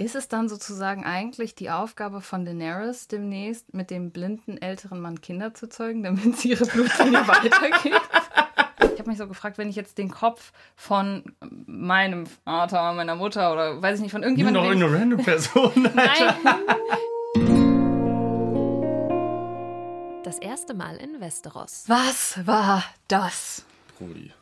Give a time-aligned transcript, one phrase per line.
[0.00, 5.20] Ist es dann sozusagen eigentlich die Aufgabe von Daenerys demnächst, mit dem blinden älteren Mann
[5.20, 8.00] Kinder zu zeugen, damit sie ihre Blutlinie weitergeht?
[8.94, 11.34] Ich habe mich so gefragt, wenn ich jetzt den Kopf von
[11.66, 14.62] meinem Vater, meiner Mutter oder weiß ich nicht, von irgendjemandem.
[14.62, 15.90] Noch eine random Person.
[15.94, 16.36] Alter.
[16.44, 16.60] Nein.
[20.24, 21.84] Das erste Mal in Westeros.
[21.88, 23.66] Was war das?
[24.00, 24.32] Rudi.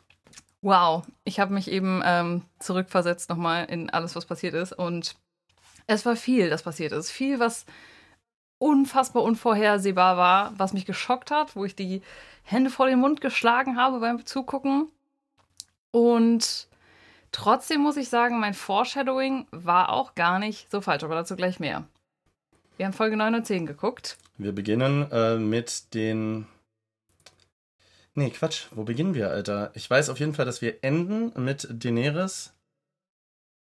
[0.63, 4.73] Wow, ich habe mich eben ähm, zurückversetzt nochmal in alles, was passiert ist.
[4.73, 5.17] Und
[5.89, 7.11] es war viel, das passiert ist.
[7.11, 7.67] Viel, was
[8.59, 12.03] unfassbar unvorhersehbar war, was mich geschockt hat, wo ich die
[12.45, 14.89] Hände vor den Mund geschlagen habe beim Zugucken.
[15.91, 16.69] Und
[17.33, 21.59] trotzdem muss ich sagen, mein Foreshadowing war auch gar nicht so falsch, aber dazu gleich
[21.59, 21.85] mehr.
[22.77, 24.19] Wir haben Folge 9 und 10 geguckt.
[24.37, 26.47] Wir beginnen äh, mit den.
[28.15, 28.67] Nee, Quatsch.
[28.73, 29.71] Wo beginnen wir, Alter?
[29.75, 32.53] Ich weiß auf jeden Fall, dass wir enden mit Daenerys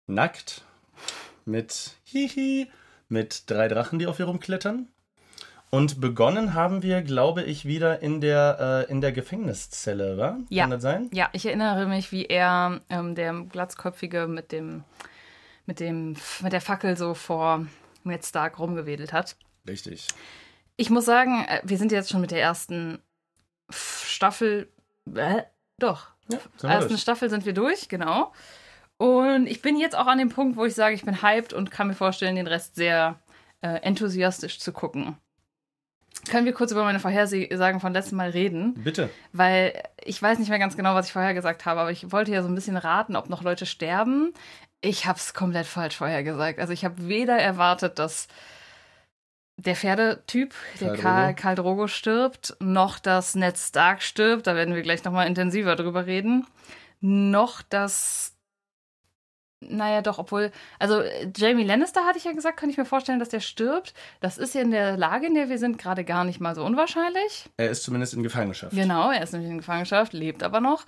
[0.07, 0.63] nackt,
[1.45, 2.69] mit Hihi,
[3.07, 4.89] mit drei Drachen, die auf ihr rumklettern.
[5.69, 10.37] Und begonnen haben wir, glaube ich, wieder in der, äh, in der Gefängniszelle, wa?
[10.49, 10.63] Ja.
[10.63, 11.09] Kann das sein?
[11.11, 14.83] Ja, ich erinnere mich, wie er, ähm, der glatzköpfige, mit dem,
[15.65, 17.65] mit dem, mit der Fackel so vor
[18.03, 19.35] Ned Stark rumgewedelt hat.
[19.67, 20.07] Richtig.
[20.77, 22.99] Ich muss sagen, äh, wir sind jetzt schon mit der ersten
[23.69, 24.71] Staffel.
[25.13, 25.43] Äh,
[25.77, 26.07] doch.
[26.29, 27.01] Ja, ersten durch.
[27.01, 28.31] Staffel sind wir durch, genau.
[28.97, 31.71] Und ich bin jetzt auch an dem Punkt, wo ich sage, ich bin hyped und
[31.71, 33.19] kann mir vorstellen, den Rest sehr
[33.61, 35.17] äh, enthusiastisch zu gucken.
[36.29, 38.73] Können wir kurz über meine Vorhersagen von letztem Mal reden?
[38.75, 39.09] Bitte.
[39.33, 42.31] Weil ich weiß nicht mehr ganz genau, was ich vorher gesagt habe, aber ich wollte
[42.31, 44.33] ja so ein bisschen raten, ob noch Leute sterben.
[44.81, 46.59] Ich habe es komplett falsch vorhergesagt.
[46.59, 48.27] Also ich habe weder erwartet, dass
[49.57, 51.41] der Pferdetyp, der Karl, Drogo.
[51.41, 56.05] Karl Drogo stirbt, noch dass Ned Stark stirbt, da werden wir gleich nochmal intensiver drüber
[56.05, 56.45] reden,
[56.99, 58.34] noch dass
[59.69, 63.19] naja, doch, obwohl, also äh, Jamie Lannister hatte ich ja gesagt, kann ich mir vorstellen,
[63.19, 63.93] dass der stirbt.
[64.19, 66.63] Das ist ja in der Lage, in der wir sind, gerade gar nicht mal so
[66.63, 67.45] unwahrscheinlich.
[67.57, 68.75] Er ist zumindest in Gefangenschaft.
[68.75, 70.85] Genau, er ist nämlich in Gefangenschaft, lebt aber noch.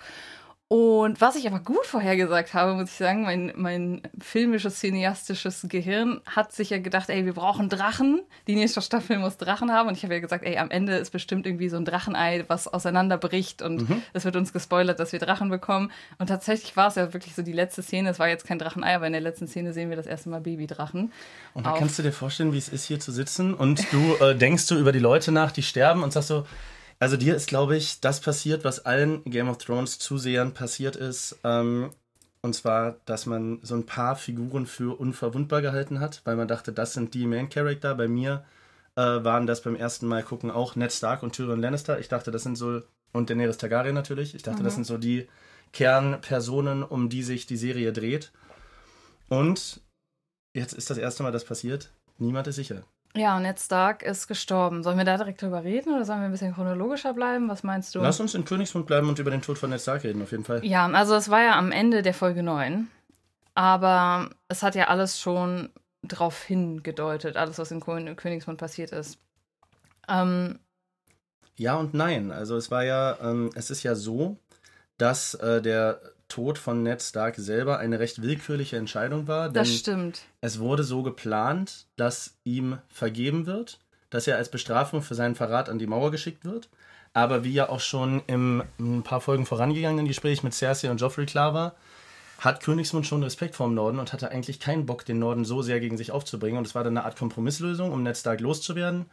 [0.70, 6.20] Und was ich aber gut vorhergesagt habe, muss ich sagen, mein, mein filmisches, cineastisches Gehirn
[6.26, 8.20] hat sich ja gedacht, ey, wir brauchen Drachen.
[8.46, 9.88] Die nächste Staffel muss Drachen haben.
[9.88, 12.68] Und ich habe ja gesagt, ey, am Ende ist bestimmt irgendwie so ein Drachenei, was
[12.68, 13.62] auseinanderbricht.
[13.62, 15.90] Und es wird uns gespoilert, dass wir Drachen bekommen.
[16.18, 18.10] Und tatsächlich war es ja wirklich so die letzte Szene.
[18.10, 20.42] Es war jetzt kein Drachenei, aber in der letzten Szene sehen wir das erste Mal
[20.42, 21.12] Babydrachen.
[21.54, 24.36] Und da kannst du dir vorstellen, wie es ist, hier zu sitzen und du äh,
[24.36, 26.44] denkst so über die Leute nach, die sterben und sagst so,
[26.98, 31.38] also dir ist, glaube ich, das passiert, was allen Game of Thrones Zusehern passiert ist.
[31.44, 31.90] Ähm,
[32.40, 36.72] und zwar, dass man so ein paar Figuren für unverwundbar gehalten hat, weil man dachte,
[36.72, 37.94] das sind die Main Character.
[37.94, 38.44] Bei mir
[38.96, 41.98] äh, waren das beim ersten Mal gucken auch Ned Stark und Tyrion Lannister.
[41.98, 42.82] Ich dachte, das sind so,
[43.12, 44.34] und Daenerys Targaryen natürlich.
[44.34, 45.28] Ich dachte, das sind so die
[45.72, 48.32] Kernpersonen, um die sich die Serie dreht.
[49.28, 49.80] Und
[50.54, 51.92] jetzt ist das erste Mal das passiert.
[52.18, 52.84] Niemand ist sicher.
[53.16, 54.82] Ja, und Ned Stark ist gestorben.
[54.82, 57.48] Sollen wir da direkt drüber reden oder sollen wir ein bisschen chronologischer bleiben?
[57.48, 58.00] Was meinst du?
[58.00, 60.44] Lass uns in Königsmund bleiben und über den Tod von Ned Stark reden, auf jeden
[60.44, 60.64] Fall.
[60.64, 62.88] Ja, also es war ja am Ende der Folge 9.
[63.54, 65.70] Aber es hat ja alles schon
[66.04, 69.18] drauf hingedeutet, alles, was in Kön- Königsmund passiert ist.
[70.08, 70.60] Ähm,
[71.56, 72.30] Ja und nein.
[72.30, 74.36] Also es war ja, ähm, es ist ja so,
[74.96, 79.46] dass äh, der Tod von Ned Stark selber eine recht willkürliche Entscheidung war.
[79.46, 80.20] Denn das stimmt.
[80.40, 83.78] es wurde so geplant, dass ihm vergeben wird,
[84.10, 86.68] dass er als Bestrafung für seinen Verrat an die Mauer geschickt wird.
[87.14, 91.26] Aber wie ja auch schon im ein paar Folgen vorangegangenen Gespräch mit Cersei und Joffrey
[91.26, 91.74] klar war,
[92.38, 95.62] hat Königsmund schon Respekt vor dem Norden und hatte eigentlich keinen Bock, den Norden so
[95.62, 96.58] sehr gegen sich aufzubringen.
[96.58, 99.06] Und es war dann eine Art Kompromisslösung, um Ned Stark loszuwerden,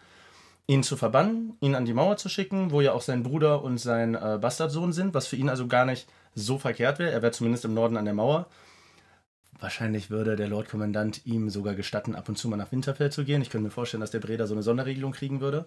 [0.67, 3.79] ihn zu verbannen, ihn an die Mauer zu schicken, wo ja auch sein Bruder und
[3.79, 7.11] sein äh, Bastardsohn sind, was für ihn also gar nicht so verkehrt wäre.
[7.11, 8.47] Er wäre zumindest im Norden an der Mauer.
[9.59, 13.23] Wahrscheinlich würde der Lord Kommandant ihm sogar gestatten, ab und zu mal nach Winterfell zu
[13.23, 13.41] gehen.
[13.41, 15.65] Ich könnte mir vorstellen, dass der Breda so eine Sonderregelung kriegen würde.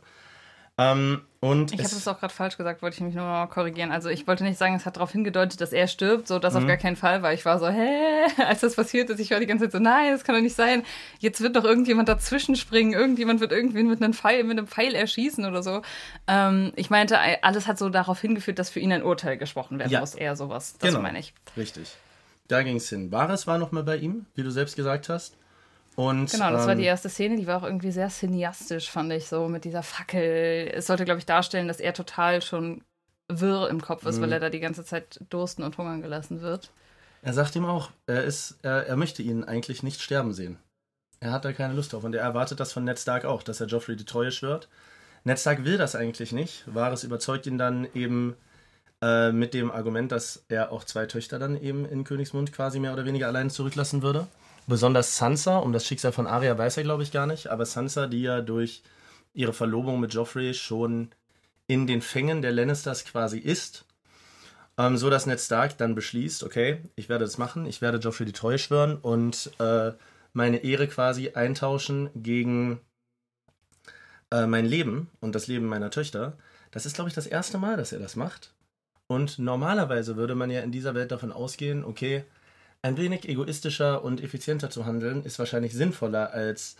[0.81, 3.47] Ähm, und Ich habe es- das auch gerade falsch gesagt, wollte ich mich nur mal
[3.47, 3.91] korrigieren.
[3.93, 6.67] Also ich wollte nicht sagen, es hat darauf hingedeutet, dass er stirbt, so das auf
[6.67, 9.47] gar keinen Fall, weil ich war so, hä, als das passiert ist, ich war die
[9.47, 10.85] ganze Zeit so, nein, das kann doch nicht sein.
[11.19, 14.95] Jetzt wird doch irgendjemand dazwischen springen, irgendjemand wird irgendwen mit einem Pfeil, mit einem Pfeil
[14.95, 15.83] erschießen oder so.
[16.29, 19.91] Ähm, ich meinte, alles hat so darauf hingeführt, dass für ihn ein Urteil gesprochen werden
[19.93, 20.01] Ja.
[20.01, 20.77] muss, eher sowas.
[20.79, 21.03] Das Genau.
[21.03, 21.35] meine ich.
[21.57, 21.97] Richtig.
[22.49, 23.11] Da ging es hin.
[23.13, 25.37] Varys war noch mal bei ihm, wie du selbst gesagt hast.
[25.99, 29.13] Und, Genau, das war ähm, die erste Szene, die war auch irgendwie sehr cineastisch, fand
[29.13, 30.71] ich, so mit dieser Fackel.
[30.73, 32.85] Es sollte, glaube ich, darstellen, dass er total schon
[33.27, 36.71] wirr im Kopf ist, weil er da die ganze Zeit dursten und hungern gelassen wird.
[37.21, 40.57] Er sagt ihm auch, er, ist, er, er möchte ihn eigentlich nicht sterben sehen.
[41.19, 43.61] Er hat da keine Lust drauf und er erwartet das von Ned Stark auch, dass
[43.61, 44.69] er Joffrey die Treue schwört.
[45.25, 46.63] Ned Stark will das eigentlich nicht.
[46.67, 48.37] Varys überzeugt ihn dann eben
[49.03, 52.93] äh, mit dem Argument, dass er auch zwei Töchter dann eben in Königsmund quasi mehr
[52.93, 54.29] oder weniger allein zurücklassen würde.
[54.69, 58.07] Besonders Sansa, um das Schicksal von Arya weiß er, glaube ich, gar nicht, aber Sansa,
[58.07, 58.83] die ja durch
[59.35, 61.11] ihre Verlobung mit Joffrey schon
[61.67, 63.85] in den Fängen der Lannisters quasi ist,
[64.79, 68.27] ähm, so dass Ned Stark dann beschließt, okay, ich werde das machen, ich werde Joffrey
[68.27, 69.93] die Treue schwören und äh,
[70.33, 72.81] meine Ehre quasi eintauschen gegen
[74.31, 76.37] äh, mein Leben und das Leben meiner Töchter.
[76.71, 78.55] Das ist, glaube ich, das erste Mal, dass er das macht.
[79.07, 82.25] Und normalerweise würde man ja in dieser Welt davon ausgehen, okay,
[82.83, 86.77] ein wenig egoistischer und effizienter zu handeln ist wahrscheinlich sinnvoller als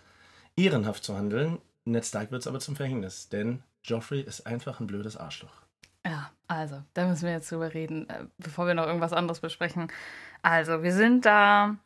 [0.57, 1.59] ehrenhaft zu handeln.
[1.85, 5.63] Ned Stark wird es aber zum Verhängnis, denn Joffrey ist einfach ein blödes Arschloch.
[6.07, 9.89] Ja, also, da müssen wir jetzt drüber reden, äh, bevor wir noch irgendwas anderes besprechen.
[10.43, 11.77] Also, wir sind da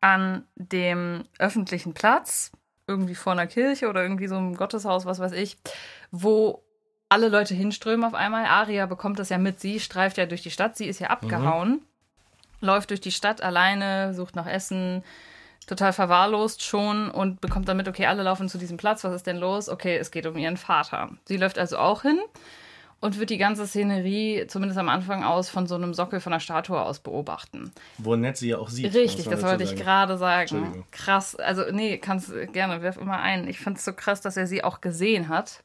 [0.00, 2.52] an dem öffentlichen Platz,
[2.86, 5.58] irgendwie vor einer Kirche oder irgendwie so einem Gotteshaus, was weiß ich,
[6.10, 6.62] wo
[7.08, 8.46] alle Leute hinströmen auf einmal.
[8.46, 9.60] Aria bekommt das ja mit.
[9.60, 10.76] Sie streift ja durch die Stadt.
[10.76, 11.82] Sie ist ja abgehauen, mhm.
[12.62, 15.04] Läuft durch die Stadt alleine, sucht nach Essen,
[15.66, 19.04] total verwahrlost schon und bekommt dann mit, okay, alle laufen zu diesem Platz.
[19.04, 19.68] Was ist denn los?
[19.68, 21.10] Okay, es geht um ihren Vater.
[21.24, 22.18] Sie läuft also auch hin
[23.00, 26.40] und wird die ganze Szenerie, zumindest am Anfang aus, von so einem Sockel von einer
[26.40, 27.72] Statue aus beobachten.
[27.98, 28.94] Wo nett sie ja auch sieht.
[28.94, 30.84] Richtig, das wollte ich gerade sagen.
[30.92, 33.48] Krass, also nee, kannst gerne, werf immer ein.
[33.48, 35.62] Ich fand es so krass, dass er sie auch gesehen hat.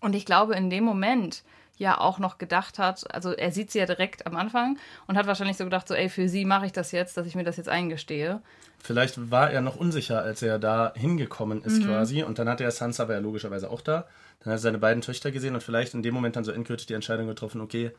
[0.00, 1.44] Und ich glaube, in dem Moment
[1.78, 5.26] ja auch noch gedacht hat, also er sieht sie ja direkt am Anfang und hat
[5.26, 7.56] wahrscheinlich so gedacht, so ey, für sie mache ich das jetzt, dass ich mir das
[7.56, 8.42] jetzt eingestehe.
[8.80, 11.86] Vielleicht war er noch unsicher, als er da hingekommen ist mhm.
[11.86, 14.06] quasi und dann hat er Sansa, war ja logischerweise auch da,
[14.40, 16.86] dann hat er seine beiden Töchter gesehen und vielleicht in dem Moment dann so endgültig
[16.86, 17.92] die Entscheidung getroffen, okay,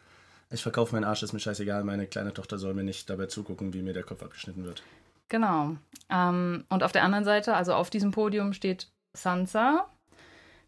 [0.51, 3.73] ich verkaufe meinen Arsch, ist mir scheißegal, meine kleine Tochter soll mir nicht dabei zugucken,
[3.73, 4.81] wie mir der Kopf abgeschnitten wird.
[5.27, 5.75] Genau.
[6.09, 9.87] Ähm, und auf der anderen Seite, also auf diesem Podium steht Sansa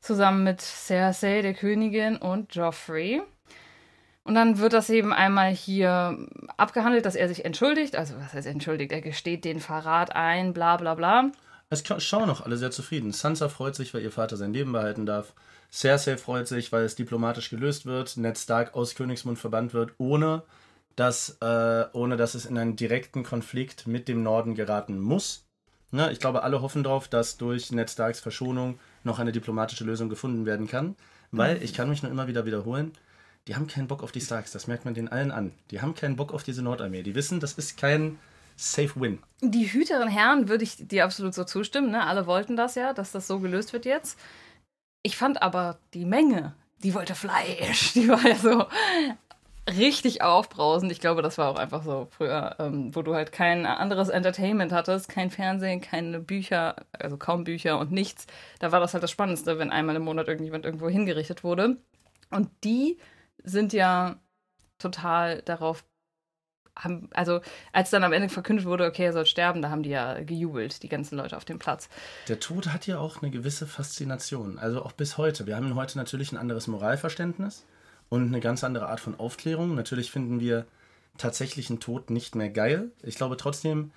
[0.02, 3.22] zusammen mit Cersei, der Königin, und Joffrey.
[4.24, 6.28] Und dann wird das eben einmal hier
[6.58, 7.96] abgehandelt, dass er sich entschuldigt.
[7.96, 8.92] Also, was heißt entschuldigt?
[8.92, 11.32] Er gesteht den Verrat ein, bla bla bla.
[11.70, 13.14] Es schauen noch alle sehr zufrieden.
[13.14, 15.34] Sansa freut sich, weil ihr Vater sein Leben behalten darf.
[15.72, 20.44] Cersei freut sich, weil es diplomatisch gelöst wird, Ned Stark aus Königsmund verbannt wird, ohne
[20.98, 25.46] dass, äh, ohne dass es in einen direkten Konflikt mit dem Norden geraten muss.
[25.92, 30.10] Ne, ich glaube, alle hoffen darauf, dass durch Ned Starks Verschonung noch eine diplomatische Lösung
[30.10, 30.96] gefunden werden kann.
[31.32, 32.92] Weil, ich kann mich nur immer wieder wiederholen,
[33.48, 35.52] die haben keinen Bock auf die Starks, das merkt man den allen an.
[35.72, 37.04] Die haben keinen Bock auf diese Nordarmee.
[37.04, 38.20] Die wissen, das ist kein
[38.56, 39.20] Safe Win.
[39.42, 41.90] Die Hüterin Herren würde ich dir absolut so zustimmen.
[41.92, 42.06] Ne?
[42.06, 44.20] Alle wollten das ja, dass das so gelöst wird jetzt.
[45.04, 46.54] Ich fand aber die Menge,
[46.84, 47.94] die wollte Fleisch.
[47.94, 48.66] Die war ja so
[49.70, 50.92] richtig aufbrausend.
[50.92, 54.72] Ich glaube, das war auch einfach so früher, ähm, wo du halt kein anderes Entertainment
[54.72, 58.28] hattest, kein Fernsehen, keine Bücher, also kaum Bücher und nichts.
[58.60, 61.78] Da war das halt das Spannendste, wenn einmal im Monat irgendjemand irgendwo hingerichtet wurde.
[62.32, 62.98] Und die
[63.44, 64.20] sind ja
[64.80, 65.84] total darauf
[66.78, 67.42] haben, also
[67.74, 70.82] als dann am Ende verkündet wurde, okay, er soll sterben, da haben die ja gejubelt,
[70.84, 71.90] die ganzen Leute auf dem Platz.
[72.30, 75.46] Der Tod hat ja auch eine gewisse Faszination, also auch bis heute.
[75.48, 77.66] Wir haben heute natürlich ein anderes Moralverständnis
[78.12, 79.74] und eine ganz andere Art von Aufklärung.
[79.74, 80.66] Natürlich finden wir
[81.18, 82.92] tatsächlichen Tod nicht mehr geil.
[83.04, 83.92] Ich glaube trotzdem,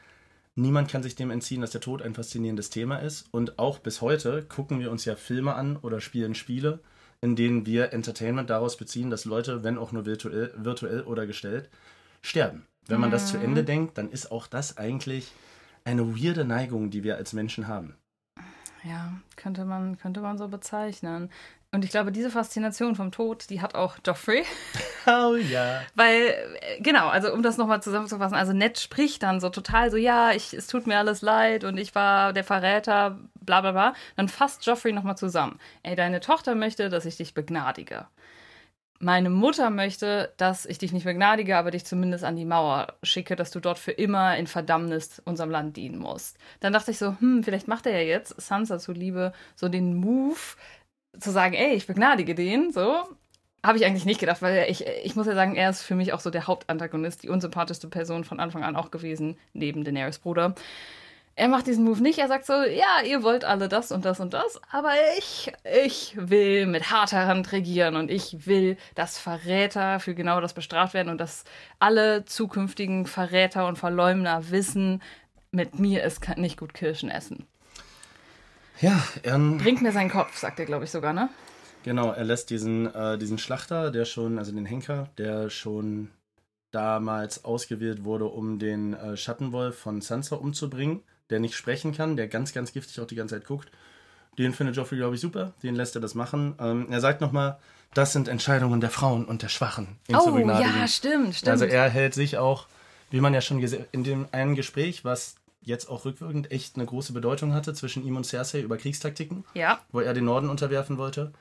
[0.55, 3.27] niemand kann sich dem entziehen, dass der Tod ein faszinierendes Thema ist.
[3.33, 6.79] Und auch bis heute gucken wir uns ja Filme an oder spielen Spiele,
[7.21, 11.69] in denen wir Entertainment daraus beziehen, dass Leute, wenn auch nur virtuell, virtuell oder gestellt,
[12.23, 12.67] sterben.
[12.87, 13.15] Wenn man mhm.
[13.15, 13.67] das zu Ende mhm.
[13.67, 15.33] denkt, dann ist auch das eigentlich
[15.85, 17.97] eine weirde Neigung, die wir als Menschen haben.
[18.85, 21.31] Ja, könnte man, könnte man so bezeichnen.
[21.75, 24.45] Und ich glaube, diese Faszination vom Tod, die hat auch Joffrey.
[25.07, 25.83] Oh ja.
[25.95, 29.99] Weil, äh, genau, also um das nochmal zusammenzufassen, also Ned spricht dann so total so,
[29.99, 33.95] ja, ich, es tut mir alles leid und ich war der Verräter, bla bla bla.
[34.17, 35.59] Dann fasst Joffrey nochmal zusammen.
[35.83, 38.07] Ey, deine Tochter möchte, dass ich dich begnadige.
[38.99, 43.37] Meine Mutter möchte, dass ich dich nicht begnadige, aber dich zumindest an die Mauer schicke,
[43.37, 46.39] dass du dort für immer in Verdammnis unserem Land dienen musst.
[46.61, 50.39] Dann dachte ich so, hm, vielleicht macht er ja jetzt Sansa zuliebe so den Move,
[51.19, 53.05] zu sagen, ey, ich begnadige den, so,
[53.65, 56.13] habe ich eigentlich nicht gedacht, weil ich, ich muss ja sagen, er ist für mich
[56.13, 60.55] auch so der Hauptantagonist, die unsympathischste Person von Anfang an auch gewesen, neben Daenerys Bruder.
[61.37, 64.21] Er macht diesen Move nicht, er sagt so, ja, ihr wollt alle das und das
[64.21, 65.53] und das, aber ich,
[65.85, 70.95] ich will mit harter Hand regieren und ich will, dass Verräter für genau das bestraft
[70.95, 71.43] werden und dass
[71.81, 75.03] alle zukünftigen Verräter und Verleumder wissen,
[75.51, 77.47] mit mir ist nicht gut Kirschen essen.
[78.81, 79.39] Ja, er.
[79.39, 81.29] Bringt mir seinen Kopf, sagt er, glaube ich, sogar, ne?
[81.85, 86.11] Genau, er lässt diesen, äh, diesen Schlachter, der schon, also den Henker, der schon
[86.71, 92.27] damals ausgewählt wurde, um den äh, Schattenwolf von Sansa umzubringen, der nicht sprechen kann, der
[92.27, 93.71] ganz, ganz giftig auch die ganze Zeit guckt.
[94.39, 95.53] Den findet Joffrey, glaube ich, super.
[95.63, 96.57] Den lässt er das machen.
[96.59, 97.59] Ähm, er sagt nochmal,
[97.93, 99.99] das sind Entscheidungen der Frauen und der Schwachen.
[100.13, 101.51] Oh, ja, stimmt, stimmt.
[101.51, 102.67] Also er hält sich auch,
[103.11, 106.87] wie man ja schon gesehen in dem einen Gespräch, was jetzt auch rückwirkend echt eine
[106.87, 110.99] große Bedeutung hatte zwischen ihm und Cersei über Kriegstaktiken, Ja, wo er den Norden unterwerfen
[110.99, 111.33] wollte.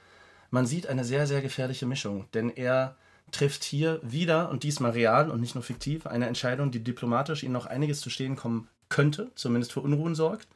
[0.49, 2.95] Man sieht eine sehr, sehr gefährliche Mischung, denn er
[3.31, 7.51] trifft hier wieder und diesmal real und nicht nur fiktiv eine Entscheidung, die diplomatisch ihm
[7.51, 10.47] noch einiges zu stehen kommen könnte, zumindest für Unruhen sorgt,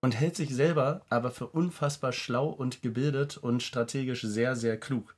[0.00, 5.14] und hält sich selber aber für unfassbar schlau und gebildet und strategisch sehr, sehr klug.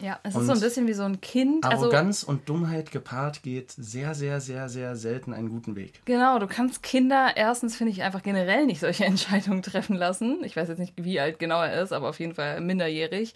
[0.00, 0.18] Ja.
[0.22, 1.64] Es Und ist so ein bisschen wie so ein Kind.
[1.64, 6.00] Also, Arroganz und Dummheit gepaart geht sehr, sehr, sehr, sehr selten einen guten Weg.
[6.04, 10.42] Genau, du kannst Kinder erstens, finde ich, einfach generell nicht solche Entscheidungen treffen lassen.
[10.44, 13.34] Ich weiß jetzt nicht, wie alt genau er ist, aber auf jeden Fall minderjährig.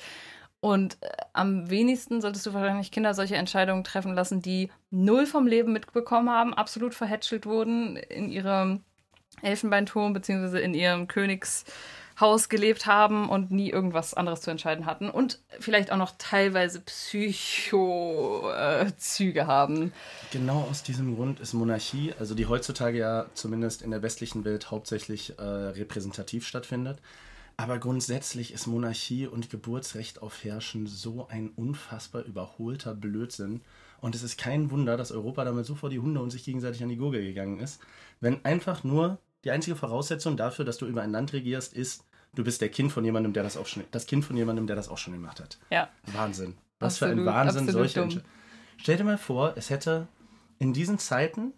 [0.60, 5.46] Und äh, am wenigsten solltest du wahrscheinlich Kinder solche Entscheidungen treffen lassen, die null vom
[5.46, 8.80] Leben mitbekommen haben, absolut verhätschelt wurden, in ihrem
[9.42, 10.62] Elfenbeinturm bzw.
[10.62, 11.06] in ihrem
[12.14, 15.10] Königshaus gelebt haben und nie irgendwas anderes zu entscheiden hatten.
[15.10, 19.92] Und vielleicht auch noch teilweise Psycho-Züge haben.
[20.30, 24.70] Genau aus diesem Grund ist Monarchie, also die heutzutage ja zumindest in der westlichen Welt
[24.70, 27.00] hauptsächlich äh, repräsentativ stattfindet.
[27.56, 33.60] Aber grundsätzlich ist Monarchie und Geburtsrecht auf Herrschen so ein unfassbar überholter Blödsinn.
[34.00, 36.82] Und es ist kein Wunder, dass Europa damit so vor die Hunde und sich gegenseitig
[36.82, 37.80] an die Gurgel gegangen ist.
[38.20, 42.42] Wenn einfach nur die einzige Voraussetzung dafür, dass du über ein Land regierst, ist, du
[42.44, 44.88] bist der Kind von jemandem, der das auch schon, das Kind von jemandem, der das
[44.88, 45.58] auch schon gemacht hat.
[45.70, 45.88] Ja.
[46.12, 46.56] Wahnsinn.
[46.80, 48.08] Was für ein Absolut, Wahnsinn absolut solche dumm.
[48.08, 48.24] Entsch-
[48.76, 50.08] Stell dir mal vor, es hätte
[50.58, 51.52] in diesen Zeiten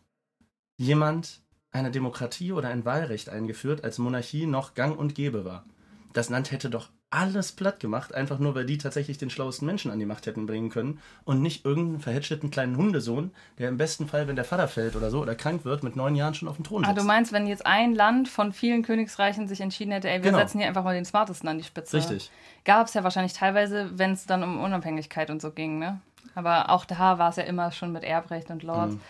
[0.77, 1.41] jemand
[1.71, 5.65] eine Demokratie oder ein Wahlrecht eingeführt, als Monarchie noch gang und gäbe war.
[6.13, 9.91] Das Land hätte doch alles platt gemacht, einfach nur, weil die tatsächlich den schlauesten Menschen
[9.91, 14.07] an die Macht hätten bringen können und nicht irgendeinen verhätschelten kleinen Hundesohn, der im besten
[14.07, 16.57] Fall, wenn der Vater fällt oder so oder krank wird, mit neun Jahren schon auf
[16.57, 16.99] dem Thron Ah, sitzt.
[17.01, 20.39] du meinst, wenn jetzt ein Land von vielen Königsreichen sich entschieden hätte, ey, wir Genau.
[20.39, 21.97] setzen hier einfach mal den Smartesten an die Spitze.
[21.97, 22.31] Richtig.
[22.67, 26.01] Gab es ja wahrscheinlich teilweise, wenn es dann um Unabhängigkeit und so ging, ne?
[26.35, 28.95] Aber auch da war es ja immer schon mit Erbrecht und Lords.
[28.97, 29.01] Mhm.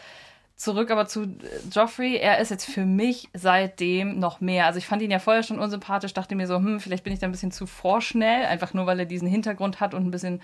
[0.56, 1.28] Zurück aber zu äh,
[1.70, 2.16] Joffrey.
[2.16, 4.66] Er ist jetzt für mich seitdem noch mehr.
[4.66, 7.18] Also ich fand ihn ja vorher schon unsympathisch, dachte mir so, hm, vielleicht bin ich
[7.18, 10.40] da ein bisschen zu vorschnell, einfach nur weil er diesen Hintergrund hat und ein bisschen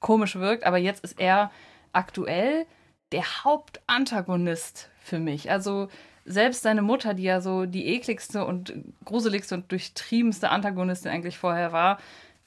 [0.00, 0.64] komisch wirkt.
[0.64, 1.50] Aber jetzt ist er
[1.92, 2.66] aktuell
[3.12, 5.50] der Hauptantagonist für mich.
[5.50, 5.88] Also
[6.24, 8.72] selbst seine Mutter, die ja so die ekligste und
[9.04, 11.98] gruseligste und durchtriebenste Antagonistin eigentlich vorher war,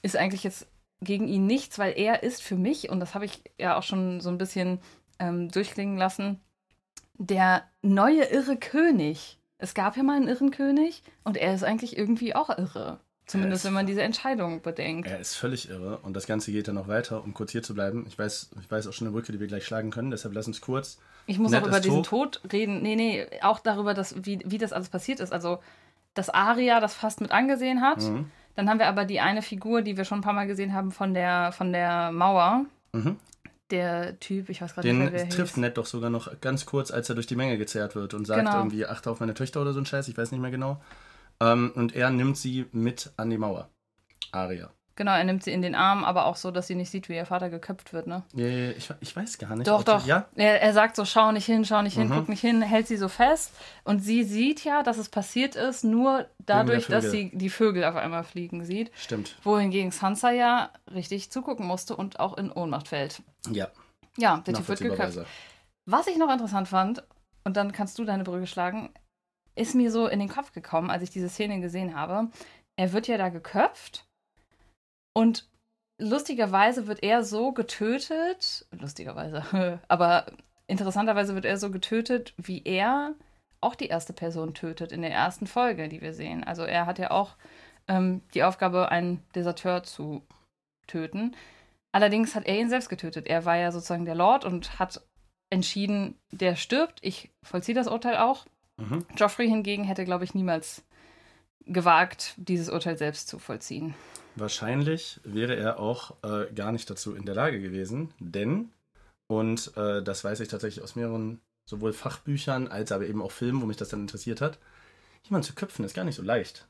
[0.02, 0.66] ist eigentlich jetzt
[1.02, 4.20] gegen ihn nichts, weil er ist für mich, und das habe ich ja auch schon
[4.20, 4.80] so ein bisschen
[5.18, 6.40] ähm, durchklingen lassen,
[7.20, 9.38] der neue irre König.
[9.58, 12.98] Es gab ja mal einen irren König und er ist eigentlich irgendwie auch irre.
[13.26, 15.08] Zumindest wenn man diese Entscheidung bedenkt.
[15.08, 17.74] Er ist völlig irre und das Ganze geht dann noch weiter, um kurz hier zu
[17.74, 18.04] bleiben.
[18.08, 20.48] Ich weiß, ich weiß auch schon eine Brücke, die wir gleich schlagen können, deshalb lass
[20.48, 20.98] uns kurz.
[21.26, 22.40] Ich muss Ned auch über diesen tot.
[22.42, 22.82] Tod reden.
[22.82, 25.32] Nee, nee, auch darüber, dass, wie, wie das alles passiert ist.
[25.32, 25.60] Also,
[26.14, 28.02] dass Aria das fast mit angesehen hat.
[28.02, 28.30] Mhm.
[28.56, 30.90] Dann haben wir aber die eine Figur, die wir schon ein paar Mal gesehen haben
[30.90, 32.64] von der, von der Mauer.
[32.92, 33.16] Mhm.
[33.70, 35.60] Der Typ, ich weiß gerade Den nicht mehr, wer er trifft hieß.
[35.60, 38.40] Ned doch sogar noch ganz kurz, als er durch die Menge gezerrt wird und sagt
[38.40, 38.58] Genau.
[38.58, 40.82] irgendwie, achte auf meine Töchter oder so ein Scheiß, ich weiß nicht mehr genau.
[41.40, 43.68] Ähm, und er nimmt sie mit an die Mauer.
[44.32, 44.70] Aria.
[45.00, 47.14] Genau, er nimmt sie in den Arm, aber auch so, dass sie nicht sieht, wie
[47.16, 48.22] ihr Vater geköpft wird, ne?
[48.34, 49.66] Ja, ja, Ich, ich weiß gar nicht.
[49.66, 50.04] Doch, doch.
[50.04, 50.26] Ja?
[50.34, 52.12] Er, er sagt so, schau nicht hin, schau nicht hin, Mhm.
[52.14, 53.54] guck nicht hin, hält sie so fest.
[53.84, 57.96] Und sie sieht ja, dass es passiert ist, nur dadurch, dass sie die Vögel auf
[57.96, 58.90] einmal fliegen sieht.
[58.94, 59.36] Stimmt.
[59.42, 63.22] Wohingegen Sansa ja richtig zugucken musste und auch in Ohnmacht fällt.
[63.50, 63.68] Ja,
[64.18, 65.20] Ja, der Typ wird geköpft.
[65.86, 67.02] Was ich noch interessant fand,
[67.44, 68.90] und dann kannst du deine Brücke schlagen,
[69.54, 72.28] ist mir so in den Kopf gekommen, als ich diese Szene gesehen habe.
[72.76, 74.04] Er wird ja da geköpft
[75.12, 75.48] und
[75.98, 80.26] lustigerweise wird er so getötet, lustigerweise, aber
[80.66, 83.14] interessanterweise wird er so getötet, wie er
[83.60, 86.44] auch die erste Person tötet in der ersten Folge, die wir sehen.
[86.44, 87.36] Also er hat ja auch
[87.88, 90.22] ähm, die Aufgabe, einen Deserteur zu
[90.86, 91.36] töten.
[91.92, 93.26] Allerdings hat er ihn selbst getötet.
[93.26, 95.02] Er war ja sozusagen der Lord und hat
[95.50, 97.00] entschieden, der stirbt.
[97.02, 98.46] Ich vollziehe das Urteil auch.
[98.76, 99.04] Mhm.
[99.16, 100.84] Joffrey hingegen hätte, glaube ich, niemals
[101.66, 103.94] gewagt, dieses Urteil selbst zu vollziehen.
[104.36, 108.70] Wahrscheinlich wäre er auch äh, gar nicht dazu in der Lage gewesen, denn,
[109.26, 113.62] und äh, das weiß ich tatsächlich aus mehreren sowohl Fachbüchern als aber eben auch Filmen,
[113.62, 114.58] wo mich das dann interessiert hat,
[115.24, 116.66] jemanden zu köpfen ist gar nicht so leicht.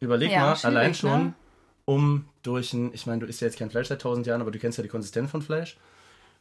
[0.00, 1.34] Überleg Ja, mal, allein schon, ne?
[1.84, 4.50] um durch ein, ich meine, du isst ja jetzt kein Fleisch seit tausend Jahren, aber
[4.50, 5.76] du kennst ja die Konsistenz von Fleisch.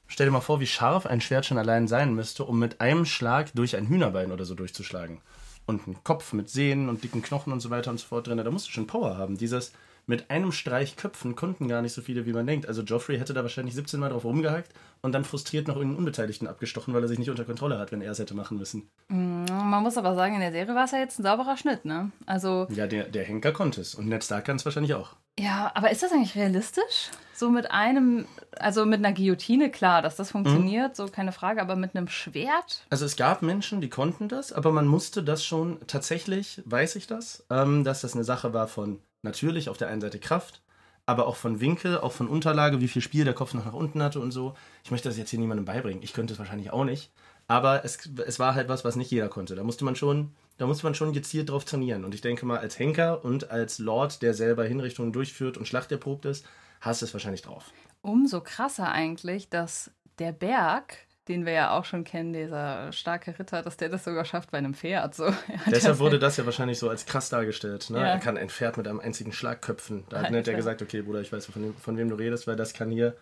[0.07, 3.05] Stell dir mal vor, wie scharf ein Schwert schon allein sein müsste, um mit einem
[3.05, 5.21] Schlag durch ein Hühnerbein oder so durchzuschlagen.
[5.65, 8.37] Und einen Kopf mit Sehnen und dicken Knochen und so weiter und so fort drin.
[8.37, 9.37] Da musst du schon Power haben.
[9.37, 9.71] Dieses
[10.09, 12.67] mit einem Streich köpfen konnten gar nicht so viele, wie man denkt.
[12.67, 14.73] Also Joffrey hätte da wahrscheinlich 17 Mal drauf rumgehackt
[15.03, 18.01] und dann frustriert noch irgendeinen Unbeteiligten abgestochen, weil er sich nicht unter Kontrolle hat, wenn
[18.01, 18.89] er es hätte machen müssen.
[19.07, 22.11] Man muss aber sagen, in der Serie war es ja jetzt ein sauberer Schnitt, ne?
[22.25, 23.93] Also, Ja, der, der Henker konnte es.
[23.93, 25.15] Und Ned Stark kann es wahrscheinlich auch.
[25.39, 27.11] Ja, aber ist das eigentlich realistisch?
[27.35, 28.25] So mit einem,
[28.57, 30.95] also mit einer Guillotine, klar, dass das funktioniert, mhm.
[30.95, 32.83] so keine Frage, aber mit einem Schwert?
[32.89, 37.05] Also es gab Menschen, die konnten das, aber man musste das schon, tatsächlich weiß ich
[37.05, 40.61] das, ähm, dass das eine Sache war von natürlich auf der einen Seite Kraft,
[41.05, 44.03] aber auch von Winkel, auch von Unterlage, wie viel Spiel der Kopf noch nach unten
[44.03, 44.55] hatte und so.
[44.83, 46.03] Ich möchte das jetzt hier niemandem beibringen.
[46.03, 47.11] Ich könnte es wahrscheinlich auch nicht.
[47.47, 49.55] Aber es, es war halt was, was nicht jeder konnte.
[49.55, 52.05] Da musste man schon, da musste man schon gezielt drauf trainieren.
[52.05, 55.91] Und ich denke mal, als Henker und als Lord, der selber Hinrichtungen durchführt und Schlacht
[55.91, 56.45] erprobt ist,
[56.79, 57.73] hast du es wahrscheinlich drauf.
[58.01, 60.97] Umso krasser eigentlich, dass der Berg,
[61.29, 64.57] den wir ja auch schon kennen, dieser starke Ritter, dass der das sogar schafft bei
[64.57, 65.13] einem Pferd.
[65.13, 65.31] So.
[65.67, 67.91] Deshalb wurde das ja wahrscheinlich so als krass dargestellt.
[67.91, 67.99] Ne?
[67.99, 68.07] Ja.
[68.07, 70.03] Er kann ein Pferd mit einem einzigen Schlag köpfen.
[70.09, 72.73] Da hat er gesagt, okay, Bruder, ich weiß, von, von wem du redest, weil das
[72.73, 73.15] kann hier,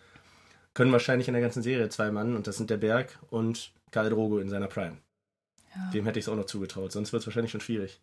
[0.72, 4.08] können wahrscheinlich in der ganzen Serie zwei Mann und das sind der Berg und Khal
[4.08, 4.96] Drogo in seiner Prime.
[5.74, 5.90] Ja.
[5.92, 8.00] Dem hätte ich es auch noch zugetraut, sonst wird es wahrscheinlich schon schwierig.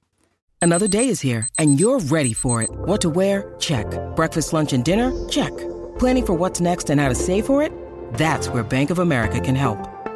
[0.62, 2.70] Another day is here and you're ready for it.
[2.86, 3.56] What to wear?
[3.60, 3.88] Check.
[4.16, 5.12] Breakfast, lunch and dinner?
[5.30, 5.52] Check.
[5.98, 7.72] Planning for what's next and how to save for it?
[8.14, 9.95] That's where Bank of America can help.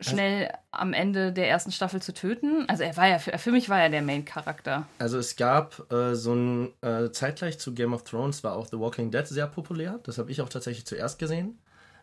[0.00, 2.64] schnell also, am Ende der ersten Staffel zu töten.
[2.68, 4.86] Also er war ja, für, für mich war er der Main-Charakter.
[4.98, 8.78] Also es gab äh, so ein, äh, zeitgleich zu Game of Thrones war auch The
[8.78, 10.00] Walking Dead sehr populär.
[10.04, 11.58] Das habe ich auch tatsächlich zuerst gesehen.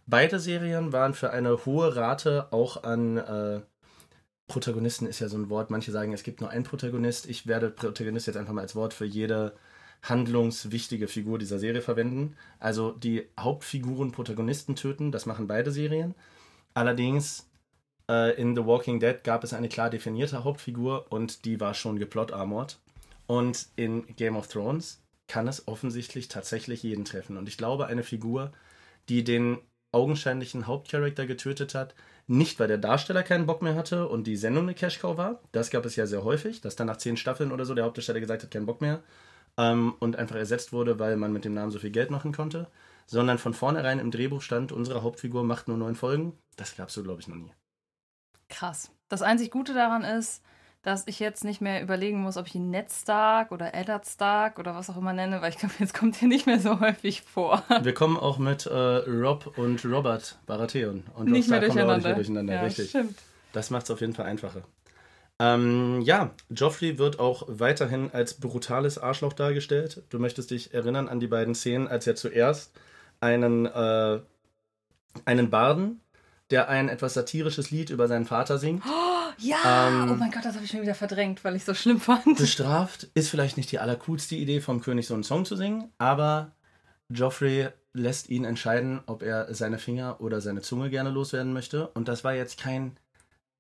[0.06, 3.62] Beide Serien waren für eine hohe Rate auch an äh,
[4.48, 5.70] Protagonisten ist ja so ein Wort.
[5.70, 7.30] Manche sagen, es gibt nur einen Protagonist.
[7.30, 9.54] Ich werde Protagonist jetzt einfach mal als Wort für jede
[10.04, 12.38] handlungswichtige Figur dieser Serie verwenden.
[12.60, 16.16] Also die Hauptfiguren Protagonisten töten, das machen beide Serien.
[16.74, 17.47] Allerdings
[18.10, 22.78] in The Walking Dead gab es eine klar definierte Hauptfigur und die war schon geplot-armored.
[23.28, 27.38] Und in Game of Thrones kann es offensichtlich tatsächlich jeden treffen.
[27.38, 28.52] Und ich glaube, eine Figur,
[29.10, 29.60] die den
[29.92, 31.96] augenscheinlichen Hauptcharakter getötet hat,
[32.28, 35.42] nicht weil der Darsteller keinen Bock mehr hatte und die Sendung eine Cashcow war.
[35.52, 38.20] Das gab es ja sehr häufig, dass dann nach zehn Staffeln oder so der Hauptdarsteller
[38.20, 39.02] gesagt hat, keinen Bock mehr.
[39.58, 42.68] Ähm, und einfach ersetzt wurde, weil man mit dem Namen so viel Geld machen konnte.
[43.06, 46.34] Sondern von vornherein im Drehbuch stand, unsere Hauptfigur macht nur neun Folgen.
[46.58, 47.52] Das gab es so, glaube ich, noch nie.
[48.50, 48.92] Krass.
[49.10, 50.44] Das einzig Gute daran ist,
[50.84, 54.58] dass ich jetzt nicht mehr überlegen muss, ob ich ihn Ned Stark oder Eddard Stark
[54.58, 57.24] oder was auch immer nenne, weil ich glaube, jetzt kommt er nicht mehr so häufig
[57.24, 57.64] vor.
[57.82, 61.04] Wir kommen auch mit äh, Rob und Robert Baratheon.
[61.16, 61.96] Und nicht, mehr durcheinander.
[61.96, 62.54] nicht mehr durcheinander.
[62.54, 62.90] Ja, Richtig.
[62.90, 63.18] Stimmt.
[63.52, 64.64] Das macht es auf jeden Fall einfacher.
[65.40, 70.04] Ähm, ja, Joffrey wird auch weiterhin als brutales Arschloch dargestellt.
[70.10, 72.72] Du möchtest dich erinnern an die beiden Szenen, als er zuerst
[73.20, 74.20] einen, äh,
[75.26, 76.02] einen Barden,
[76.52, 78.84] der ein etwas satirisches Lied über seinen Vater singt.
[78.86, 79.18] Oh!
[79.40, 82.00] Ja, ähm, oh mein Gott, das habe ich schon wieder verdrängt, weil ich so schlimm
[82.00, 82.38] fand.
[82.38, 86.54] Bestraft ist vielleicht nicht die allercoolste Idee vom König, so einen Song zu singen, aber
[87.10, 91.88] Joffrey lässt ihn entscheiden, ob er seine Finger oder seine Zunge gerne loswerden möchte.
[91.90, 92.98] Und das war jetzt kein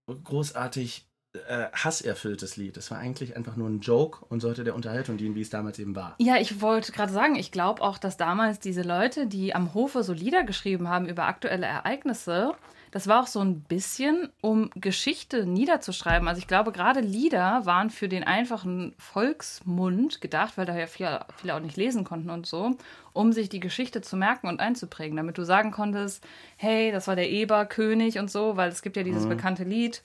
[0.07, 1.07] großartig
[1.47, 2.77] äh, hasserfülltes Lied.
[2.77, 5.79] Es war eigentlich einfach nur ein Joke und sollte der Unterhaltung dienen, wie es damals
[5.79, 6.15] eben war.
[6.19, 10.03] Ja, ich wollte gerade sagen, ich glaube auch, dass damals diese Leute, die am Hofe
[10.03, 12.53] so Lieder geschrieben haben über aktuelle Ereignisse,
[12.91, 16.27] das war auch so ein bisschen, um Geschichte niederzuschreiben.
[16.27, 21.25] Also ich glaube, gerade Lieder waren für den einfachen Volksmund gedacht, weil da ja viele,
[21.35, 22.77] viele auch nicht lesen konnten und so,
[23.13, 27.15] um sich die Geschichte zu merken und einzuprägen, damit du sagen konntest, hey, das war
[27.15, 29.29] der Eberkönig und so, weil es gibt ja dieses mhm.
[29.29, 30.03] bekannte Lied.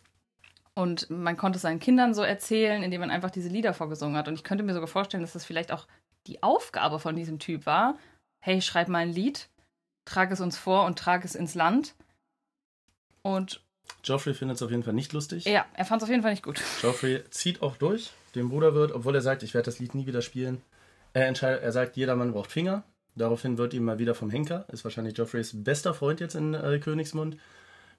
[0.75, 4.27] Und man konnte es seinen Kindern so erzählen, indem man einfach diese Lieder vorgesungen hat.
[4.29, 5.87] Und ich könnte mir sogar vorstellen, dass das vielleicht auch
[6.27, 7.99] die Aufgabe von diesem Typ war.
[8.41, 9.51] Hey, schreib mal ein Lied,
[10.05, 11.95] trag es uns vor und trag es ins Land.
[13.23, 13.61] Und
[14.05, 15.45] Joffrey findet es auf jeden Fall nicht lustig.
[15.45, 16.61] Ja, er fand es auf jeden Fall nicht gut.
[16.83, 20.07] Joffrey zieht auch durch, dem Bruder wird, obwohl er sagt, ich werde das Lied nie
[20.07, 20.63] wieder spielen.
[21.13, 22.85] Er, entscheidet, er sagt, jeder Mann braucht Finger.
[23.15, 26.79] Daraufhin wird ihm mal wieder vom Henker, ist wahrscheinlich Joffreys bester Freund jetzt in äh,
[26.79, 27.37] Königsmund,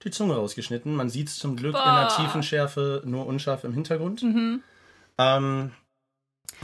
[0.03, 0.95] die Zunge rausgeschnitten.
[0.95, 1.88] Man sieht es zum Glück Boah.
[1.88, 4.23] in der tiefen Schärfe, nur unscharf im Hintergrund.
[4.23, 4.63] Mhm.
[5.19, 5.71] Ähm,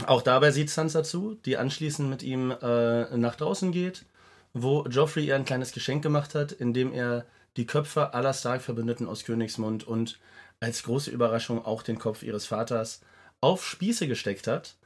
[0.06, 4.04] auch dabei sieht Sansa zu, die anschließend mit ihm äh, nach draußen geht,
[4.52, 9.24] wo Joffrey ihr ein kleines Geschenk gemacht hat, indem er die Köpfe aller Stark-Verbündeten aus
[9.24, 10.18] Königsmund und
[10.60, 13.00] als große Überraschung auch den Kopf ihres Vaters
[13.40, 14.76] auf Spieße gesteckt hat.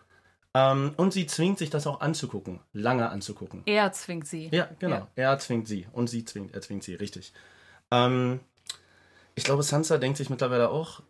[0.54, 3.62] Ähm, und sie zwingt sich das auch anzugucken, lange anzugucken.
[3.66, 4.48] Er zwingt sie.
[4.52, 4.96] Ja, genau.
[4.96, 5.08] Ja.
[5.16, 7.32] Er zwingt sie und sie zwingt, er zwingt sie, richtig.
[7.90, 8.38] Ähm,
[9.34, 11.02] ich glaube, Sansa denkt sich mittlerweile auch,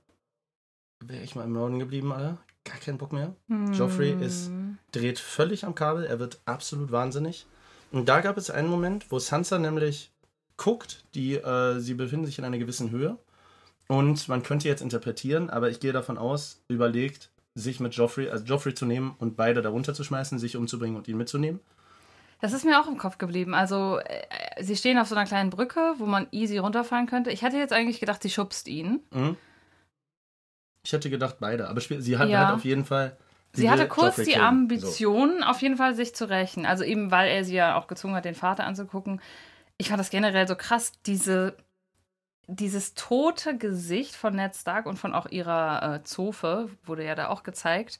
[1.00, 2.38] wäre ich mal im Norden geblieben, Alter.
[2.64, 3.34] gar keinen Bock mehr.
[3.72, 4.50] Joffrey ist,
[4.92, 7.46] dreht völlig am Kabel, er wird absolut wahnsinnig.
[7.92, 10.10] Und da gab es einen Moment, wo Sansa nämlich
[10.56, 13.18] guckt, die, äh, sie befinden sich in einer gewissen Höhe.
[13.88, 18.44] Und man könnte jetzt interpretieren, aber ich gehe davon aus, überlegt, sich mit Joffrey, also
[18.44, 21.60] Joffrey zu nehmen und beide darunter zu schmeißen, sich umzubringen und ihn mitzunehmen.
[22.40, 23.54] Das ist mir auch im Kopf geblieben.
[23.54, 27.30] Also, äh, sie stehen auf so einer kleinen Brücke, wo man easy runterfallen könnte.
[27.30, 29.00] Ich hätte jetzt eigentlich gedacht, sie schubst ihn.
[29.12, 29.36] Mhm.
[30.84, 31.68] Ich hätte gedacht, beide.
[31.68, 32.46] Aber sie hat Ja.
[32.46, 33.16] halt auf jeden Fall.
[33.52, 34.42] Sie, will hatte kurz Joffrey die killen.
[34.42, 34.48] So.
[34.48, 36.66] Ambition, auf jeden Fall sich zu rächen.
[36.66, 39.20] Also eben, weil er sie ja auch gezwungen hat, den Vater anzugucken.
[39.78, 41.56] Ich fand das generell so krass, diese,
[42.46, 47.28] dieses tote Gesicht von Ned Stark und von auch ihrer äh, Zofe, wurde ja da
[47.28, 47.98] auch gezeigt.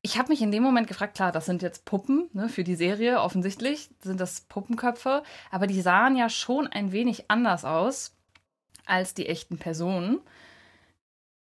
[0.00, 2.76] Ich habe mich in dem Moment gefragt, klar, das sind jetzt Puppen ne, für die
[2.76, 8.14] Serie, offensichtlich sind das Puppenköpfe, aber die sahen ja schon ein wenig anders aus
[8.86, 10.20] als die echten Personen.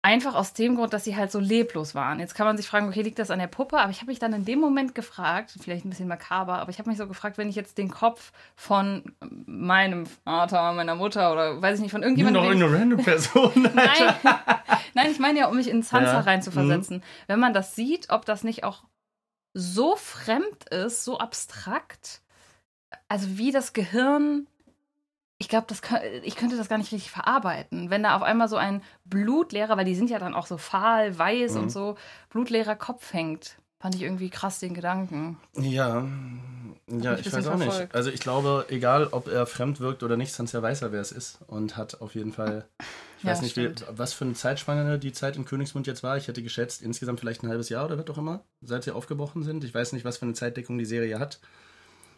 [0.07, 2.21] Einfach aus dem Grund, dass sie halt so leblos waren.
[2.21, 3.79] Jetzt kann man sich fragen, okay, liegt das an der Puppe?
[3.79, 6.79] Aber ich habe mich dann in dem Moment gefragt, vielleicht ein bisschen makaber, aber ich
[6.79, 9.03] habe mich so gefragt, wenn ich jetzt den Kopf von
[9.47, 12.45] meinem Vater, meiner Mutter oder weiß ich nicht, von irgendjemandem.
[12.45, 13.51] ich- irgendeine random Person.
[13.75, 14.14] Nein,
[14.95, 16.21] nein, ich meine ja, um mich in Sansa Ja.
[16.21, 17.03] reinzuversetzen.
[17.27, 18.85] Wenn man das sieht, ob das nicht auch
[19.55, 22.21] so fremd ist, so abstrakt,
[23.09, 24.47] also wie das Gehirn,
[25.38, 25.66] ich glaube,
[26.22, 27.90] ich könnte das gar nicht richtig verarbeiten.
[27.90, 31.18] Wenn da auf einmal so ein blutleerer, weil die sind ja dann auch so fahl,
[31.18, 31.61] weiß Mhm.
[31.62, 31.96] und so,
[32.31, 33.57] blutleerer Kopf hängt.
[33.79, 35.37] Fand ich irgendwie krass den Gedanken.
[35.55, 36.07] Ja,
[36.88, 37.64] ja, ich weiß auch nicht.
[37.66, 37.94] verfolgt.
[37.94, 41.12] Also ich glaube, egal ob er fremd wirkt oder nicht, Sansa weiß ja, wer es
[41.12, 42.66] ist und hat auf jeden Fall,
[43.18, 46.16] ich Ja, weiß nicht, wie, was für eine Zeitspanne die Zeit in Königsmund jetzt war.
[46.16, 49.42] Ich hätte geschätzt, insgesamt vielleicht ein halbes Jahr oder was auch immer, seit sie aufgebrochen
[49.42, 49.62] sind.
[49.64, 51.38] Ich weiß nicht, was für eine Zeitdeckung die Serie hat.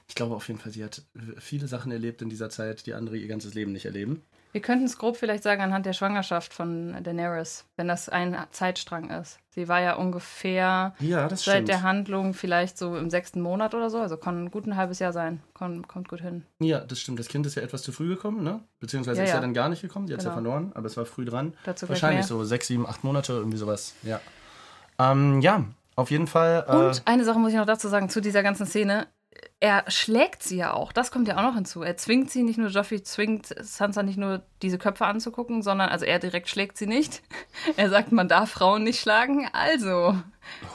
[0.09, 1.03] Ich glaube auf jeden Fall, sie hat
[1.39, 4.23] viele Sachen erlebt in dieser Zeit, die andere ihr ganzes Leben nicht erleben.
[4.53, 9.11] Wir könnten es grob vielleicht sagen anhand der Schwangerschaft von Daenerys, wenn das ein Zeitstrang
[9.11, 9.39] ist.
[9.51, 11.69] Sie war ja ungefähr Ja, das seit stimmt.
[11.69, 13.99] der Handlung vielleicht so im sechsten Monat oder so.
[13.99, 15.43] Also kann gut ein halbes Jahr sein.
[15.53, 16.45] Kon, kommt gut hin.
[16.61, 17.19] Ja, das stimmt.
[17.19, 18.61] Das Kind ist ja etwas zu früh gekommen, ne?
[18.81, 19.41] Beziehungsweise Ja, ist ja ja.
[19.43, 20.07] dann gar nicht gekommen.
[20.07, 20.43] Die hat es ja Genau.
[20.43, 21.53] verloren, aber es war früh dran.
[21.65, 23.95] Dazu Wahrscheinlich so sechs, sieben, acht Monate, irgendwie sowas.
[24.03, 24.19] Ja.
[24.99, 26.65] Ähm, ja, auf jeden Fall.
[26.67, 29.07] Äh, Und eine Sache muss ich noch dazu sagen, zu dieser ganzen Szene.
[29.61, 31.83] Er schlägt sie ja auch, das kommt ja auch noch hinzu.
[31.83, 36.05] Er zwingt sie nicht nur, Joffrey zwingt Sansa nicht nur diese Köpfe anzugucken, sondern, also
[36.05, 37.23] er direkt schlägt sie nicht.
[37.77, 39.49] Er sagt, man darf Frauen nicht schlagen.
[39.53, 40.17] Also,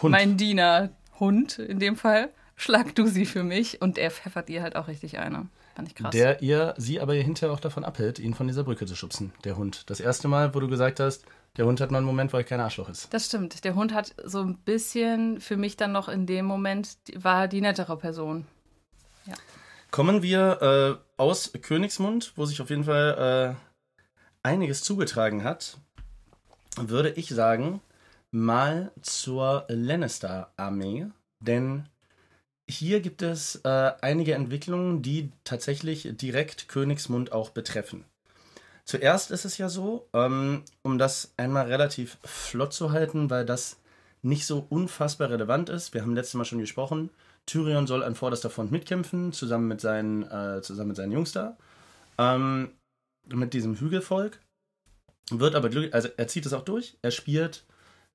[0.01, 0.11] Hund.
[0.11, 0.89] mein Diener,
[1.19, 3.81] Hund in dem Fall, schlag du sie für mich.
[3.81, 5.47] Und er pfeffert ihr halt auch richtig eine.
[5.75, 6.11] Fand ich krass.
[6.11, 9.57] Der ihr, sie aber hinterher auch davon abhält, ihn von dieser Brücke zu schubsen, der
[9.57, 9.89] Hund.
[9.89, 11.25] Das erste Mal, wo du gesagt hast,
[11.57, 13.13] der Hund hat mal einen Moment, wo er kein Arschloch ist.
[13.13, 13.63] Das stimmt.
[13.63, 17.61] Der Hund hat so ein bisschen für mich dann noch in dem Moment, war die
[17.61, 18.45] nettere Person.
[19.91, 25.77] Kommen wir äh, aus Königsmund, wo sich auf jeden Fall äh, einiges zugetragen hat,
[26.75, 27.79] würde ich sagen,
[28.31, 31.07] mal zur Lannister-Armee.
[31.39, 31.87] Denn
[32.67, 38.05] hier gibt es äh, einige Entwicklungen, die tatsächlich direkt Königsmund auch betreffen.
[38.85, 43.79] Zuerst ist es ja so, ähm, um das einmal relativ flott zu halten, weil das
[44.21, 45.93] nicht so unfassbar relevant ist.
[45.93, 47.09] Wir haben letztes Mal schon gesprochen.
[47.45, 51.57] Tyrion soll an vorderster Front mitkämpfen, zusammen mit seinen, äh, zusammen mit seinen Jungs da.
[52.17, 52.71] Ähm,
[53.27, 54.39] mit diesem Hügelvolk.
[55.29, 56.97] Wird aber glücklich, also er zieht es auch durch.
[57.01, 57.65] Er spielt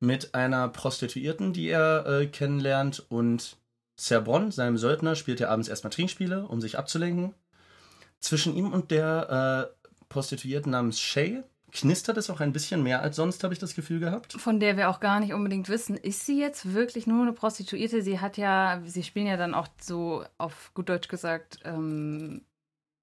[0.01, 3.57] mit einer Prostituierten, die er äh, kennenlernt, und
[3.99, 7.35] Cerbron, seinem Söldner, spielt er abends erstmal Trinkspiele, um sich abzulenken.
[8.21, 9.78] Zwischen ihm und der äh,
[10.09, 11.43] Prostituierten namens Shay
[11.73, 14.33] knistert es auch ein bisschen mehr als sonst, habe ich das Gefühl gehabt.
[14.33, 18.03] Von der wir auch gar nicht unbedingt wissen, ist sie jetzt wirklich nur eine Prostituierte?
[18.03, 22.43] Sie hat ja, sie spielen ja dann auch so auf gut Deutsch gesagt, ähm,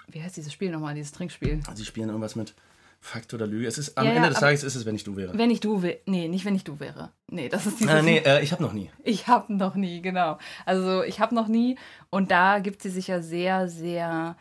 [0.07, 1.61] wie heißt dieses Spiel nochmal, dieses Trinkspiel?
[1.73, 2.53] Sie spielen irgendwas mit
[3.01, 3.67] Fakt oder Lüge.
[3.67, 5.37] Es ist, am Ja, ja, Ende des Tages ist es, wenn ich du wäre.
[5.37, 5.99] Wenn ich du wäre.
[6.07, 7.11] Nee, nicht wenn ich du wäre.
[7.27, 7.93] Nee, das ist dieses.
[7.93, 8.89] Äh, nee, äh, ich habe noch nie.
[9.03, 10.39] Ich habe noch nie, genau.
[10.65, 11.77] Also ich habe noch nie.
[12.09, 14.35] Und da gibt sie sich ja sehr, sehr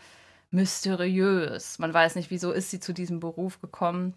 [0.55, 1.79] mysteriös.
[1.79, 4.15] Man weiß nicht, wieso ist sie zu diesem Beruf gekommen.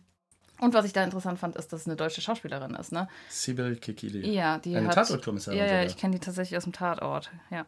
[0.60, 3.08] Und was ich da interessant fand, ist, dass es eine deutsche Schauspielerin ist, ne?
[3.30, 4.28] Sibyl Kikili.
[4.34, 4.95] Ja, die Eine hat.
[4.95, 7.30] Tatortkommissarin Ja, ja, ich kenne die tatsächlich aus dem Tatort.
[7.52, 7.65] Ja,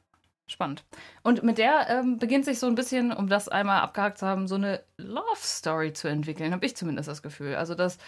[0.48, 0.84] spannend.
[1.22, 4.48] Und mit der ähm, beginnt sich so ein bisschen, um das einmal abgehakt zu haben,
[4.48, 7.56] so eine Love Story zu entwickeln, habe ich zumindest das Gefühl.
[7.56, 8.00] Also, dass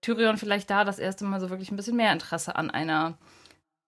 [0.00, 3.18] Tyrion vielleicht da das erste Mal so wirklich ein bisschen mehr Interesse an einer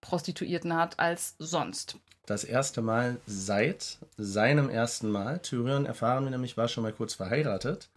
[0.01, 1.99] Prostituierten hat als sonst.
[2.27, 5.41] Das erste Mal seit seinem ersten Mal.
[5.41, 7.89] Tyrion, erfahren wir nämlich, war schon mal kurz verheiratet.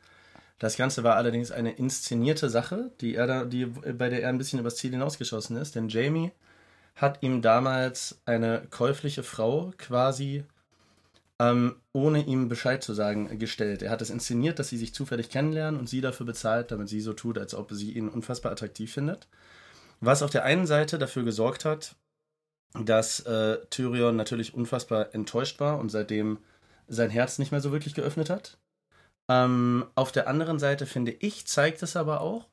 [0.58, 4.38] Das Ganze war allerdings eine inszenierte Sache, die er da, die, bei der er ein
[4.38, 5.76] bisschen übers Ziel hinausgeschossen ist.
[5.76, 6.32] Denn Jamie
[6.96, 10.46] hat ihm damals eine käufliche Frau quasi
[11.40, 13.82] ähm, ohne ihm Bescheid zu sagen gestellt.
[13.82, 17.02] Er hat es inszeniert, dass sie sich zufällig kennenlernen und sie dafür bezahlt, damit sie
[17.02, 19.28] so tut, als ob sie ihn unfassbar attraktiv findet.
[20.00, 21.96] Was auf der einen Seite dafür gesorgt hat,
[22.84, 26.40] dass äh, Tyrion natürlich unfassbar enttäuscht war und seitdem
[26.88, 28.58] sein Herz nicht mehr so wirklich geöffnet hat.
[29.30, 32.48] Ähm, auf der anderen Seite finde ich, zeigt es aber auch,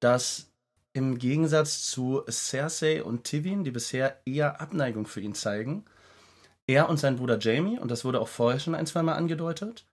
[0.00, 0.50] dass
[0.92, 5.84] im Gegensatz zu Cersei und Tywin, die bisher eher Abneigung für ihn zeigen,
[6.66, 9.84] er und sein Bruder Jamie, und das wurde auch vorher schon ein, zweimal angedeutet,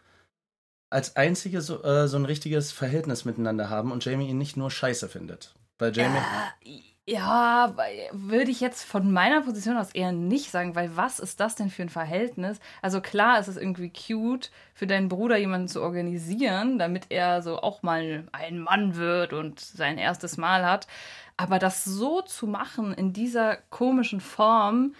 [0.89, 4.71] als einzige so, äh, so ein richtiges Verhältnis miteinander haben und Jamie ihn nicht nur
[4.71, 5.53] scheiße findet.
[5.77, 6.19] Weil Jamie.
[6.63, 7.75] Äh, ja,
[8.13, 11.69] würde ich jetzt von meiner Position aus eher nicht sagen, weil was ist das denn
[11.69, 12.59] für ein Verhältnis?
[12.81, 17.57] Also klar, es ist irgendwie cute, für deinen Bruder jemanden zu organisieren, damit er so
[17.57, 20.87] auch mal ein Mann wird und sein erstes Mal hat.
[21.35, 24.95] Aber das so zu machen in dieser komischen Form,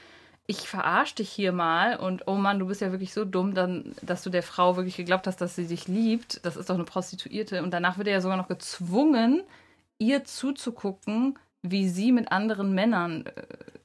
[0.46, 3.96] ich verarsche dich hier mal und oh Mann, du bist ja wirklich so dumm, dann,
[4.02, 6.46] dass du der Frau wirklich geglaubt hast, dass sie dich liebt.
[6.46, 7.64] Das ist doch eine Prostituierte.
[7.64, 9.42] Und danach wird er ja sogar noch gezwungen,
[10.00, 13.26] ihr zuzugucken, wie sie mit anderen Männern.
[13.26, 13.32] Äh,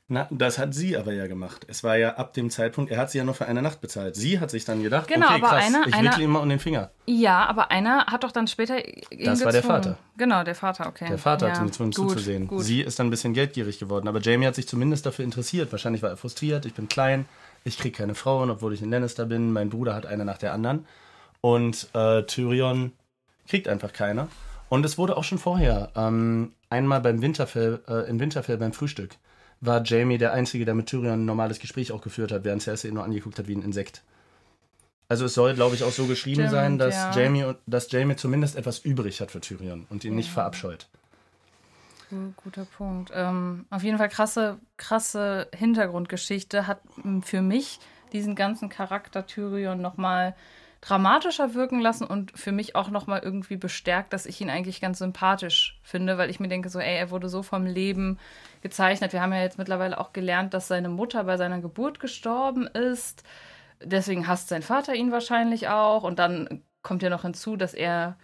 [0.08, 1.64] Na, das hat sie aber ja gemacht.
[1.68, 4.16] Es war ja ab dem Zeitpunkt, er hat sie ja nur für eine Nacht bezahlt.
[4.16, 6.40] Sie hat sich dann gedacht, genau, okay, aber krass, einer, ich einer, wickel ihm mal
[6.40, 6.90] um den Finger.
[7.06, 9.44] Ja, aber einer hat doch dann später ihn Das gezwungen.
[9.44, 9.98] war der Vater.
[10.16, 11.06] Genau, der Vater, okay.
[11.08, 12.48] Der Vater ja, hat ihn gezwungen gut, zuzusehen.
[12.48, 12.64] Gut.
[12.64, 15.70] Sie ist dann ein bisschen geldgierig geworden, aber Jamie hat sich zumindest dafür interessiert.
[15.72, 17.26] Wahrscheinlich war er frustriert, ich bin klein,
[17.64, 19.52] ich kriege keine Frauen, obwohl ich ein Lannister bin.
[19.52, 20.86] Mein Bruder hat eine nach der anderen.
[21.40, 22.92] Und äh, Tyrion
[23.46, 24.28] kriegt einfach keine.
[24.68, 29.16] Und es wurde auch schon vorher, ähm, einmal beim Winterfell, äh, in Winterfell beim Frühstück,
[29.60, 32.88] war Jamie der Einzige, der mit Tyrion ein normales Gespräch auch geführt hat, während Cersei
[32.88, 34.02] ihn nur angeguckt hat wie ein Insekt.
[35.08, 37.10] Also es soll, glaube ich, auch so geschrieben Stimmt, sein, dass, ja.
[37.16, 40.86] Jamie, dass Jamie zumindest etwas übrig hat für Tyrion und ihn nicht verabscheut.
[42.10, 43.10] Gu- Guter Punkt.
[43.14, 46.80] Ähm, auf jeden Fall krasse, krasse Hintergrundgeschichte hat
[47.22, 47.80] für mich
[48.12, 50.34] diesen ganzen Charakter Tyrion nochmal
[50.80, 54.98] dramatischer wirken lassen und für mich auch nochmal irgendwie bestärkt, dass ich ihn eigentlich ganz
[54.98, 58.18] sympathisch finde, weil ich mir denke, so, ey, er wurde so vom Leben
[58.60, 59.12] gezeichnet.
[59.12, 63.24] Wir haben ja jetzt mittlerweile auch gelernt, dass seine Mutter bei seiner Geburt gestorben ist.
[63.82, 66.04] Deswegen hasst sein Vater ihn wahrscheinlich auch.
[66.04, 68.16] Und dann kommt ja noch hinzu, dass er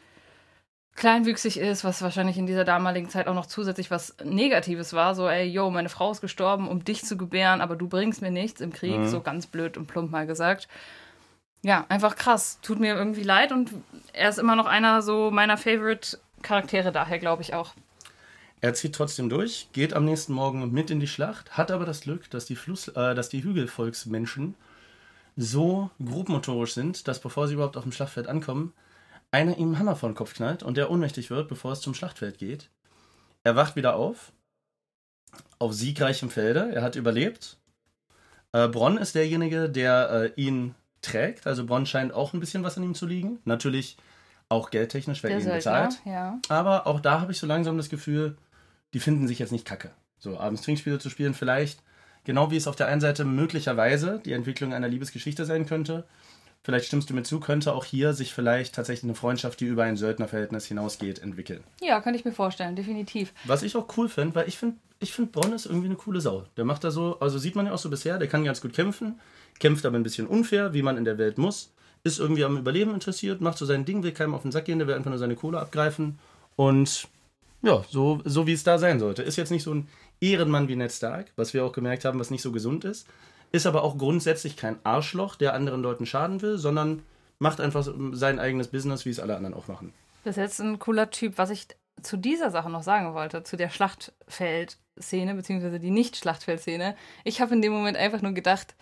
[0.95, 5.17] kleinwüchsig ist, was wahrscheinlich in dieser damaligen Zeit auch noch zusätzlich was Negatives war.
[5.17, 8.31] So, ey, yo, meine Frau ist gestorben, um dich zu gebären, aber du bringst mir
[8.31, 8.99] nichts im Krieg.
[8.99, 9.09] Mhm.
[9.09, 10.69] So ganz blöd und plump mal gesagt.
[11.65, 12.59] Ja, einfach krass.
[12.61, 13.71] Tut mir irgendwie leid und
[14.13, 17.73] er ist immer noch einer so meiner Favorite-Charaktere daher, glaube ich auch.
[18.61, 22.03] Er zieht trotzdem durch, geht am nächsten Morgen mit in die Schlacht, hat aber das
[22.03, 24.55] Glück, dass die, Fluss, äh, dass die Hügelvolksmenschen
[25.37, 28.75] so grobmotorisch sind, dass bevor sie überhaupt auf dem Schlachtfeld ankommen,
[29.31, 31.95] einer ihm einen Hammer vor den Kopf knallt und der ohnmächtig wird, bevor es zum
[31.95, 32.69] Schlachtfeld geht.
[33.43, 34.33] Er wacht wieder auf,
[35.59, 37.57] auf siegreichem Felde, er hat überlebt.
[38.53, 42.77] Äh, Bronn ist derjenige, der äh, ihn trägt, also Bronn scheint auch ein bisschen was
[42.77, 43.39] an ihm zu liegen.
[43.45, 43.97] Natürlich
[44.49, 46.01] auch geldtechnisch, wer Der ihn bezahlt.
[46.05, 46.39] ja.
[46.49, 48.37] Aber auch da habe ich so langsam das Gefühl,
[48.93, 49.91] die finden sich jetzt nicht kacke.
[50.19, 51.81] So, abends Trinkspiele zu spielen, vielleicht,
[52.25, 56.05] genau wie es auf der einen Seite möglicherweise die Entwicklung einer Liebesgeschichte sein könnte.
[56.63, 59.83] Vielleicht stimmst du mir zu, könnte auch hier sich vielleicht tatsächlich eine Freundschaft, die über
[59.85, 61.63] ein Söldnerverhältnis hinausgeht, entwickeln.
[61.83, 63.35] Ja, kann ich mir vorstellen, definitiv.
[63.45, 66.23] Was ich auch cool finde, weil ich finde, ich finde Bronn ist irgendwie eine coole
[66.23, 66.45] Sau.
[66.57, 68.73] Der macht da so, also sieht man ja auch so bisher, der kann ganz gut
[68.73, 69.21] kämpfen,
[69.59, 72.93] kämpft aber ein bisschen unfair, wie man in der Welt muss, ist irgendwie am Überleben
[72.93, 75.19] interessiert, macht so sein Ding, will keinem auf den Sack gehen, der will einfach nur
[75.19, 76.19] seine Kohle abgreifen
[76.57, 77.09] und
[77.63, 79.23] ja, so, so wie es da sein sollte.
[79.23, 79.89] Ist jetzt nicht so ein
[80.21, 83.07] Ehrenmann wie Ned Stark, was wir auch gemerkt haben, was nicht so gesund ist,
[83.53, 87.03] ist aber auch grundsätzlich kein Arschloch, der anderen Leuten schaden will, sondern
[87.39, 89.95] macht einfach sein eigenes Business, wie es alle anderen auch machen.
[90.25, 91.39] Das ist jetzt ein cooler Typ.
[91.39, 91.69] Was ich
[92.03, 96.97] zu dieser Sache noch sagen wollte, zu der Schlachtfeld-Szene, beziehungsweise die Nicht-Schlachtfeld-Szene.
[97.25, 98.75] Ich habe in dem Moment einfach nur gedacht,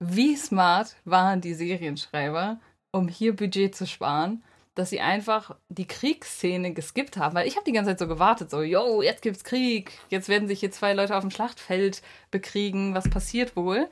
[0.00, 2.60] wie smart waren die Serienschreiber,
[2.92, 4.42] um hier Budget zu sparen,
[4.74, 7.34] dass sie einfach die Kriegsszene geskippt haben.
[7.34, 10.46] Weil ich habe die ganze Zeit so gewartet, so, yo, jetzt gibt's Krieg, jetzt werden
[10.46, 13.88] sich hier zwei Leute auf dem Schlachtfeld bekriegen, was passiert wohl?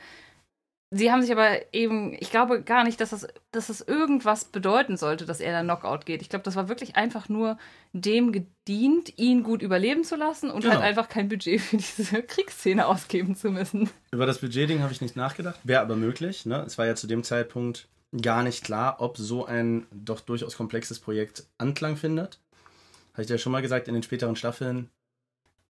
[0.96, 4.96] Sie haben sich aber eben, ich glaube gar nicht, dass das, dass das irgendwas bedeuten
[4.96, 6.22] sollte, dass er dann Knockout geht.
[6.22, 7.58] Ich glaube, das war wirklich einfach nur
[7.92, 10.74] dem gedient, ihn gut überleben zu lassen und Genau.
[10.74, 13.90] halt einfach kein Budget für diese Kriegsszene ausgeben zu müssen.
[14.12, 15.58] Über das Budgetding habe ich nicht nachgedacht.
[15.64, 16.46] Wäre aber möglich.
[16.46, 16.64] Ne?
[16.66, 17.88] Es war ja zu dem Zeitpunkt
[18.22, 22.38] gar nicht klar, ob so ein doch durchaus komplexes Projekt Anklang findet.
[23.12, 24.88] Habe ich dir ja schon mal gesagt, in den späteren Staffeln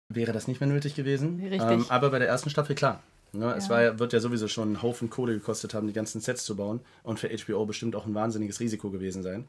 [0.09, 1.39] wäre das nicht mehr nötig gewesen.
[1.41, 1.61] Richtig.
[1.61, 3.01] Ähm, aber bei der ersten Staffel klar.
[3.33, 3.53] Ne?
[3.55, 3.69] Es Ja.
[3.71, 6.55] war, ja- wird ja sowieso schon einen Haufen Kohle gekostet haben, die ganzen Sets zu
[6.55, 6.81] bauen.
[7.03, 9.47] Und für HBO bestimmt auch ein wahnsinniges Risiko gewesen sein.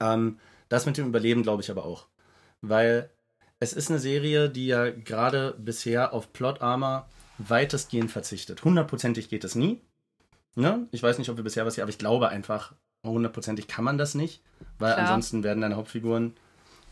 [0.00, 2.06] Ähm, das mit dem Überleben glaube ich aber auch.
[2.60, 3.10] Weil
[3.60, 8.64] es ist eine Serie, die ja gerade bisher auf Plot Armor weitestgehend verzichtet.
[8.64, 9.80] Hundertprozentig geht es nie.
[10.56, 10.88] Ne?
[10.90, 12.72] Ich weiß nicht, ob wir bisher was hier, aber ich glaube einfach,
[13.04, 14.42] hundertprozentig kann man das nicht,
[14.78, 15.04] weil Klar.
[15.06, 16.34] ansonsten werden deine Hauptfiguren,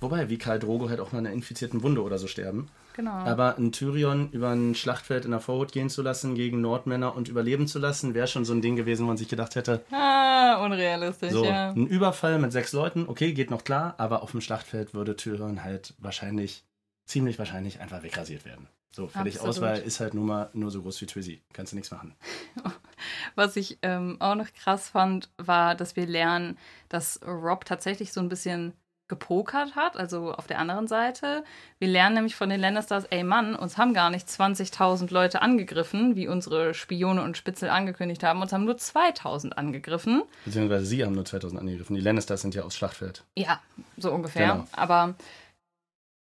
[0.01, 2.69] wobei wie Karl Drogo halt auch mal einer infizierten Wunde oder so sterben.
[2.97, 3.13] Genau.
[3.13, 7.29] Aber ein Tyrion über ein Schlachtfeld in der Vorhut gehen zu lassen, gegen Nordmänner und
[7.29, 10.65] überleben zu lassen, wäre schon so ein Ding gewesen, wo man sich gedacht hätte, Ah,
[10.65, 11.71] unrealistisch, so, ja.
[11.71, 15.63] ein Überfall mit sechs Leuten, okay, geht noch klar, aber auf dem Schlachtfeld würde Tyrion
[15.63, 16.65] halt wahrscheinlich,
[17.05, 18.69] ziemlich wahrscheinlich einfach wegrasiert werden.
[18.97, 19.57] So, fertig Absolut.
[19.57, 21.43] aus, weil ist halt nur mal nur so groß wie Trizzy.
[21.53, 22.15] Kannst du nichts machen.
[23.35, 26.57] Was ich ähm, auch noch krass fand, war, dass wir lernen,
[26.89, 28.73] dass Rob tatsächlich so ein bisschen
[29.09, 31.45] gepokert hat, also auf der anderen Seite.
[31.79, 36.17] Wir lernen nämlich von den Lannisters, ey Mann, uns haben gar nicht 20.000 Leute angegriffen,
[36.17, 40.23] wie unsere Spione und Spitzel angekündigt haben, uns haben nur 2.000 angegriffen.
[40.45, 41.95] Beziehungsweise sie haben nur 2000 angegriffen.
[41.95, 43.25] Die Lannisters sind ja aus Schlachtfeld.
[43.37, 43.61] Ja,
[43.97, 44.53] so ungefähr.
[44.53, 44.67] Genau.
[44.73, 45.15] Aber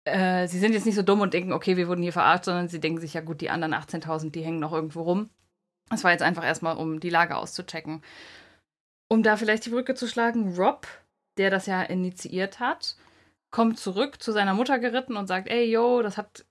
[0.05, 2.69] äh, sie sind jetzt nicht so dumm und denken, okay, wir wurden hier verarscht, sondern
[2.69, 5.29] sie denken sich, ja gut, die anderen 18.000, die hängen noch irgendwo rum.
[5.89, 8.01] Das war jetzt einfach erstmal, um die Lage auszuchecken.
[9.09, 10.87] Um da vielleicht die Brücke zu schlagen, Rob,
[11.37, 12.95] der das ja initiiert hat,
[13.51, 16.45] kommt zurück zu seiner Mutter geritten und sagt, ey, yo, das hat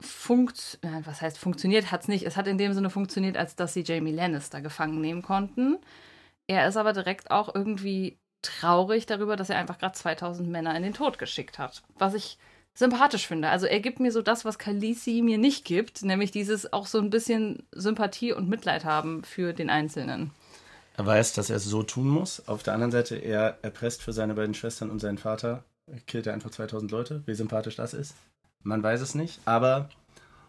[0.00, 2.24] funkt, was heißt funktioniert, hat's nicht.
[2.24, 5.78] Es hat in dem Sinne funktioniert, als dass sie Jamie Lannister gefangen nehmen konnten.
[6.48, 10.82] Er ist aber direkt auch irgendwie traurig darüber, dass er einfach gerade 2000 Männer in
[10.82, 11.82] den Tod geschickt hat.
[11.96, 12.36] Was ich
[12.74, 13.50] sympathisch finde.
[13.50, 16.98] Also er gibt mir so das, was Khaleesi mir nicht gibt, nämlich dieses auch so
[16.98, 20.32] ein bisschen Sympathie und Mitleid haben für den Einzelnen.
[20.96, 22.46] Er weiß, dass er es so tun muss.
[22.48, 25.64] Auf der anderen Seite, er erpresst für seine beiden Schwestern und seinen Vater,
[26.06, 27.22] killt er einfach 2000 Leute.
[27.26, 28.14] Wie sympathisch das ist,
[28.62, 29.40] man weiß es nicht.
[29.46, 29.88] Aber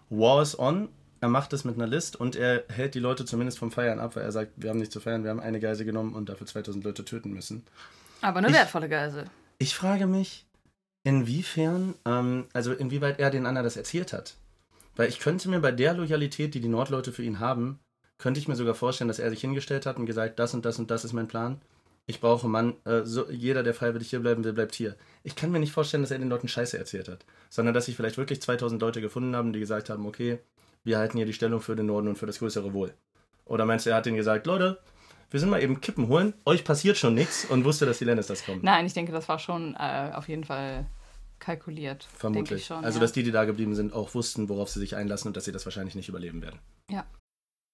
[0.10, 0.90] War is on.
[1.22, 4.18] Er macht es mit einer List und er hält die Leute zumindest vom Feiern ab,
[4.18, 6.46] weil er sagt, wir haben nicht zu feiern, wir haben eine Geise genommen und dafür
[6.46, 7.64] 2000 Leute töten müssen.
[8.22, 9.26] Aber eine Ich- wertvolle Geisel.
[9.58, 10.46] Ich frage mich,
[11.04, 14.36] inwiefern, ähm, also inwieweit er den anderen das erzählt hat.
[14.98, 17.80] Weil ich könnte mir bei der Loyalität, die die Nordleute für ihn haben,
[18.18, 20.80] könnte ich mir sogar vorstellen, dass er sich hingestellt hat und gesagt, das und das
[20.80, 21.62] und das ist mein Plan.
[22.06, 24.96] Ich brauche Mann, äh, so, jeder, der freiwillig hier bleiben will, bleibt hier.
[25.24, 27.96] Ich kann mir nicht vorstellen, dass er den Leuten Scheiße erzählt hat, sondern dass sich
[27.96, 30.40] vielleicht wirklich 2000 Leute gefunden haben, die gesagt haben, okay,
[30.84, 32.94] wir halten hier die Stellung für den Norden und für das größere Wohl.
[33.46, 34.80] Oder meinst du, er hat denen gesagt, Leute,
[35.32, 38.46] wir sind mal eben Kippen holen, euch passiert schon nichts und wusste, dass die Lannisters
[38.46, 38.60] kommen.
[38.64, 40.86] Nein, ich denke, das war schon äh, auf jeden Fall
[41.40, 42.08] kalkuliert.
[42.18, 42.62] Vermutlich.
[42.62, 43.02] ich schon, also, ja.
[43.02, 45.52] dass die, die da geblieben sind, auch wussten, worauf sie sich einlassen und dass sie
[45.52, 46.60] das wahrscheinlich nicht überleben werden.
[46.90, 47.06] Ja.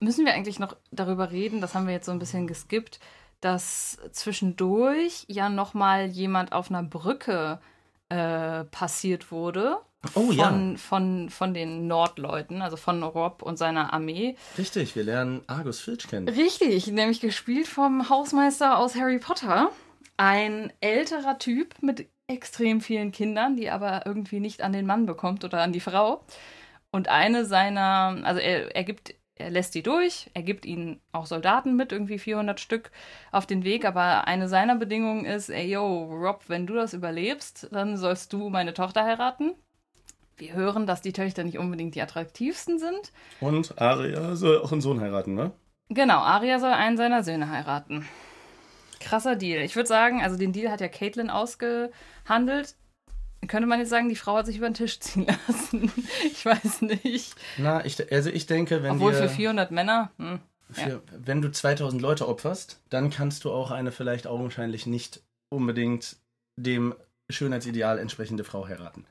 [0.00, 3.00] Müssen wir eigentlich noch darüber reden, das haben wir jetzt so ein bisschen geskippt,
[3.40, 7.60] dass zwischendurch ja nochmal jemand auf einer Brücke
[8.08, 9.78] äh, passiert wurde.
[10.14, 10.76] Oh, von, ja.
[10.76, 14.36] Von, von den Nordleuten, also von Rob und seiner Armee.
[14.56, 16.28] Richtig, wir lernen Argus Filch kennen.
[16.28, 19.70] Richtig, nämlich gespielt vom Hausmeister aus Harry Potter.
[20.16, 25.44] Ein älterer Typ mit extrem vielen Kindern, die aber irgendwie nicht an den Mann bekommt
[25.44, 26.24] oder an die Frau.
[26.90, 31.26] Und eine seiner, also er, er gibt, er lässt die durch, er gibt ihnen auch
[31.26, 32.90] Soldaten mit, irgendwie 400 Stück
[33.32, 37.68] auf den Weg, aber eine seiner Bedingungen ist, ey yo, Rob, wenn du das überlebst,
[37.72, 39.54] dann sollst du meine Tochter heiraten.
[40.36, 43.12] Wir hören, dass die Töchter nicht unbedingt die attraktivsten sind.
[43.40, 45.52] Und Arya soll auch einen Sohn heiraten, ne?
[45.88, 48.06] Genau, Arya soll einen seiner Söhne heiraten.
[49.00, 49.62] Krasser Deal.
[49.62, 52.76] Ich würde sagen, also den Deal hat ja Caitlin ausgehandelt.
[53.48, 55.90] Könnte man jetzt sagen, die Frau hat sich über den Tisch ziehen lassen.
[56.24, 57.34] ich weiß nicht.
[57.56, 60.10] Na, ich, also ich denke, wenn Obwohl für 400 Männer.
[60.18, 60.40] Hm.
[60.70, 66.16] für, wenn du 2000 Leute opferst, dann kannst du auch eine vielleicht augenscheinlich nicht unbedingt
[66.56, 66.94] dem
[67.30, 69.04] Schönheitsideal entsprechende Frau heiraten.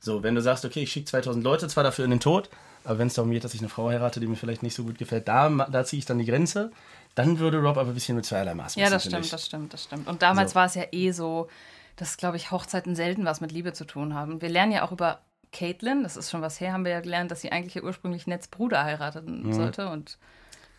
[0.00, 2.50] So, wenn du sagst, okay, ich schicke 2000 Leute zwar dafür in den Tod,
[2.84, 4.84] aber wenn es darum geht, dass ich eine Frau heirate, die mir vielleicht nicht so
[4.84, 6.70] gut gefällt, da, da ziehe ich dann die Grenze.
[7.14, 9.46] Dann würde Rob aber ein bisschen mit zweierlei Maß Ja, messen, das finde stimmt, das
[9.46, 10.08] stimmt, das stimmt.
[10.08, 10.56] Und damals So.
[10.56, 11.48] war es ja eh so,
[11.96, 14.40] dass, glaube ich, Hochzeiten selten was mit Liebe zu tun haben.
[14.40, 15.20] Wir lernen ja auch über
[15.52, 18.26] Caitlin, das ist schon was her, haben wir ja gelernt, dass sie eigentlich ja ursprünglich
[18.26, 19.52] Neds Bruder heiraten Mhm.
[19.52, 20.18] sollte und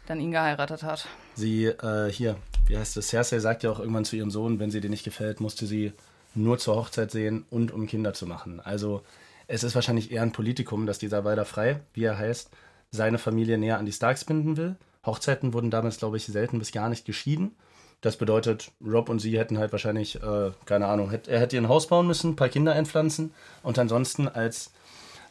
[0.06, 1.08] dann ihn geheiratet hat.
[1.36, 2.36] Sie, äh, hier,
[2.68, 3.08] wie heißt es?
[3.08, 5.94] Cersei sagt ja auch irgendwann zu ihrem Sohn, wenn sie dir nicht gefällt, musste sie
[6.36, 8.60] nur zur Hochzeit sehen und um Kinder zu machen.
[8.60, 9.04] Also
[9.48, 12.50] es ist wahrscheinlich eher ein Politikum, dass dieser Walder frei, wie er heißt,
[12.92, 14.76] seine Familie näher an die Starks binden will.
[15.06, 17.56] Hochzeiten wurden damals, glaube ich, selten bis gar nicht geschieden.
[18.02, 21.62] Das bedeutet, Rob und sie hätten halt wahrscheinlich, äh, keine Ahnung, hätt, er hätte ihr
[21.62, 23.34] ein Haus bauen müssen, ein paar Kinder einpflanzen
[23.64, 24.72] und ansonsten als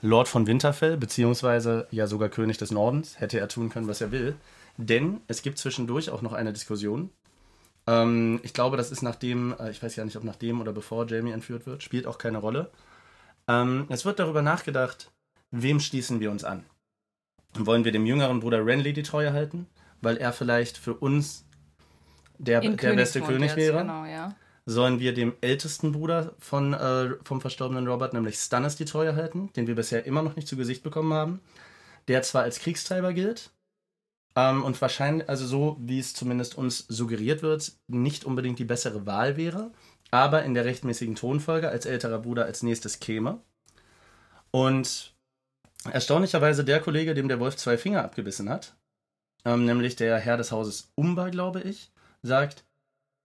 [0.03, 4.11] Lord von Winterfell, beziehungsweise ja sogar König des Nordens, hätte er tun können, was er
[4.11, 4.35] will.
[4.77, 7.11] Denn es gibt zwischendurch auch noch eine Diskussion.
[7.87, 11.07] Ähm, ich glaube, das ist nachdem, äh, ich weiß ja nicht, ob nachdem oder bevor
[11.07, 12.71] Jamie entführt wird, spielt auch keine Rolle.
[13.49, 15.11] Ähm, es wird darüber nachgedacht,
[15.51, 16.65] wem schließen wir uns an?
[17.55, 19.69] Wollen wir dem jüngeren Bruder Renly die Treue halten,
[20.01, 21.44] weil er vielleicht für uns
[22.39, 23.79] der, der beste König wäre?
[23.79, 24.35] Genau, ja.
[24.67, 29.53] Sollen wir dem ältesten Bruder von, äh, vom verstorbenen Robert, nämlich Stannis, die Treue halten,
[29.57, 31.41] den wir bisher immer noch nicht zu Gesicht bekommen haben,
[32.09, 33.51] der zwar als Kriegstreiber gilt
[34.37, 39.07] ähm, und wahrscheinlich, also so wie es zumindest uns suggeriert wird, nicht unbedingt die bessere
[39.07, 39.71] Wahl wäre,
[40.11, 43.41] aber in der rechtmäßigen Tonfolge als älterer Bruder als nächstes käme.
[44.51, 45.15] Und
[45.91, 48.77] erstaunlicherweise der Kollege, dem der Wolf zwei Finger abgebissen hat,
[49.45, 51.93] ähm, nämlich der Herr des Hauses Umba, glaube ich,
[52.25, 52.65] sagt,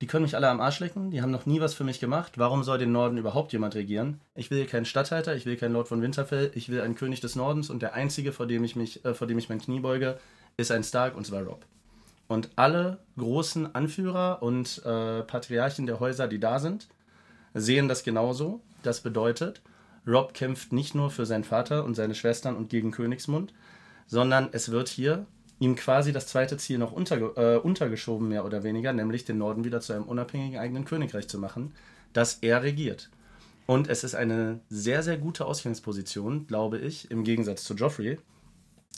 [0.01, 2.37] die können mich alle am Arsch lecken, die haben noch nie was für mich gemacht.
[2.37, 4.21] Warum soll den Norden überhaupt jemand regieren?
[4.35, 7.35] Ich will keinen Statthalter, ich will keinen Lord von Winterfell, ich will einen König des
[7.35, 10.19] Nordens und der einzige, vor dem ich mich, äh, vor dem ich mein Knie beuge,
[10.55, 11.65] ist ein Stark und zwar Rob.
[12.27, 16.87] Und alle großen Anführer und äh, Patriarchen der Häuser, die da sind,
[17.53, 18.61] sehen das genauso.
[18.83, 19.61] Das bedeutet,
[20.07, 23.53] Rob kämpft nicht nur für seinen Vater und seine Schwestern und gegen Königsmund,
[24.07, 25.25] sondern es wird hier
[25.59, 29.63] ihm quasi das zweite Ziel noch unterge äh, untergeschoben, mehr oder weniger, nämlich den Norden
[29.65, 31.73] wieder zu einem unabhängigen eigenen Königreich zu machen,
[32.13, 33.09] das er regiert.
[33.65, 38.17] Und es ist eine sehr, sehr gute Ausgangsposition, glaube ich, im Gegensatz zu Joffrey,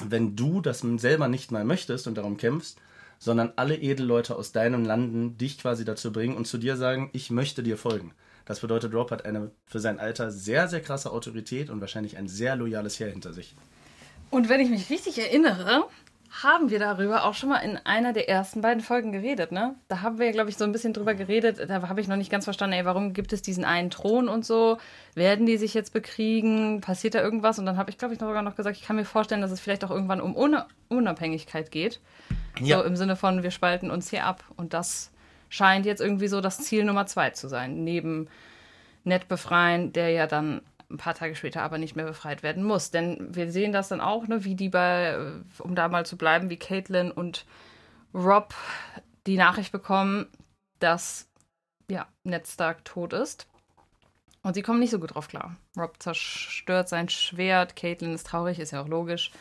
[0.03, 2.78] wenn du das selber nicht mal möchtest und darum kämpfst,
[3.20, 7.30] sondern alle Edelleute aus deinem Landen dich quasi dazu bringen und zu dir sagen, ich
[7.30, 8.14] möchte dir folgen.
[8.45, 12.28] Das bedeutet, Rob hat eine für sein Alter sehr, sehr krasse Autorität und wahrscheinlich ein
[12.28, 13.55] sehr loyales Heer hinter sich.
[14.32, 15.84] Und wenn ich mich richtig erinnere,
[16.32, 19.75] haben wir darüber auch schon mal in einer der ersten beiden Folgen geredet, ne?
[19.89, 21.59] Da haben wir, glaube ich, so ein bisschen drüber geredet.
[21.69, 24.45] Da habe ich noch nicht ganz verstanden, ey, warum gibt es diesen einen Thron und
[24.45, 24.77] so?
[25.13, 26.79] Werden die sich jetzt bekriegen?
[26.79, 27.59] Passiert da irgendwas?
[27.59, 29.59] Und dann habe ich, glaube ich, sogar noch gesagt, ich kann mir vorstellen, dass es
[29.59, 31.99] vielleicht auch irgendwann um Una Unabhängigkeit geht.
[32.61, 32.77] Ja.
[32.77, 34.43] So im Sinne von, wir spalten uns hier ab.
[34.55, 35.11] Und das
[35.49, 37.84] scheint jetzt irgendwie so das Ziel Nummer zwei zu sein.
[37.84, 38.29] Neben
[39.03, 40.61] Ned befreien, der ja dann
[40.91, 42.91] ein paar Tage später aber nicht mehr befreit werden muss.
[42.91, 46.17] Denn wir sehen das dann auch, ne, wie die bei, äh, um da mal zu
[46.17, 47.45] bleiben, wie Caitlin und
[48.13, 48.53] Rob
[49.27, 50.27] die Nachricht bekommen,
[50.79, 51.27] dass
[51.89, 53.47] ja, Ned Stark tot ist.
[54.43, 55.55] Und sie kommen nicht so gut drauf klar.
[55.77, 59.31] Rob zerstört sein Schwert, Caitlin ist traurig, ist ja auch logisch.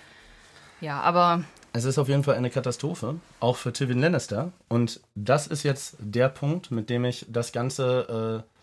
[0.81, 4.53] Ja, aber Es ist auf jeden Fall eine Katastrophe, auch für Tywin Lannister.
[4.69, 8.60] Und das ist jetzt der Punkt, mit dem ich das ganze, äh,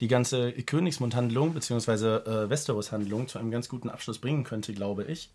[0.00, 2.16] die ganze Königsmund-Handlung bzw.
[2.16, 5.32] Äh, Westeros-Handlung zu einem ganz guten Abschluss bringen könnte, glaube ich.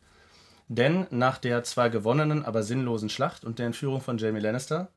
[0.68, 4.90] Denn nach der zwar gewonnenen, aber sinnlosen Schlacht und der Entführung von Jamie Lannister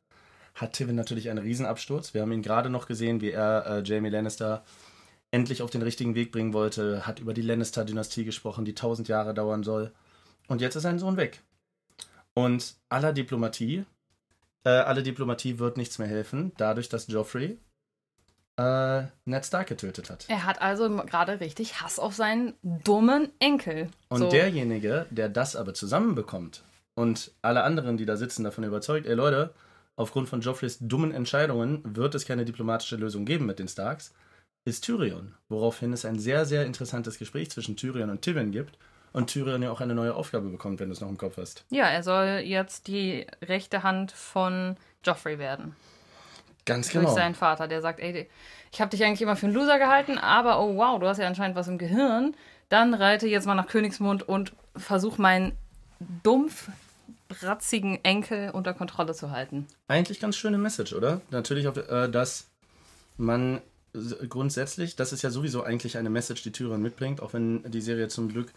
[0.54, 2.14] hat Tywin natürlich einen Riesenabsturz.
[2.14, 4.64] Wir haben ihn gerade noch gesehen, wie er äh, Jamie Lannister
[5.32, 9.34] endlich auf den richtigen Weg bringen wollte, hat über die Lannister-Dynastie gesprochen, die tausend Jahre
[9.34, 9.92] dauern soll.
[10.46, 11.42] Und jetzt ist sein Sohn weg.
[12.34, 13.84] Und aller Diplomatie,
[14.64, 17.58] äh, alle Diplomatie wird nichts mehr helfen, dadurch, dass Joffrey
[18.56, 20.26] äh, Ned Stark getötet hat.
[20.28, 23.88] er hat also gerade richtig Hass auf seinen dummen Enkel.
[24.08, 24.30] Und so.
[24.30, 26.62] derjenige, der das aber zusammenbekommt
[26.94, 29.52] und alle anderen, die da sitzen, davon überzeugt, ey Leute,
[29.96, 34.14] aufgrund von Joffreys dummen Entscheidungen wird es keine diplomatische Lösung geben mit den Starks,
[34.64, 35.34] ist Tyrion.
[35.48, 38.78] Woraufhin es ein sehr, sehr interessantes Gespräch zwischen Tyrion und Tywin gibt
[39.12, 41.64] und Tyrion ja auch eine neue Aufgabe bekommt, wenn du es noch im Kopf hast.
[41.70, 45.76] Ja, er soll jetzt die rechte Hand von Joffrey werden.
[46.64, 47.14] Ganz Durch genau.
[47.14, 48.28] seinen Vater, der sagt, ey,
[48.72, 51.26] ich habe dich eigentlich immer für einen Loser gehalten, aber oh wow, du hast ja
[51.26, 52.34] anscheinend was im Gehirn.
[52.68, 55.52] Dann reite jetzt mal nach Königsmund und versuch meinen
[56.22, 56.68] dumpf
[57.28, 59.66] bratzigen Enkel unter Kontrolle zu halten.
[59.88, 61.20] Eigentlich ganz schöne Message, oder?
[61.30, 62.48] Natürlich, auch, äh, dass
[63.16, 63.60] man
[64.28, 68.08] grundsätzlich, das ist ja sowieso eigentlich eine Message, die Tyrion mitbringt, auch wenn die Serie
[68.08, 68.52] zum Glück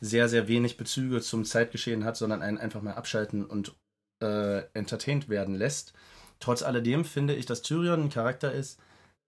[0.00, 3.74] sehr, sehr wenig Bezüge zum Zeitgeschehen hat, sondern einen einfach mal abschalten und
[4.20, 5.94] äh, entertained werden lässt.
[6.42, 8.80] Trotz alledem finde ich, dass Tyrion ein Charakter ist,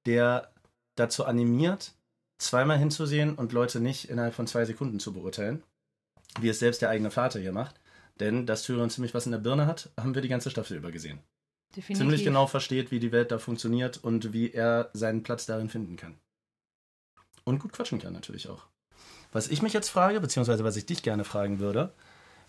[0.04, 0.52] der
[0.96, 1.94] dazu animiert,
[2.38, 5.62] zweimal hinzusehen und Leute nicht innerhalb von zwei Sekunden zu beurteilen,
[6.40, 7.80] wie es selbst der eigene Vater hier macht.
[8.18, 10.90] Denn dass Tyrion ziemlich was in der Birne hat, haben wir die ganze Staffel über
[10.90, 11.20] gesehen
[11.76, 11.98] Definitiv.
[11.98, 15.96] ziemlich genau versteht, wie die Welt da funktioniert und wie er seinen Platz darin finden
[15.96, 16.18] kann.
[17.44, 18.66] Und gut quatschen kann natürlich auch.
[19.30, 21.94] Was ich mich jetzt frage, beziehungsweise was ich dich gerne fragen würde,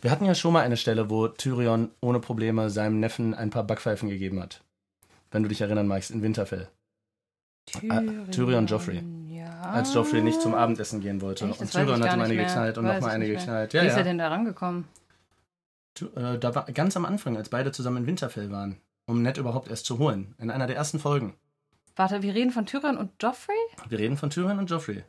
[0.01, 3.63] wir hatten ja schon mal eine Stelle, wo Tyrion ohne Probleme seinem Neffen ein paar
[3.63, 4.61] Backpfeifen gegeben hat.
[5.31, 6.69] Wenn du dich erinnern magst, in Winterfell.
[7.65, 9.03] Tyrion, Tyrion Joffrey.
[9.27, 9.61] Ja.
[9.61, 11.45] Als Joffrey nicht zum Abendessen gehen wollte.
[11.45, 11.49] Ah.
[11.49, 11.61] Echt?
[11.61, 13.73] und Tyrion hat ihm eine geknallt und nochmal eine geknallt.
[13.73, 13.99] Ja, Wie ist ja.
[13.99, 14.85] er denn da rangekommen?
[16.15, 18.77] Äh, da war ganz am Anfang, als beide zusammen in Winterfell waren,
[19.07, 20.35] um Ned überhaupt erst zu holen.
[20.37, 21.33] In einer der ersten Folgen.
[21.95, 23.55] Warte, wir reden von Tyrion und Joffrey?
[23.87, 25.03] Wir reden von Tyrion und Joffrey.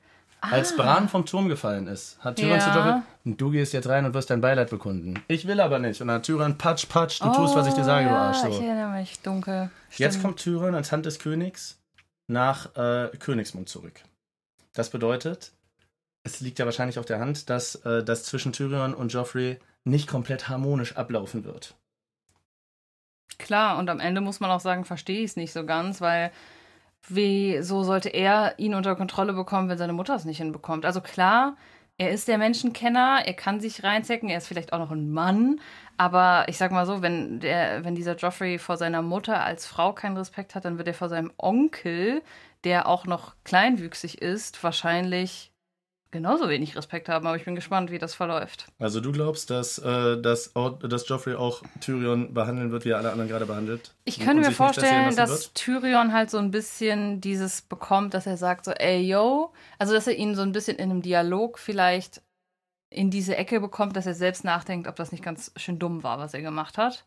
[0.50, 2.66] Als Bran vom Turm gefallen ist, hat Tyrion Ah.
[2.66, 2.72] Ja.
[2.72, 5.22] zu Joffrey, "Und du gehst jetzt rein und wirst dein Beileid bekunden.
[5.28, 6.00] Ich will aber nicht.
[6.00, 8.22] Und dann hat Tyrion, patsch, patsch, du tust, was ich dir sage, du Oh, ja,
[8.28, 8.44] Arsch.
[8.48, 8.62] Ich So.
[8.62, 9.70] erinnere mich dunkel.
[9.96, 10.24] Jetzt Stimmt.
[10.24, 11.78] kommt Tyrion als Hand des Königs
[12.28, 14.00] nach äh, Königsmund zurück.
[14.74, 15.52] Das bedeutet,
[16.24, 20.08] es liegt ja wahrscheinlich auf der Hand, dass äh, das zwischen Tyrion und Joffrey nicht
[20.08, 21.74] komplett harmonisch ablaufen wird.
[23.38, 26.30] Klar, und am Ende muss man auch sagen, verstehe ich es nicht so ganz, weil
[27.08, 30.84] wieso sollte er ihn unter Kontrolle bekommen, wenn seine Mutter es nicht hinbekommt?
[30.84, 31.56] Also klar,
[31.98, 35.60] er ist der Menschenkenner, er kann sich reinzecken, er ist vielleicht auch noch ein Mann,
[35.96, 39.92] aber ich sag mal so, wenn, der, wenn dieser Joffrey vor seiner Mutter als Frau
[39.94, 42.22] keinen Respekt hat, dann wird er vor seinem Onkel,
[42.64, 45.52] der auch noch kleinwüchsig ist, wahrscheinlich
[46.16, 48.66] genauso wenig Respekt haben, aber ich bin gespannt, wie das verläuft.
[48.78, 53.12] Also du glaubst, dass, äh, dass, dass Joffrey auch Tyrion behandeln wird, wie er alle
[53.12, 53.94] anderen gerade behandelt?
[54.04, 55.54] Ich könnte mir vorstellen, dass wird?
[55.54, 60.06] Tyrion halt so ein bisschen dieses bekommt, dass er sagt so, ey, yo, also dass
[60.06, 62.22] er ihn so ein bisschen in einem Dialog vielleicht
[62.88, 66.18] in diese Ecke bekommt, dass er selbst nachdenkt, ob das nicht ganz schön dumm war,
[66.18, 67.04] was er gemacht hat.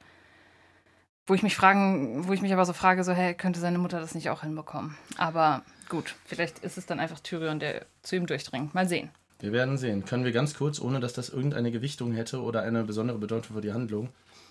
[1.26, 4.00] Wo ich mich fragen, wo ich mich aber so frage, so, hey, könnte seine Mutter
[4.00, 4.98] das nicht auch hinbekommen?
[5.18, 8.74] Aber gut, vielleicht ist es dann einfach Tyrion, der zu ihm durchdringt.
[8.74, 9.10] Mal sehen.
[9.40, 10.06] Wir werden sehen.
[10.06, 13.62] Können wir ganz kurz, ohne dass das irgendeine Gewichtung hätte oder eine besondere Bedeutung für
[13.62, 14.10] die Handlung,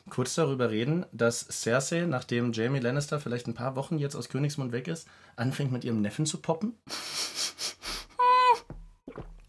[0.09, 4.73] kurz darüber reden, dass Cersei, nachdem Jamie Lannister vielleicht ein paar Wochen jetzt aus Königsmund
[4.73, 6.75] weg ist, anfängt mit ihrem Neffen zu poppen?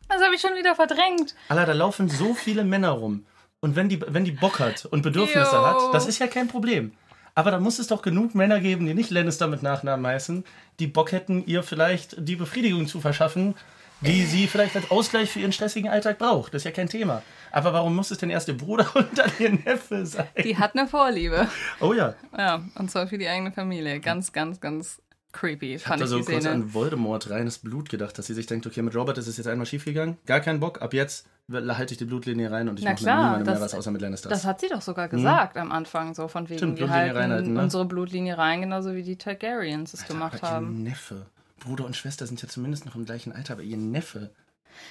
[0.10, 1.36] Das habe ich schon wieder verdrängt.
[1.48, 3.26] Alter, da laufen so viele Männer rum.
[3.62, 5.66] Und wenn die, wenn die Bock hat und Bedürfnisse Yo.
[5.66, 6.94] hat, das ist ja kein Problem.
[7.40, 10.44] Aber da muss es doch genug Männer geben, die nicht Lannister mit Nachnamen heißen,
[10.80, 13.56] die Bock hätten, ihr vielleicht die Befriedigung zu verschaffen,
[14.02, 16.54] die sie vielleicht als Ausgleich für ihren stressigen Alltag braucht.
[16.54, 17.24] Das ist ja kein Thema.
[17.54, 20.28] Aber warum muss es denn erst ihr Bruder und dann ihr Neffe sein?
[20.44, 21.48] Die hat eine Vorliebe.
[21.80, 22.14] Oh ja.
[22.38, 24.02] Ja, und zwar für die eigene Familie.
[24.02, 25.02] Ganz, ganz, ganz
[25.32, 25.76] creepy.
[25.76, 28.82] Ich habe da so kurz an Voldemort reines Blut gedacht, dass sie sich denkt, okay,
[28.82, 30.18] mit Robert ist es jetzt einmal schiefgegangen.
[30.26, 30.82] Gar keinen Bock.
[30.82, 33.92] Ab jetzt halte ich die Blutlinie rein und ich mache mit niemandem mehr was außer
[33.92, 34.30] mit Lannister.
[34.30, 35.62] Das hat sie doch sogar gesagt hm?
[35.64, 37.62] am Anfang, so von wegen, Stimmt, wir halten reinhalten, ne?
[37.62, 40.78] unsere Blutlinie rein, genauso wie die Targaryens es Alter, gemacht aber haben.
[40.78, 41.26] Ihr Neffe.
[41.60, 44.32] Bruder und Schwester sind ja zumindest noch im gleichen Alter, aber ihr Neffe.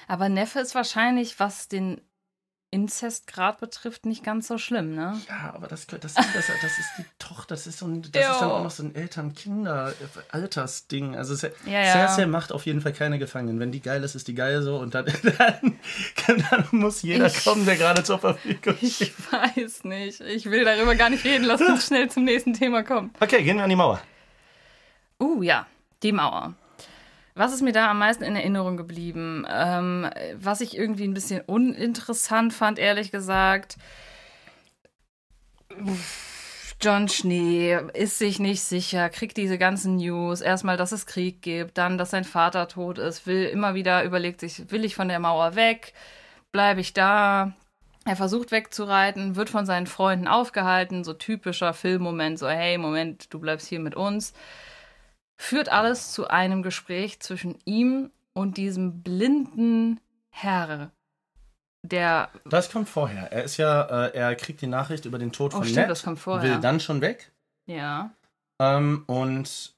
[0.06, 2.00] Aber Neffe ist wahrscheinlich, was den
[2.70, 5.18] Inzestgrad betrifft, nicht ganz so schlimm, ne?
[5.26, 8.08] Ja, aber das, das, das, das, das ist die Tochter, das ist so ein, das
[8.08, 11.16] ist dann auch noch so ein Eltern-Kinder-Altersding.
[11.16, 11.92] Also ja, ja.
[11.92, 13.58] Cersei macht auf jeden Fall keine Gefangenen.
[13.58, 15.06] Wenn die geil ist, ist die geil so und dann,
[15.38, 15.78] dann,
[16.50, 19.00] dann muss jeder ich, kommen, der gerade zur Verfügung steht.
[19.00, 20.20] Ich weiß nicht.
[20.20, 21.44] Ich will darüber gar nicht reden.
[21.44, 23.12] Lass uns schnell zum nächsten Thema kommen.
[23.18, 24.02] Okay, gehen wir an die Mauer.
[25.18, 25.66] Uh, ja,
[26.02, 26.54] die Mauer.
[27.38, 29.46] Was ist mir da am meisten in Erinnerung geblieben?
[29.48, 33.76] Ähm, was ich irgendwie ein bisschen uninteressant fand, ehrlich gesagt.
[36.80, 40.40] John Schnee ist sich nicht sicher, kriegt diese ganzen News.
[40.40, 44.40] Erstmal, dass es Krieg gibt, dann, dass sein Vater tot ist, will immer wieder überlegt
[44.40, 45.92] sich, will ich von der Mauer weg?
[46.50, 47.52] Bleibe ich da?
[48.04, 53.38] Er versucht wegzureiten, wird von seinen Freunden aufgehalten, so typischer Filmmoment, so hey, Moment, du
[53.38, 54.34] bleibst hier mit uns
[55.38, 60.90] führt alles zu einem Gespräch zwischen ihm und diesem blinden Herr.
[61.82, 63.32] Der das kommt vorher.
[63.32, 65.90] Er ist ja, äh, er kriegt die Nachricht über den Tod oh, von stimmt, Ned,
[65.90, 66.50] das kommt vorher.
[66.50, 67.32] will dann schon weg.
[67.66, 68.10] Ja.
[68.60, 69.74] Ähm, und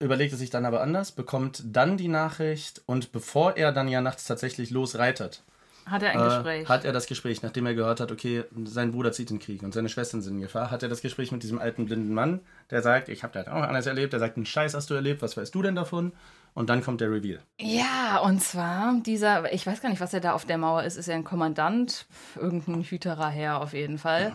[0.00, 4.02] überlegt es sich dann aber anders, bekommt dann die Nachricht und bevor er dann ja
[4.02, 5.42] nachts tatsächlich losreitet,
[5.86, 6.68] hat er ein äh, Gespräch?
[6.68, 9.62] Hat er das Gespräch, nachdem er gehört hat, okay, sein Bruder zieht in den Krieg
[9.62, 12.40] und seine Schwestern sind in Gefahr, hat er das Gespräch mit diesem alten blinden Mann,
[12.70, 15.22] der sagt, ich habe das auch anders erlebt, der sagt, einen Scheiß hast du erlebt,
[15.22, 16.12] was weißt du denn davon?
[16.54, 17.40] Und dann kommt der Reveal.
[17.60, 20.96] Ja, und zwar dieser, ich weiß gar nicht, was er da auf der Mauer ist.
[20.96, 22.06] Ist er ein Kommandant?
[22.36, 24.32] Irgendein Hüterer Herr auf jeden Fall.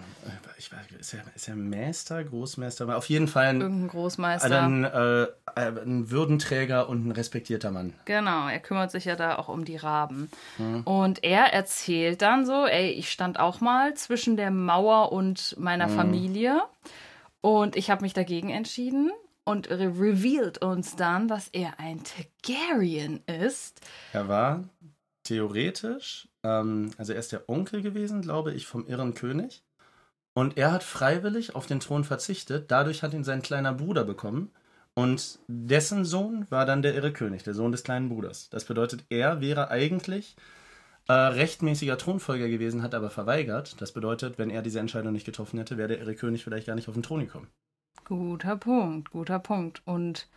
[0.58, 2.94] Ich weiß, ist er, ist er Meister, Großmeister?
[2.98, 4.62] Auf jeden Fall ein, Irgendein Großmeister.
[4.62, 7.94] Ein, äh, ein Würdenträger und ein respektierter Mann.
[8.04, 10.30] Genau, er kümmert sich ja da auch um die Raben.
[10.58, 10.82] Mhm.
[10.82, 15.88] Und er erzählt dann so, ey, ich stand auch mal zwischen der Mauer und meiner
[15.88, 15.96] mhm.
[15.96, 16.62] Familie.
[17.40, 19.14] Und ich habe mich dagegen entschieden
[19.50, 23.82] und revealed uns dann, dass er ein Targaryen ist.
[24.14, 24.70] Er war
[25.24, 29.64] theoretisch, ähm, also er ist der Onkel gewesen, glaube ich, vom irren König.
[30.36, 32.70] Und er hat freiwillig auf den Thron verzichtet.
[32.70, 34.52] Dadurch hat ihn sein kleiner Bruder bekommen.
[34.94, 38.50] Und dessen Sohn war dann der irre König, der Sohn des kleinen Bruders.
[38.52, 40.36] Das bedeutet, er wäre eigentlich
[41.08, 43.82] äh, rechtmäßiger Thronfolger gewesen, hat aber verweigert.
[43.82, 46.76] Das bedeutet, wenn er diese Entscheidung nicht getroffen hätte, wäre der irre König vielleicht gar
[46.76, 47.48] nicht auf den Thron gekommen.
[48.10, 49.84] Guter Punkt, guter Punkt.
[49.86, 50.28] Und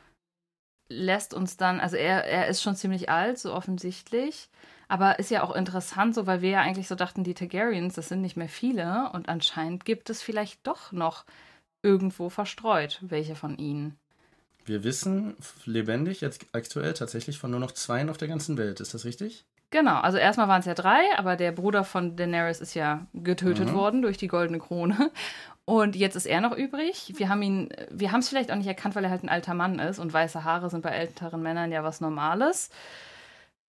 [0.90, 4.50] lässt uns dann, also er, er ist schon ziemlich alt, so offensichtlich.
[4.88, 8.10] Aber ist ja auch interessant, so weil wir ja eigentlich so dachten, die Targaryens, das
[8.10, 9.10] sind nicht mehr viele.
[9.14, 11.24] Und anscheinend gibt es vielleicht doch noch
[11.82, 13.98] irgendwo verstreut, welche von ihnen.
[14.66, 18.80] Wir wissen lebendig jetzt aktuell tatsächlich von nur noch zweien auf der ganzen Welt.
[18.80, 19.46] Ist das richtig?
[19.72, 23.70] Genau, also erstmal waren es ja drei, aber der Bruder von Daenerys ist ja getötet
[23.70, 23.74] mhm.
[23.74, 25.10] worden durch die goldene Krone.
[25.64, 27.12] Und jetzt ist er noch übrig.
[27.16, 29.54] Wir haben ihn, wir haben es vielleicht auch nicht erkannt, weil er halt ein alter
[29.54, 32.70] Mann ist und weiße Haare sind bei älteren Männern ja was Normales.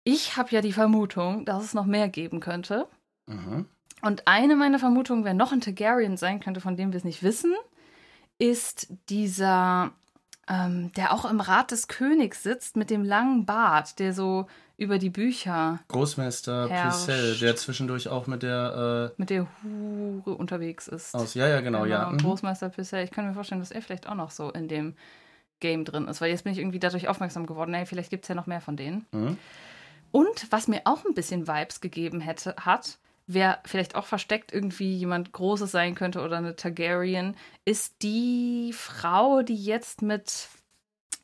[0.03, 2.87] Ich habe ja die Vermutung, dass es noch mehr geben könnte.
[3.25, 3.65] Mhm.
[4.01, 7.23] Und eine meiner Vermutungen, wer noch ein Targaryen sein könnte, von dem wir es nicht
[7.23, 7.53] wissen,
[8.37, 9.91] ist dieser,
[10.47, 14.47] ähm, der auch im Rat des Königs sitzt mit dem langen Bart, der so
[14.79, 17.07] über die Bücher Großmeister Herrscht.
[17.07, 21.13] Picel, der zwischendurch auch mit der mit der Hure unterwegs ist.
[21.13, 21.33] äh, aus.
[21.33, 22.09] Ja, ja, genau, ja.
[22.09, 22.17] Mhm.
[22.19, 23.03] Großmeister Pissell.
[23.03, 24.95] Ich kann mir vorstellen, dass er vielleicht auch noch so in dem
[25.59, 27.73] Game drin ist, weil jetzt bin ich irgendwie dadurch aufmerksam geworden.
[27.73, 29.05] Hey, vielleicht gibt es ja noch mehr von denen.
[29.11, 29.37] Mhm.
[30.11, 34.95] Und was mir auch ein bisschen Vibes gegeben hätte, hat, wer vielleicht auch versteckt irgendwie
[34.95, 40.47] jemand Großes sein könnte oder eine Targaryen, ist die Frau, die jetzt mit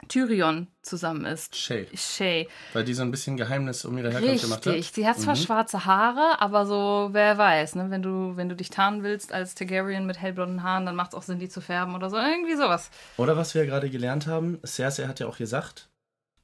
[0.08, 1.56] Tyrion zusammen ist.
[1.56, 1.88] Shay.
[1.96, 2.48] Shay.
[2.74, 4.88] Weil die so ein bisschen Geheimnis um ihre Herkunft gemacht Richtig.
[4.88, 4.94] hat.
[4.96, 5.40] Sie hat zwar Mhm.
[5.40, 7.90] schwarze Haare, aber so, wer weiß, ne?
[7.90, 11.16] Wenn du, wenn du dich tarnen willst als Targaryen mit hellblonden Haaren, dann macht es
[11.16, 12.18] auch Sinn, die zu färben oder so.
[12.18, 12.92] Irgendwie sowas.
[13.18, 15.90] Oder was wir ja gerade gelernt haben, Cersei hat ja auch gesagt,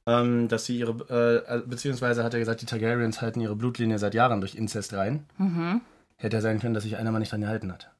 [0.08, 4.14] ähm, dass sie ihre, äh, beziehungsweise hat er gesagt, die Targaryens halten ihre Blutlinie seit
[4.14, 5.24] Jahren durch Inzest rein.
[5.38, 5.82] Mhm.
[6.16, 7.91] Hätte ja sein können, dass sich einer mal nicht dran gehalten hat.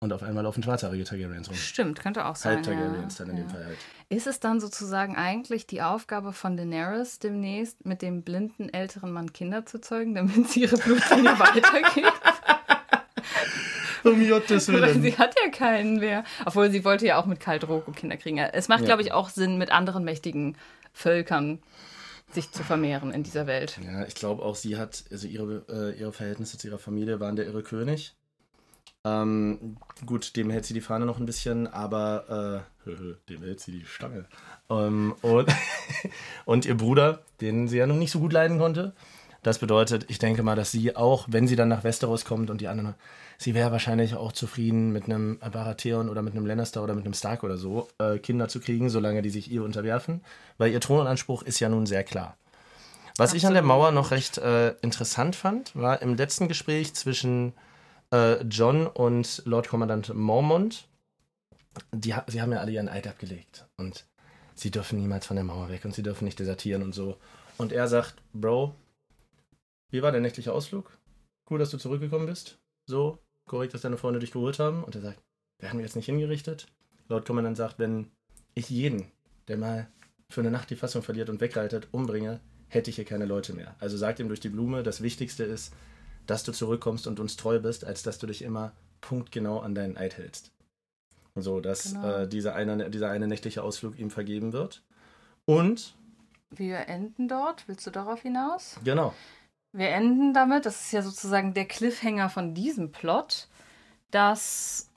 [0.00, 1.56] Und auf einmal laufen schwarzhaarige Targaryens rum.
[1.56, 2.56] Stimmt, könnte auch sein.
[2.56, 3.24] Halb Targaryens ja.
[3.24, 3.54] dann in dem ja.
[3.54, 3.78] Fall halt.
[4.10, 9.32] Ist es dann sozusagen eigentlich die Aufgabe von Daenerys demnächst, mit dem blinden älteren Mann
[9.32, 12.12] Kinder zu zeugen, damit sie ihre Blutlinie weitergeht?
[14.04, 16.24] Um Gottes Weil sie hat ja keinen mehr.
[16.44, 18.36] Obwohl sie wollte ja auch mit Khal Drogo Kinder kriegen.
[18.38, 18.86] Es macht, Ja.
[18.86, 20.58] glaube ich, auch Sinn, mit anderen mächtigen
[20.92, 21.60] Völkern
[22.30, 23.78] sich zu vermehren in dieser Welt.
[23.82, 27.36] Ja, ich glaube auch, sie hat, also ihre, äh, ihre Verhältnisse zu ihrer Familie waren
[27.36, 28.14] der irre König.
[29.04, 29.76] Ähm,
[30.06, 32.90] gut, dem hält sie die Fahne noch ein bisschen, aber äh,
[33.28, 34.24] dem hält sie die Stange.
[34.70, 35.48] Ähm, und,
[36.46, 38.92] und ihr Bruder, den sie ja noch nicht so gut leiden konnte.
[39.42, 42.62] Das bedeutet, ich denke mal, dass sie auch, wenn sie dann nach Westeros kommt und
[42.62, 42.94] die anderen,
[43.36, 47.12] sie wäre wahrscheinlich auch zufrieden mit einem Baratheon oder mit einem Lannister oder mit einem
[47.12, 50.22] Stark oder so, äh, Kinder zu kriegen, solange die sich ihr unterwerfen.
[50.56, 52.38] Weil ihr Thronanspruch ist ja nun sehr klar.
[53.18, 53.78] Was ich an der Absolut.
[53.82, 57.52] Mauer noch recht äh, interessant fand, war im letzten Gespräch zwischen
[58.14, 60.86] äh, John und Lord Kommandant Mormont.
[61.92, 64.06] Die, sie haben ja alle ihren Eid abgelegt und
[64.54, 67.18] sie dürfen niemals von der Mauer weg und sie dürfen nicht desertieren und so.
[67.58, 68.74] Und er sagt, Bro,
[69.90, 70.96] wie war der nächtliche Ausflug?
[71.50, 72.58] Cool, dass du zurückgekommen bist.
[72.88, 74.84] So, korrekt, dass deine Freunde dich geholt haben.
[74.84, 75.20] Und er sagt,
[75.60, 76.68] werden wir jetzt nicht hingerichtet?
[77.08, 78.10] Lord Kommandant sagt, wenn
[78.54, 79.10] ich jeden,
[79.48, 79.88] der mal
[80.30, 83.74] für eine Nacht die Fassung verliert und wegreitet, umbringe, hätte ich hier keine Leute mehr.
[83.80, 85.72] Also sagt ihm durch die Blume, das Wichtigste ist,
[86.26, 89.96] dass du zurückkommst und uns treu bist, als dass du dich immer punktgenau an deinen
[89.96, 90.50] Eid hältst.
[91.36, 92.08] So, dass Genau.
[92.20, 94.82] äh, dieser, eine, dieser eine nächtliche Ausflug ihm vergeben wird.
[95.46, 95.94] Und,
[96.50, 97.66] Wir enden dort.
[97.68, 98.78] Willst du darauf hinaus?
[98.84, 99.12] genau,
[99.72, 103.48] Wir enden damit, das ist ja sozusagen der Cliffhanger von diesem Plot,
[104.12, 104.88] dass,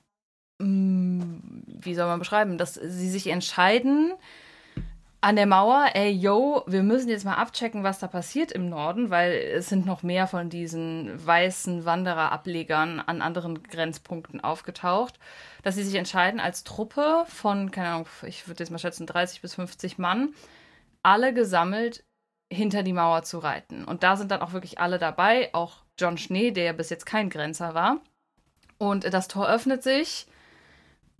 [0.59, 1.25] mh,
[1.81, 4.13] wie soll man beschreiben, dass sie sich entscheiden
[5.27, 9.09] an der Mauer, ey, yo, wir müssen jetzt mal abchecken, was da passiert im Norden,
[9.09, 15.19] weil es sind noch mehr von diesen weißen Wandererablegern an anderen Grenzpunkten aufgetaucht,
[15.63, 19.41] dass sie sich entscheiden, als Truppe von, keine Ahnung, ich würde jetzt mal schätzen, 30
[19.41, 20.33] bis 50 Mann,
[21.03, 22.05] alle gesammelt
[22.49, 23.83] hinter die Mauer zu reiten.
[23.83, 27.05] Und da sind dann auch wirklich alle dabei, auch John Schnee, der ja bis jetzt
[27.05, 27.97] kein Grenzer war.
[28.77, 30.25] Und das Tor öffnet sich.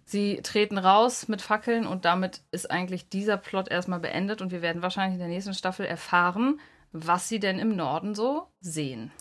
[0.09, 4.61] Sie treten raus mit Fackeln und damit ist eigentlich dieser Plot erstmal beendet und wir
[4.61, 6.61] werden wahrscheinlich in der nächsten Staffel erfahren,
[6.93, 9.11] was sie denn im Norden so sehen.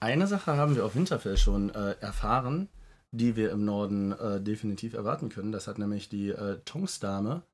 [0.00, 2.68] Eine Sache haben wir auf Winterfell schon äh, erfahren,
[3.12, 5.52] die wir im Norden äh, definitiv erwarten können.
[5.52, 7.44] Das hat nämlich die äh, Tonksdame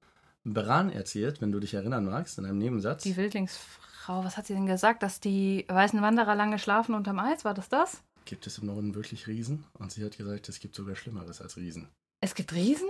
[0.44, 3.02] Bran erzählt, wenn du dich erinnern magst, in einem Nebensatz.
[3.02, 7.44] Die Wildlingsfrau, was hat sie denn gesagt, dass die weißen Wanderer lange schlafen unterm Eis?
[7.44, 8.02] War das das?
[8.24, 9.66] Gibt es im Norden wirklich Riesen?
[9.74, 11.90] Und sie hat gesagt, es gibt sogar Schlimmeres als Riesen.
[12.20, 12.88] Es gibt Riesen?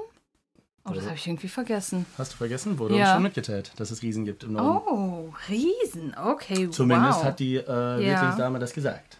[0.84, 2.06] Oh, das habe ich irgendwie vergessen.
[2.16, 2.78] Hast du vergessen?
[2.78, 3.04] Wurde Ja.
[3.04, 4.86] uns schon mitgeteilt, dass es Riesen gibt im Norden.
[4.88, 6.16] Oh, Riesen.
[6.16, 7.24] Okay, Zumindest wow.
[7.24, 7.66] hat die äh,
[7.98, 9.18] Wildlingsdame das gesagt.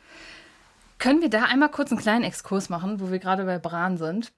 [0.99, 4.33] Können wir da einmal kurz einen kleinen Exkurs machen, wo wir gerade bei Bran sind?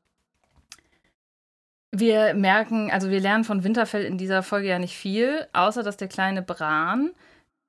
[1.93, 5.97] Wir merken, also wir lernen von Winterfell in dieser Folge ja nicht viel, außer dass
[5.97, 7.13] der kleine Bran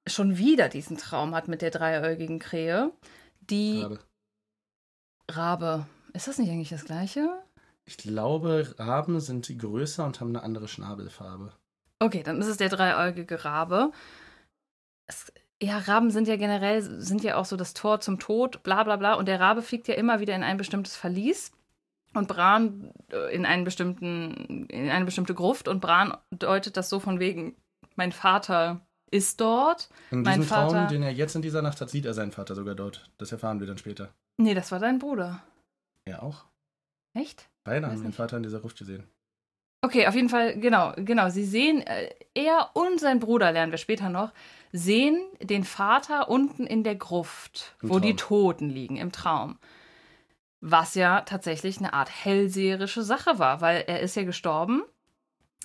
[0.07, 2.91] schon wieder diesen Traum hat mit der dreiäugigen Krähe.
[3.41, 3.99] Die Rabe.
[5.29, 5.85] Rabe.
[6.13, 7.29] Ist das nicht eigentlich das gleiche?
[7.85, 11.51] Ich glaube, Raben sind größer und haben eine andere Schnabelfarbe.
[11.99, 13.91] Okay, dann ist es der dreieugige Rabe.
[15.07, 18.83] Es, ja, Raben sind ja generell, sind ja auch so das Tor zum Tod, bla
[18.83, 19.13] bla bla.
[19.15, 21.51] Und der Rabe fliegt ja immer wieder in ein bestimmtes Verlies
[22.13, 26.99] und Bran äh, in einen bestimmten, in eine bestimmte Gruft und Bran deutet das so
[26.99, 27.55] von wegen,
[27.95, 29.89] mein Vater ist dort.
[30.09, 32.55] In diesem Traum, Vater- den er jetzt in dieser Nacht hat, sieht er seinen Vater
[32.55, 33.09] sogar dort.
[33.17, 34.13] Das erfahren wir dann später.
[34.37, 35.43] Nee, das war dein Bruder.
[36.05, 36.45] Er auch.
[37.13, 37.49] Echt?
[37.63, 38.13] Beide haben den.
[38.13, 39.03] Vater in dieser Gruft gesehen.
[39.83, 41.29] Okay, auf jeden Fall, genau, genau.
[41.29, 44.31] Sie sehen, äh, er und sein Bruder lernen wir später noch,
[44.71, 48.29] sehen den Vater unten in der Gruft, Im wo die Traum.
[48.29, 49.57] Toten liegen, im Traum.
[50.59, 54.83] Was ja tatsächlich eine Art hellseherische Sache war, weil er ist ja gestorben.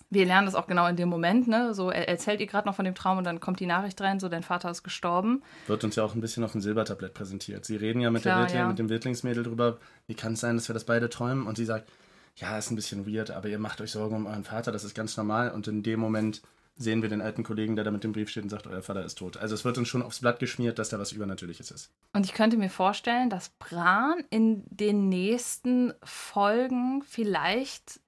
[0.09, 1.75] Wir lernen das auch genau in dem Moment, ne?
[1.75, 4.21] So, er erzählt ihr gerade noch von dem Traum und dann kommt die Nachricht rein,
[4.21, 5.43] so, dein Vater ist gestorben.
[5.67, 7.65] Wird uns ja auch ein bisschen auf dem Silbertablett präsentiert.
[7.65, 8.69] Sie reden ja mit, Klar, der Wildling, ja.
[8.69, 11.47] mit dem Wildlingsmädel drüber, wie kann es sein, dass wir das beide träumen?
[11.47, 11.91] Und sie sagt,
[12.37, 14.95] ja, ist ein bisschen weird, aber ihr macht euch Sorgen um euren Vater, das ist
[14.95, 15.51] ganz normal.
[15.51, 16.43] Und in dem Moment
[16.77, 19.05] sehen wir den alten Kollegen, der da mit dem Brief steht und sagt, euer Vater
[19.05, 19.39] ist tot.
[19.39, 21.91] Also es wird uns schon aufs Blatt geschmiert, dass da was Übernatürliches ist.
[22.13, 28.01] Und ich könnte mir vorstellen, dass Bran in den nächsten Folgen vielleicht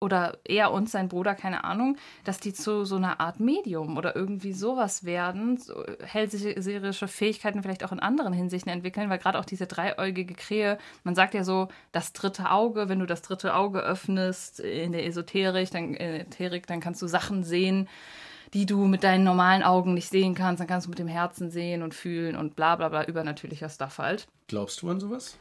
[0.00, 4.16] oder er und sein Bruder, keine Ahnung, dass die zu so einer Art Medium oder
[4.16, 9.44] irgendwie sowas werden, so hellseherische Fähigkeiten vielleicht auch in anderen Hinsichten entwickeln, weil gerade auch
[9.44, 13.80] diese dreieugige Krähe, man sagt ja so, das dritte Auge, wenn du das dritte Auge
[13.80, 17.86] öffnest in der Esoterik, dann, äh, Esoterik, dann kannst du Sachen sehen,
[18.54, 21.50] die du mit deinen normalen Augen nicht sehen kannst, dann kannst du mit dem Herzen
[21.50, 24.26] sehen und fühlen und bla bla bla, übernatürlicher Stuff halt.
[24.48, 25.38] Glaubst du an sowas?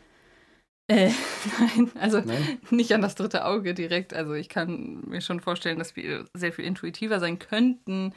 [0.89, 1.11] Äh,
[1.59, 2.59] nein, also Nein?
[2.71, 4.13] nicht an das dritte Auge direkt.
[4.13, 8.13] Also ich kann mir schon vorstellen, dass wir sehr viel intuitiver sein könnten,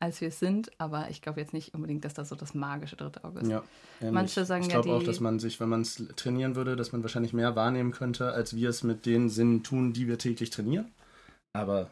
[0.00, 2.96] als wir es sind, aber ich glaube jetzt nicht unbedingt, dass das so das magische
[2.96, 3.48] dritte Auge ist.
[3.48, 3.62] Ja.
[4.00, 4.12] ähnlich.
[4.12, 6.92] Manche sagen ich ja, glaube auch, dass man sich, wenn man es trainieren würde, dass
[6.92, 10.50] man wahrscheinlich mehr wahrnehmen könnte, als wir es mit den Sinnen tun, die wir täglich
[10.50, 10.92] trainieren.
[11.52, 11.90] Aber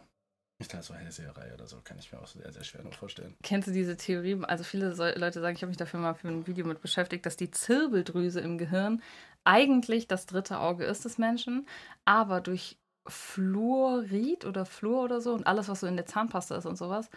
[0.59, 3.35] ich glaube, so Hellseherei oder so kann ich mir auch sehr, sehr schwer noch vorstellen.
[3.43, 4.39] Kennst du diese Theorie?
[4.45, 7.27] Also viele so- Leute sagen, ich habe mich dafür mal für ein Video mit beschäftigt,
[7.27, 9.03] dass die Zirbeldrüse im Gehirn
[9.45, 11.67] eigentlich das dritte Auge ist des Menschen,
[12.05, 16.67] aber durch Fluorid oder Fluor oder so und alles, was so in der Zahnpasta ist
[16.67, 17.11] und sowas,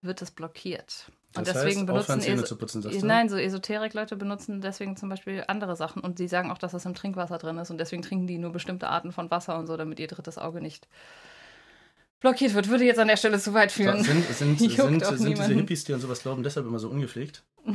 [0.00, 1.10] wird das blockiert.
[1.34, 3.02] Und Das deswegen heißt, benutzen Zähne zu putzen, sagst?
[3.02, 6.84] Nein, so Esoterik-Leute benutzen deswegen zum Beispiel andere Sachen und sie sagen auch, dass das
[6.84, 9.76] im Trinkwasser drin ist und deswegen trinken die nur bestimmte Arten von Wasser und so,
[9.76, 10.86] damit ihr drittes Auge nicht
[12.22, 12.68] blockiert wird.
[12.68, 14.02] Würde jetzt an der Stelle zu weit führen.
[14.02, 15.54] sind, sind, sind, sind diese.
[15.54, 17.42] Hippies, die an sowas glauben, deshalb immer so ungepflegt?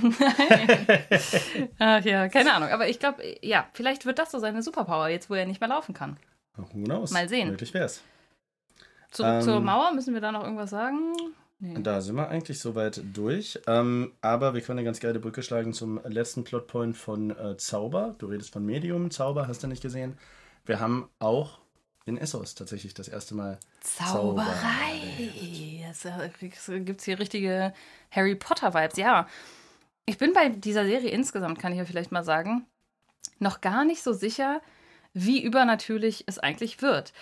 [1.80, 2.70] Ach ja, keine Ahnung.
[2.70, 5.70] Aber ich glaube, ja, vielleicht wird das so seine Superpower, jetzt wo er nicht mehr
[5.70, 6.18] laufen kann.
[6.56, 7.12] Who knows?
[7.12, 7.52] Mal sehen.
[7.52, 8.02] Möglich wär's.
[9.12, 11.14] Zurück Ähm, zur Mauer, müssen wir da noch irgendwas sagen?
[11.60, 11.82] Nee.
[11.82, 13.60] Da sind wir eigentlich soweit durch.
[13.66, 18.16] Ähm, aber wir können eine ganz geile Brücke schlagen zum letzten Plotpoint von äh, Zauber.
[18.20, 20.18] Du redest von Medium, Zauber, hast du nicht gesehen.
[20.66, 21.60] Wir haben auch
[22.08, 25.86] in Essos tatsächlich das erste Mal Zauberei.
[25.89, 27.74] Es gibt hier richtige
[28.12, 28.97] Harry Potter-Vibes.
[28.97, 29.28] Ja,
[30.05, 32.66] ich bin bei dieser Serie insgesamt, kann ich ja vielleicht mal sagen,
[33.39, 34.62] noch gar nicht so sicher,
[35.14, 37.14] wie übernatürlich es eigentlich wird.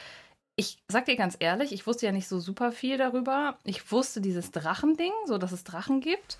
[0.55, 3.57] Ich sag dir ganz ehrlich, ich wusste ja nicht so super viel darüber.
[3.63, 6.37] Ich wusste dieses Drachending, so dass es Drachen gibt.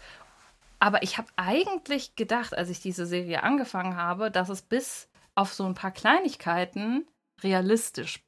[0.80, 5.54] Aber ich habe eigentlich gedacht, als ich diese Serie angefangen habe, dass es bis auf
[5.54, 7.06] so ein paar Kleinigkeiten
[7.44, 8.25] realistisch,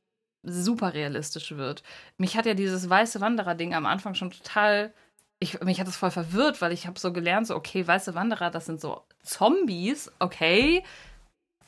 [0.48, 1.84] super realistisch wird.
[2.18, 4.94] Mich hat ja dieses weiße Wanderer-Ding am Anfang schon total.
[5.40, 8.50] Ich, mich hat es voll verwirrt, weil ich habe so gelernt, so, okay, weiße Wanderer,
[8.50, 10.84] das sind so Zombies, okay,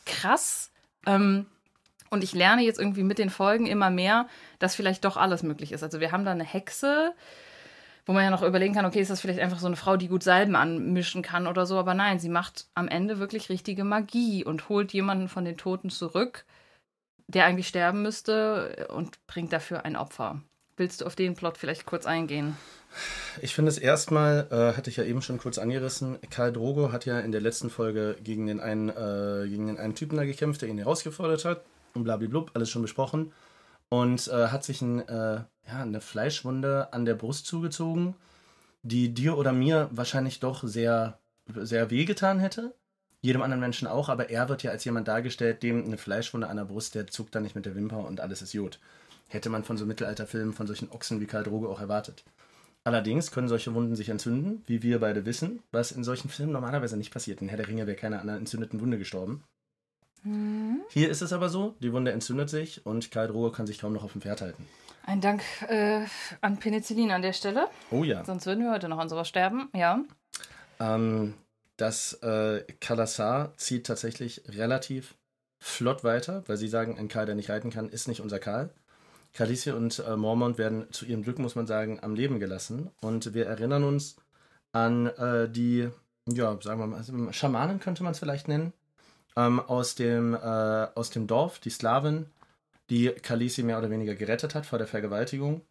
[0.05, 0.71] krass.
[1.05, 1.45] Ähm,
[2.09, 4.27] und ich lerne jetzt irgendwie mit den Folgen immer mehr,
[4.57, 5.83] dass vielleicht doch alles möglich ist.
[5.83, 7.13] Also wir haben da eine Hexe,
[8.05, 10.07] wo man ja noch überlegen kann, okay, ist das vielleicht einfach so eine Frau, die
[10.07, 11.77] gut Salben anmischen kann oder so.
[11.77, 15.91] Aber nein, sie macht am Ende wirklich richtige Magie und holt jemanden von den Toten
[15.91, 16.45] zurück,
[17.29, 20.41] der eigentlich sterben müsste und bringt dafür ein Opfer.
[20.77, 22.57] Willst du auf den Plot vielleicht kurz eingehen?
[23.41, 27.05] Ich finde es erstmal, äh, hatte ich ja eben schon kurz angerissen, Karl Drogo hat
[27.05, 30.61] ja in der letzten Folge gegen den einen, äh, gegen den einen Typen da gekämpft,
[30.61, 31.61] der ihn herausgefordert hat.
[31.93, 33.31] Und blablablub, alles schon besprochen.
[33.89, 38.15] Und äh, hat sich ein, äh, ja, eine Fleischwunde an der Brust zugezogen,
[38.81, 42.73] die dir oder mir wahrscheinlich doch sehr, sehr wehgetan hätte.
[43.21, 46.57] Jedem anderen Menschen auch, aber er wird ja als jemand dargestellt, dem eine Fleischwunde an
[46.57, 48.79] der Brust, der zuckt dann nicht mit der Wimper und alles ist Jod.
[49.27, 52.23] Hätte man von so Mittelalterfilmen, von solchen Ochsen wie Karl Drogo auch erwartet.
[52.85, 56.97] Allerdings können solche Wunden sich entzünden, wie wir beide wissen, was in solchen Filmen normalerweise
[56.97, 57.41] nicht passiert.
[57.41, 59.43] In Herr der Ringe wäre keiner an einer entzündeten Wunde gestorben.
[60.89, 63.93] Hier ist es aber so, die Wunde entzündet sich und Karl Drogo kann sich kaum
[63.93, 64.65] noch auf dem Pferd halten.
[65.05, 66.05] Ein Dank äh,
[66.41, 67.67] an Penicillin an der Stelle.
[67.89, 68.23] Oh ja.
[68.25, 69.69] Sonst würden wir heute noch an sowas sterben.
[69.73, 70.03] Ja.
[70.79, 71.33] Ähm,
[71.81, 75.15] das äh, Kalasar zieht tatsächlich relativ
[75.59, 78.69] flott weiter, weil sie sagen, ein Karl, der nicht reiten kann, ist nicht unser Karl.
[79.33, 82.89] Khaleesi und äh, Mormont werden zu ihrem Glück, muss man sagen, am Leben gelassen.
[83.01, 84.15] Und wir erinnern uns
[84.71, 85.89] an äh, die,
[86.25, 88.73] ja, sagen wir mal, also Schamanen könnte man es vielleicht nennen,
[89.35, 92.25] ähm, aus, dem, äh, aus dem Dorf, die Slawin,
[92.89, 95.61] die Khaleesi mehr oder weniger gerettet hat vor der Vergewaltigung.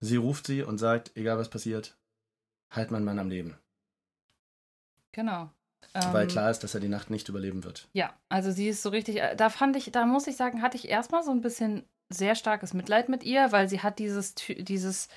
[0.00, 1.96] Sie ruft sie und sagt, egal was passiert,
[2.70, 3.56] halt meinen Mann am Leben.
[5.14, 5.50] Genau.
[5.92, 7.88] Weil Ähm, klar ist, dass er die Nacht nicht überleben wird.
[7.92, 10.76] Ja, also sie ist so richtig, äh, da fand ich, da muss ich sagen, hatte
[10.76, 15.08] ich erstmal so ein bisschen sehr starkes Mitleid mit ihr, weil sie hat dieses, dieses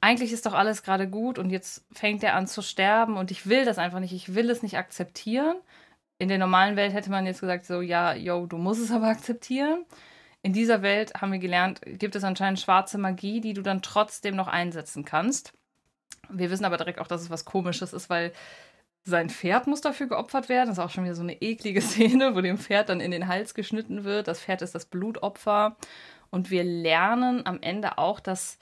[0.00, 3.46] eigentlich ist doch alles gerade gut und jetzt fängt er an zu sterben und ich
[3.46, 5.56] will das einfach nicht, ich will es nicht akzeptieren.
[6.18, 9.06] In der normalen Welt hätte man jetzt gesagt, so, ja, yo, du musst es aber
[9.06, 9.86] akzeptieren.
[10.42, 14.36] In dieser Welt haben wir gelernt, gibt es anscheinend schwarze Magie, die du dann trotzdem
[14.36, 15.54] noch einsetzen kannst.
[16.28, 18.32] Wir wissen aber direkt auch, dass es was Komisches ist, weil
[19.04, 20.68] sein Pferd muss dafür geopfert werden.
[20.68, 23.28] Das ist auch schon wieder so eine eklige Szene, wo dem Pferd dann in den
[23.28, 24.28] Hals geschnitten wird.
[24.28, 25.76] Das Pferd ist das Blutopfer.
[26.30, 28.58] Und wir lernen am Ende auch, dass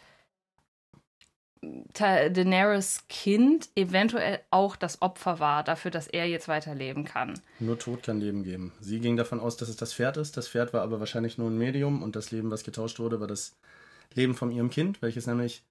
[1.95, 7.40] Daenerys Kind eventuell auch das Opfer war dafür, dass er jetzt weiterleben kann.
[7.61, 8.72] Nur Tod kann Leben geben.
[8.80, 10.36] Sie ging davon aus, dass es das Pferd ist.
[10.36, 13.28] Das Pferd war aber wahrscheinlich nur ein Medium und das Leben, was getauscht wurde, war
[13.28, 13.55] das
[14.14, 15.62] Leben von ihrem Kind, welches nämlich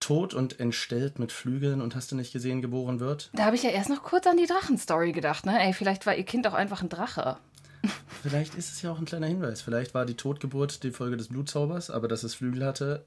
[0.00, 3.30] tot und entstellt mit Flügeln und hast du nicht gesehen geboren wird.
[3.34, 5.60] Da habe ich ja erst noch kurz an die Drachenstory gedacht, ne?
[5.62, 7.38] Ey, vielleicht war ihr Kind auch einfach ein Drache.
[8.22, 9.62] Vielleicht ist es ja auch ein kleiner Hinweis.
[9.62, 13.06] Vielleicht war die Totgeburt die Folge des Blutzaubers, aber dass es Flügel hatte,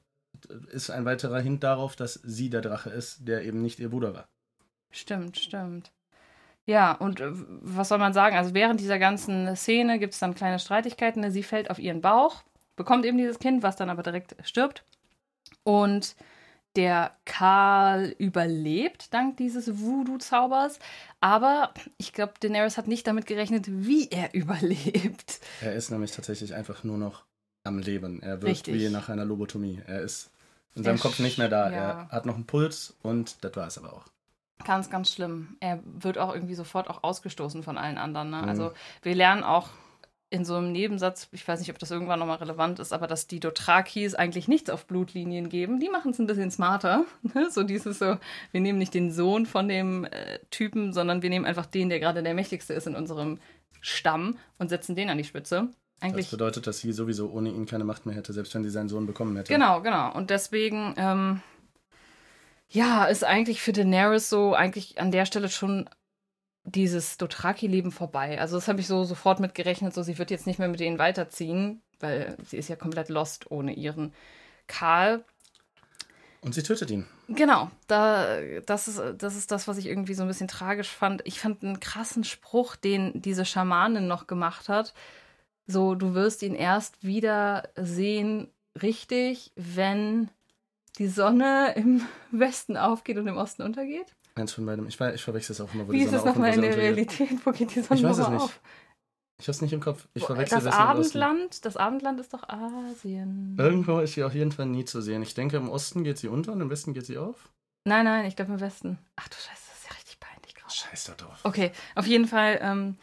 [0.72, 4.16] ist ein weiterer Hint darauf, dass sie der Drache ist, der eben nicht ihr Bruder
[4.16, 4.28] war.
[4.90, 5.92] Stimmt, stimmt.
[6.66, 8.36] Ja, und äh, was soll man sagen?
[8.36, 11.22] Also während dieser ganzen Szene gibt es dann kleine Streitigkeiten.
[11.22, 11.32] Ne?
[11.32, 12.44] Sie fällt auf ihren Bauch,
[12.76, 14.84] bekommt eben dieses Kind, was dann aber direkt stirbt.
[15.64, 16.16] Und
[16.76, 20.80] der Karl überlebt dank dieses Voodoo-Zaubers.
[21.22, 25.40] Aber ich glaube, Daenerys hat nicht damit gerechnet, wie er überlebt.
[25.62, 27.24] Er ist nämlich tatsächlich einfach nur noch
[27.64, 28.22] am Leben.
[28.22, 28.74] Er wird Richtig.
[28.76, 29.82] wie nach einer Lobotomie.
[29.88, 30.32] Er ist
[30.76, 31.72] in seinem Er Kopf nicht mehr da.
[31.72, 31.78] ja.
[31.78, 34.06] Er hat noch einen Puls und das war es aber auch.
[34.66, 35.58] Ganz, ganz schlimm.
[35.60, 38.30] Er wird auch irgendwie sofort auch ausgestoßen von allen anderen.
[38.30, 38.42] Ne?
[38.44, 38.50] Mhm.
[38.50, 39.70] Also wir lernen auch
[40.34, 43.28] in so einem Nebensatz, ich weiß nicht, ob das irgendwann nochmal relevant ist, aber dass
[43.28, 45.80] die Dothrakis eigentlich nichts auf Blutlinien geben.
[45.80, 47.06] Die machen es ein bisschen smarter.
[47.36, 47.52] ne?
[47.52, 48.18] So dieses so,
[48.52, 52.00] wir nehmen nicht den Sohn von dem äh, Typen, sondern wir nehmen einfach den, der
[52.00, 53.38] gerade der mächtigste ist in unserem
[53.80, 55.70] Stamm und setzen den an die Spitze.
[56.00, 58.72] Das Eigentlich bedeutet, dass sie sowieso ohne ihn keine Macht mehr hätte, selbst wenn sie
[58.72, 59.54] seinen Sohn bekommen hätte.
[59.54, 60.12] Genau, genau.
[60.16, 61.42] Und deswegen, ähm,
[62.70, 65.88] ja, ist eigentlich für Daenerys so eigentlich an der Stelle schon
[66.64, 68.40] dieses Dothraki-Leben vorbei.
[68.40, 71.00] Also das habe ich so sofort mitgerechnet, so sie wird jetzt nicht mehr mit denen
[71.00, 74.14] weiterziehen, weil sie ist ja komplett lost ohne ihren
[74.68, 75.24] Karl.
[76.42, 77.06] Und sie tötet ihn.
[77.30, 81.22] Genau, da, das, ist, das ist das, was ich irgendwie so ein bisschen tragisch fand.
[81.26, 84.94] Ich fand einen krassen Spruch, den diese Schamanin noch gemacht hat.
[85.68, 88.50] So, du wirst ihn erst wieder sehen,
[88.82, 90.30] richtig, wenn
[90.98, 92.02] die Sonne im
[92.32, 94.14] Westen aufgeht und im Osten untergeht.
[94.36, 94.88] Eins von beidem.
[94.88, 96.54] Ich, ich verwechsel es auch immer, wo Wie die ist Sonne es und wo nochmal
[96.56, 96.78] in der.
[96.78, 97.46] Realität?
[97.46, 98.42] Wo geht die Sonne Ich weiß es nicht.
[98.42, 98.60] auf?
[99.40, 100.08] Ich hab's nicht im Kopf.
[100.14, 100.80] Ich verwechsel Das Osten.
[100.82, 103.56] Abendland, das Abendland ist doch Asien.
[103.60, 105.22] Irgendwo ist sie auf jeden Fall nie zu sehen.
[105.22, 107.50] Ich denke, im Osten geht sie unter und im Westen geht sie auf.
[107.86, 108.98] Nein, nein, ich glaube im Westen.
[109.18, 110.74] Ach du Scheiße, das ist ja richtig peinlich gerade.
[110.74, 111.40] Scheiß da drauf.
[111.44, 112.98] Okay, auf jeden Fall ähm,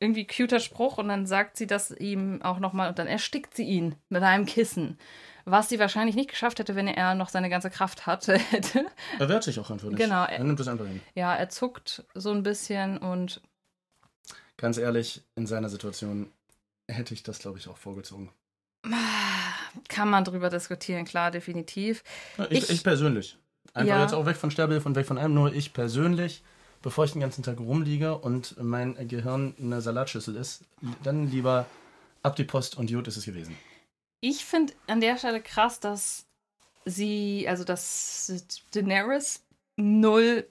[0.00, 3.64] irgendwie cuter Spruch und dann sagt sie das ihm auch nochmal und dann erstickt sie
[3.64, 4.98] ihn mit einem Kissen.
[5.46, 8.40] Was sie wahrscheinlich nicht geschafft hätte, wenn er noch seine ganze Kraft hatte.
[9.18, 9.98] Er wehrt sich auch einfach nicht.
[9.98, 10.24] Genau.
[10.24, 11.00] Er nimmt es einfach hin.
[11.14, 13.40] Ja, er zuckt so ein bisschen und
[14.56, 16.30] Ganz ehrlich, in seiner Situation
[16.88, 18.30] hätte ich das, glaube ich, auch vorgezogen.
[19.88, 22.02] kann man drüber diskutieren, klar, definitiv.
[22.38, 23.36] Ja, Ich, Ich- ich, persönlich.
[23.72, 24.02] Einfach Ja.
[24.02, 25.34] jetzt auch weg von Sterbehilfe und weg von allem.
[25.34, 26.42] Nur ich persönlich,
[26.82, 30.62] bevor ich den ganzen Tag rumliege und mein Gehirn eine Salatschüssel ist,
[31.02, 31.66] dann lieber
[32.22, 33.56] ab die Post und gut ist es gewesen.
[34.26, 36.24] Ich finde an der Stelle krass, dass
[36.86, 38.32] sie, also dass
[38.72, 39.42] Daenerys
[39.76, 40.48] null,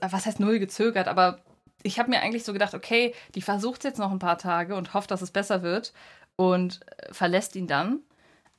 [0.00, 1.38] was heißt null gezögert, aber
[1.84, 4.92] ich habe mir eigentlich so gedacht, okay, die versucht jetzt noch ein paar Tage und
[4.92, 5.92] hofft, dass es besser wird
[6.34, 8.00] und äh, verlässt ihn dann.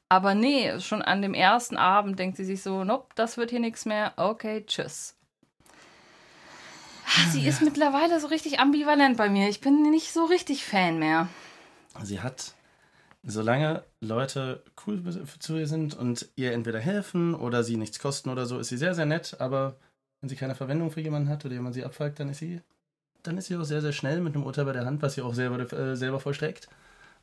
[0.07, 3.59] Aber nee, schon an dem ersten Abend denkt sie sich so, nope, das wird hier
[3.59, 5.17] nichts mehr, okay, tschüss.
[7.05, 9.49] Ah, Sie ist mittlerweile so richtig ambivalent bei mir.
[9.49, 11.27] Ich bin nicht so richtig Fan mehr.
[12.01, 12.53] Sie hat,
[13.23, 15.01] solange Leute cool
[15.39, 18.77] zu ihr sind und ihr entweder helfen oder sie nichts kosten oder so, ist sie
[18.77, 19.37] sehr, sehr nett.
[19.39, 19.75] Aber
[20.21, 22.61] wenn sie keine Verwendung für jemanden hat oder jemand sie abfragt, dann ist sie,
[23.23, 25.21] dann ist sie auch sehr, sehr schnell mit einem Urteil bei der Hand, was sie
[25.21, 26.69] auch selber, äh, selber vollstreckt.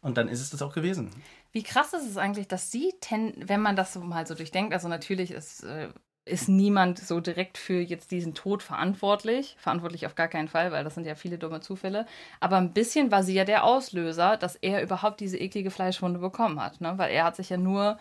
[0.00, 1.10] Und dann ist es das auch gewesen.
[1.52, 4.86] Wie krass ist es eigentlich, dass sie, ten, wenn man das mal so durchdenkt, also
[4.88, 5.88] natürlich ist, äh,
[6.26, 9.56] ist niemand so direkt für jetzt diesen Tod verantwortlich.
[9.58, 12.06] Verantwortlich auf gar keinen Fall, weil das sind ja viele dumme Zufälle.
[12.40, 16.62] Aber ein bisschen war sie ja der Auslöser, dass er überhaupt diese eklige Fleischwunde bekommen
[16.62, 16.80] hat.
[16.80, 16.94] Ne?
[16.96, 17.98] Weil er hat sich ja nur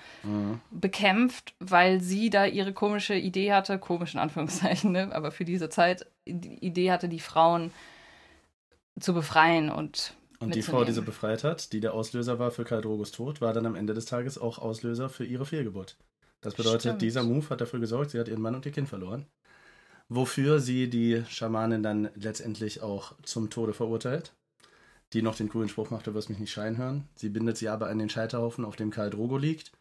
[0.72, 5.10] bekämpft, weil sie da ihre komische Idee hatte, komisch in Anführungszeichen, ne?
[5.14, 7.72] aber für diese Zeit die Idee hatte, die Frauen
[9.00, 12.64] zu befreien und Und die Frau, die sie befreit hat, die der Auslöser war für
[12.64, 15.98] Karl Drogos Tod, war dann am Ende des Tages auch Auslöser für ihre Fehlgeburt.
[16.44, 17.02] Das bedeutet, Stimmt.
[17.02, 19.26] dieser Move hat dafür gesorgt, sie hat ihren Mann und ihr Kind verloren.
[20.10, 24.34] Wofür sie die Schamanin dann letztendlich auch zum Tode verurteilt.
[25.14, 27.08] Die noch den coolen Spruch macht, du wirst mich nicht schreien hören.
[27.16, 29.72] Sie bindet sie aber an den Scheiterhaufen, auf dem Karl Drogo liegt.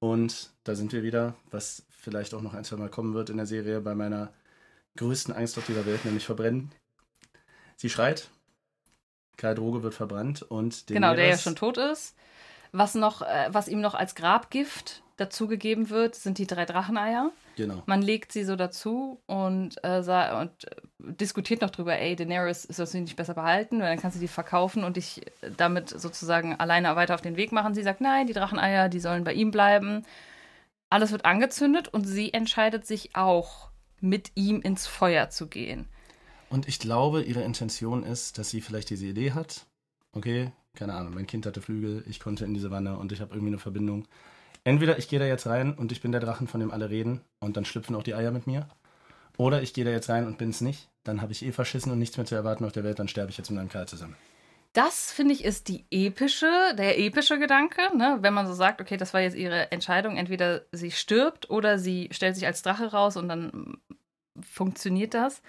[0.00, 3.36] Und da sind wir wieder, was vielleicht auch noch ein, zwei Mal kommen wird in
[3.36, 4.32] der Serie, bei meiner
[4.96, 6.72] größten Angst auf dieser Welt, nämlich verbrennen.
[7.76, 8.28] Sie schreit,
[9.36, 12.14] Karl Droge wird verbrannt und Genau, der ja schon tot ist.
[12.72, 17.30] Was, noch, äh, was ihm noch als Grabgift dazugegeben wird, sind die drei Dracheneier.
[17.56, 17.82] Genau.
[17.86, 22.94] Man legt sie so dazu und, äh, und äh, diskutiert noch drüber, ey, Daenerys, sollst
[22.94, 23.80] du die nicht besser behalten?
[23.80, 25.22] Weil dann kannst du die verkaufen und dich
[25.56, 27.74] damit sozusagen alleine weiter auf den Weg machen.
[27.74, 30.04] Sie sagt, nein, die Dracheneier, die sollen bei ihm bleiben.
[30.90, 33.70] Alles wird angezündet und sie entscheidet sich auch,
[34.02, 35.88] mit ihm ins Feuer zu gehen.
[36.50, 39.66] Und ich glaube, ihre Intention ist, dass sie vielleicht diese Idee hat.
[40.12, 43.32] Okay, keine Ahnung, mein Kind hatte Flügel, ich konnte in diese Wanne und ich habe
[43.32, 44.06] irgendwie eine Verbindung.
[44.64, 47.20] Entweder ich gehe da jetzt rein und ich bin der Drachen, von dem alle reden
[47.40, 48.68] und dann schlüpfen auch die Eier mit mir.
[49.36, 50.88] Oder ich gehe da jetzt rein und bin es nicht.
[51.04, 53.30] Dann habe ich eh verschissen und nichts mehr zu erwarten auf der Welt, dann sterbe
[53.30, 54.16] ich jetzt mit einem Kerl zusammen.
[54.72, 58.18] Das finde ich ist die epische, der epische Gedanke, ne?
[58.20, 62.08] wenn man so sagt, okay, das war jetzt ihre Entscheidung, entweder sie stirbt oder sie
[62.10, 63.76] stellt sich als Drache raus und dann
[64.40, 65.42] funktioniert das.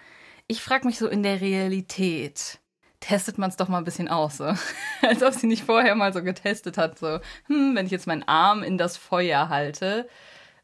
[0.48, 2.60] Ich frage mich so in der Realität,
[3.04, 4.46] testet man es doch mal ein bisschen aus, so.
[5.02, 8.24] als ob sie nicht vorher mal so getestet hat, so, hm, wenn ich jetzt meinen
[8.24, 10.08] Arm in das Feuer halte,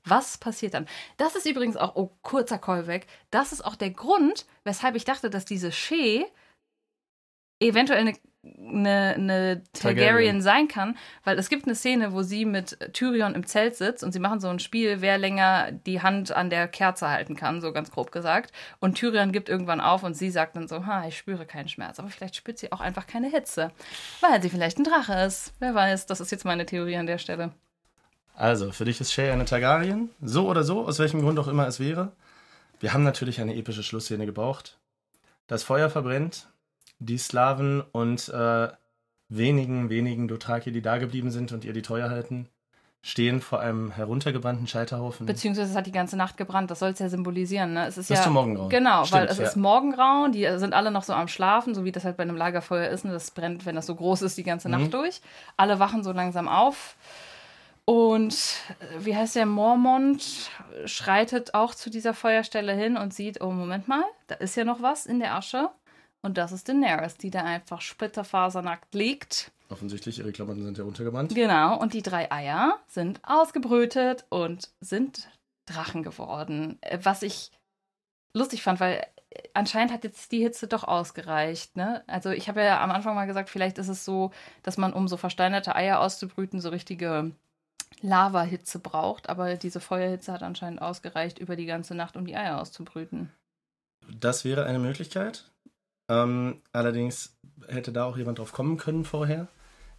[0.05, 0.87] was passiert dann?
[1.17, 5.29] Das ist übrigens auch, oh, kurzer Callback, das ist auch der Grund, weshalb ich dachte,
[5.29, 6.25] dass diese Shee
[7.59, 12.45] eventuell eine eine, eine Targaryen, Targaryen sein kann, weil es gibt eine Szene, wo sie
[12.45, 16.31] mit Tyrion im Zelt sitzt und sie machen so ein Spiel, wer länger die Hand
[16.31, 18.51] an der Kerze halten kann, so ganz grob gesagt.
[18.79, 21.99] Und Tyrion gibt irgendwann auf und sie sagt dann so, ha, ich spüre keinen Schmerz,
[21.99, 23.71] aber vielleicht spürt sie auch einfach keine Hitze,
[24.21, 25.53] weil sie vielleicht ein Drache ist.
[25.59, 27.51] Wer weiß, das ist jetzt meine Theorie an der Stelle.
[28.35, 31.67] Also, für dich ist Shay eine Targaryen, so oder so, aus welchem Grund auch immer
[31.67, 32.13] es wäre.
[32.79, 34.77] Wir haben natürlich eine epische Schlussszene gebraucht.
[35.47, 36.47] Das Feuer verbrennt,
[36.99, 38.67] die Slawen und äh,
[39.29, 42.47] wenigen, wenigen Dothraki, die da geblieben sind und ihr die Teuer halten,
[43.01, 45.25] stehen vor einem heruntergebrannten Scheiterhaufen.
[45.25, 47.73] Beziehungsweise es hat die ganze Nacht gebrannt, das soll es ja symbolisieren.
[47.73, 47.87] Ne?
[47.87, 48.69] Es ist Bis ja, zum Morgengrauen.
[48.69, 49.45] Genau, Stimmt, weil es ja.
[49.45, 52.35] ist Morgengrauen, die sind alle noch so am Schlafen, so wie das halt bei einem
[52.35, 53.05] Lagerfeuer ist.
[53.05, 53.11] Ne?
[53.13, 54.73] Das brennt, wenn das so groß ist, die ganze Mhm.
[54.73, 55.21] Nacht durch.
[55.55, 56.97] Alle wachen so langsam auf.
[57.85, 58.33] Und
[58.79, 60.49] äh, wie heißt der Mormont
[60.85, 64.81] schreitet auch zu dieser Feuerstelle hin und sieht, oh Moment mal, da ist ja noch
[64.81, 65.69] was in der Asche.
[66.21, 69.51] Und das ist Daenerys, die da einfach splitterfasernackt liegt.
[69.69, 71.33] Offensichtlich, ihre Klamotten sind ja untergebrannt.
[71.33, 75.29] Genau, und die drei Eier sind ausgebrütet und sind
[75.65, 76.77] Drachen geworden.
[76.81, 77.51] Äh, Was ich
[78.33, 81.77] lustig fand, weil äh, anscheinend hat jetzt die Hitze doch ausgereicht.
[81.77, 82.03] Ne?
[82.07, 84.31] Also ich habe ja am Anfang mal gesagt, vielleicht ist es so,
[84.63, 87.31] dass man, um so versteinerte Eier auszubrüten, so richtige
[88.01, 89.29] Lava-Hitze braucht.
[89.29, 93.31] Aber diese Feuerhitze hat anscheinend ausgereicht über die ganze Nacht, um die Eier auszubrüten.
[94.19, 95.51] Das wäre eine Möglichkeit.
[96.09, 97.35] Ähm, allerdings
[97.67, 99.47] hätte da auch jemand drauf kommen können vorher.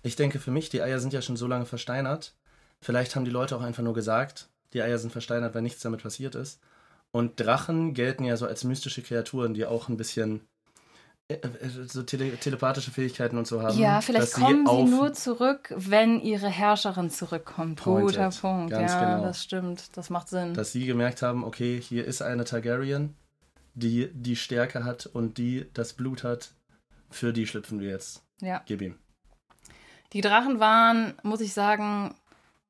[0.03, 2.35] Ich denke für mich, die Eier sind ja schon so lange versteinert.
[2.83, 6.03] Vielleicht haben die Leute auch einfach nur gesagt, die Eier sind versteinert, weil nichts damit
[6.03, 6.61] passiert ist.
[7.13, 10.41] Und Drachen gelten ja so als mystische Kreaturen, die auch ein bisschen
[11.29, 13.79] äh, äh, so tele telepathische Fähigkeiten und so haben.
[13.79, 17.81] Ja, vielleicht kommen sie auf- nur zurück, wenn ihre Herrscherin zurückkommt.
[17.81, 18.17] Pointed.
[18.17, 18.71] Guter Punkt.
[18.71, 19.25] Ganz ja, genau.
[19.27, 19.97] das stimmt.
[19.97, 20.55] Das macht Sinn.
[20.55, 23.15] dass sie gemerkt haben, okay, hier ist eine Targaryen,
[23.75, 26.53] die die Stärke hat und die das Blut hat.
[27.11, 28.23] Für die schlüpfen wir jetzt.
[28.41, 28.63] ja.
[28.67, 28.99] Gib ihm.
[30.13, 32.15] Die Drachen waren, muss ich sagen,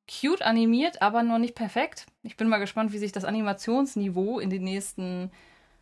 [0.07, 2.07] cute animiert, aber noch nicht perfekt.
[2.23, 5.31] Ich bin mal gespannt, wie sich das Animationsniveau in den nächsten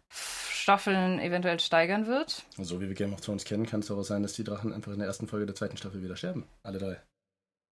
[0.08, 2.44] Staffeln eventuell steigern wird.
[2.58, 4.92] So wie wir Game of Thrones kennen, kann es auch sein, dass die Drachen einfach
[4.92, 6.44] in der ersten Folge der zweiten Staffel wieder sterben.
[6.62, 7.00] Alle drei.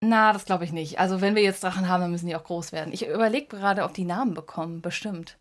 [0.02, 1.00] Na, das glaube ich nicht.
[1.00, 2.94] Also, wenn wir jetzt Drachen haben, dann müssen die auch groß werden.
[2.94, 4.82] Ich überlege gerade, ob die Namen bekommen.
[4.82, 5.38] Bestimmt.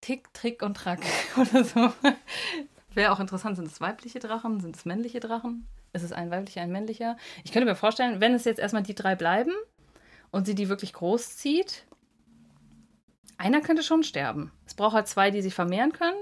[0.00, 1.00] Tick, Trick und Track
[1.36, 1.92] oder so.
[2.94, 3.56] Wäre auch interessant.
[3.56, 4.60] Sind es weibliche Drachen?
[4.60, 5.66] Sind es männliche Drachen?
[5.92, 7.16] Ist es ein weiblicher, ein männlicher?
[7.44, 9.52] Ich könnte mir vorstellen, wenn es jetzt erstmal die drei bleiben
[10.30, 11.84] und sie die wirklich groß zieht,
[13.38, 14.52] einer könnte schon sterben.
[14.66, 16.18] Es braucht halt zwei, die sich vermehren können.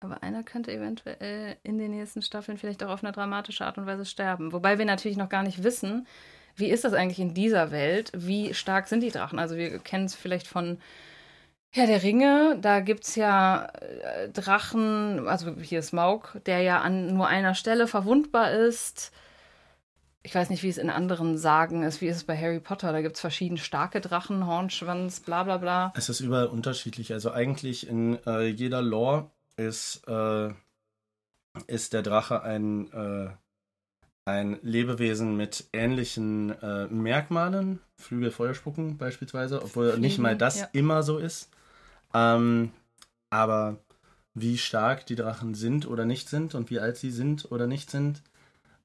[0.00, 3.86] Aber einer könnte eventuell in den nächsten Staffeln vielleicht auch auf eine dramatische Art und
[3.86, 4.52] Weise sterben.
[4.52, 6.06] Wobei wir natürlich noch gar nicht wissen,
[6.56, 8.12] wie ist das eigentlich in dieser Welt?
[8.14, 9.38] Wie stark sind die Drachen?
[9.38, 10.78] Also wir kennen es vielleicht von
[11.76, 12.56] Herr der Ringe.
[12.60, 17.88] Da gibt es ja äh, Drachen, also hier Smaug, der ja an nur einer Stelle
[17.88, 19.10] verwundbar ist.
[20.22, 22.00] Ich weiß nicht, wie es in anderen Sagen ist.
[22.00, 22.92] Wie ist es bei Harry Potter?
[22.92, 25.92] Da gibt es verschieden starke Drachen, Hornschwanz, bla bla bla.
[25.96, 27.12] Es ist überall unterschiedlich.
[27.12, 30.50] Also eigentlich in äh, jeder Lore ist, äh,
[31.66, 33.30] ist der Drache ein, äh,
[34.26, 37.80] ein Lebewesen mit ähnlichen äh, Merkmalen.
[38.00, 40.68] Flügel, Feuer spucken beispielsweise, obwohl Fliegen, nicht mal das ja.
[40.72, 41.50] immer so ist.
[42.14, 42.70] Ähm,
[43.30, 43.78] aber
[44.34, 47.90] wie stark die Drachen sind oder nicht sind und wie alt sie sind oder nicht
[47.90, 48.22] sind,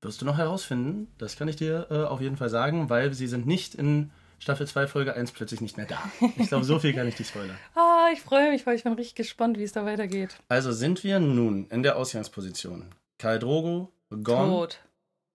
[0.02, 1.08] wirst du noch herausfinden.
[1.18, 4.68] Das kann ich dir äh, auf jeden Fall sagen, weil sie sind nicht in Staffel
[4.68, 6.02] 2, Folge 1 plötzlich nicht mehr da.
[6.38, 7.58] Ich glaube, so viel kann ich nicht spoilern.
[7.76, 10.38] Ah, ich freue mich, weil ich bin richtig gespannt, wie es da weitergeht.
[10.48, 12.86] Also sind wir nun in der Ausgangsposition.
[13.18, 14.80] Karl Drogo, Gon, Tot.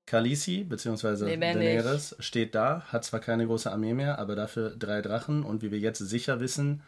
[0.06, 1.26] Khaleesi bzw.
[1.26, 1.76] Lebendig.
[1.76, 5.70] Daenerys steht da, hat zwar keine große Armee mehr, aber dafür drei Drachen und wie
[5.70, 6.82] wir jetzt sicher wissen,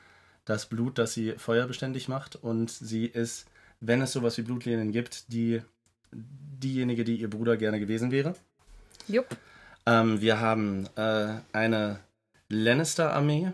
[0.47, 3.47] das Blut, das sie feuerbeständig macht und sie ist,
[3.81, 5.61] wenn es sowas wie Blutlinien gibt, die
[6.13, 8.35] diejenige, die ihr Bruder gerne gewesen wäre.
[9.09, 9.37] Jupp.
[9.85, 12.01] Ähm, wir haben äh, eine
[12.49, 13.53] Lannister-Armee,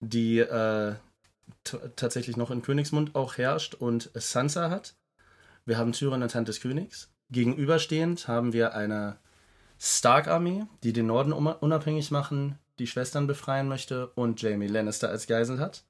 [0.00, 0.94] die äh,
[1.96, 4.94] tatsächlich noch in Königsmund auch herrscht und Sansa hat.
[5.64, 7.10] Wir haben Tyrion und Hand des Königs.
[7.30, 9.18] Gegenüberstehend haben wir eine
[9.78, 15.58] Stark-Armee, die den Norden unabhängig machen, die Schwestern befreien möchte und Jamie Lannister als Geisel
[15.58, 15.84] hat.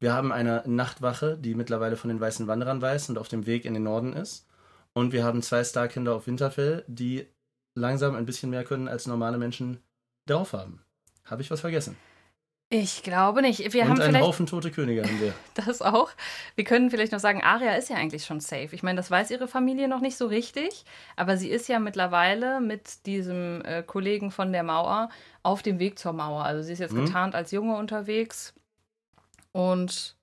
[0.00, 3.64] Wir haben eine Nachtwache, die mittlerweile von den Weißen Wanderern weiß und auf dem Weg
[3.64, 4.46] in den Norden ist.
[4.92, 7.26] Und wir haben zwei Starkinder auf Winterfell, die
[7.74, 9.78] langsam ein bisschen mehr können, als normale Menschen
[10.26, 10.80] drauf haben.
[11.24, 11.96] Habe ich was vergessen?
[12.70, 13.72] Ich glaube nicht.
[13.72, 15.32] Wir haben und einen vielleicht Haufen tote Könige haben wir.
[15.54, 16.10] das auch.
[16.56, 18.70] Wir können vielleicht noch sagen, Aria ist ja eigentlich schon safe.
[18.72, 20.84] Ich meine, das weiß ihre Familie noch nicht so richtig,
[21.14, 25.08] aber sie ist ja mittlerweile mit diesem äh, Kollegen von der Mauer
[25.42, 26.44] auf dem Weg zur Mauer.
[26.44, 27.04] Also sie ist jetzt Mhm.
[27.04, 28.54] getarnt als Junge unterwegs
[29.54, 30.16] und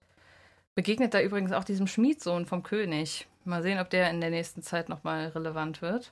[0.75, 3.27] begegnet da übrigens auch diesem Schmiedsohn vom König.
[3.45, 6.11] Mal sehen, ob der in der nächsten Zeit nochmal relevant wird.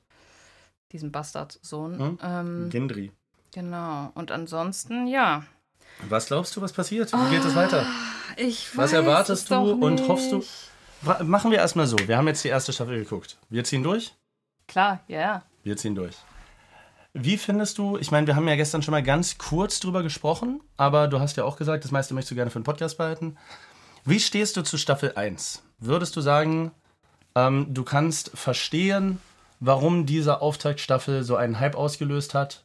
[0.91, 1.97] Diesem Bastardsohn.
[1.97, 2.20] Mhm.
[2.24, 3.11] Ähm, Gendry.
[3.53, 4.11] genau.
[4.15, 5.43] Und ansonsten, ja.
[6.07, 7.11] Was glaubst du, was passiert?
[7.13, 7.86] Wie geht es weiter?
[8.38, 10.43] Ich Was weiß erwartest es du und hoffst du-
[11.24, 11.97] Machen wir erstmal so.
[12.07, 13.38] Wir haben jetzt die erste Staffel geguckt.
[13.49, 14.13] Wir ziehen durch?
[14.67, 15.43] Klar, ja, ja.
[15.63, 16.15] Wir ziehen durch.
[17.22, 20.61] Wie findest du, ich meine, wir haben ja gestern schon mal ganz kurz drüber gesprochen,
[20.78, 23.36] aber du hast ja auch gesagt, das meiste möchtest du gerne für den Podcast behalten.
[24.05, 25.61] Wie stehst du zu Staffel 1?
[25.80, 26.72] Würdest du sagen,
[27.36, 29.20] ähm, du kannst verstehen,
[29.59, 32.63] warum diese Auftaktstaffel so einen Hype ausgelöst hat?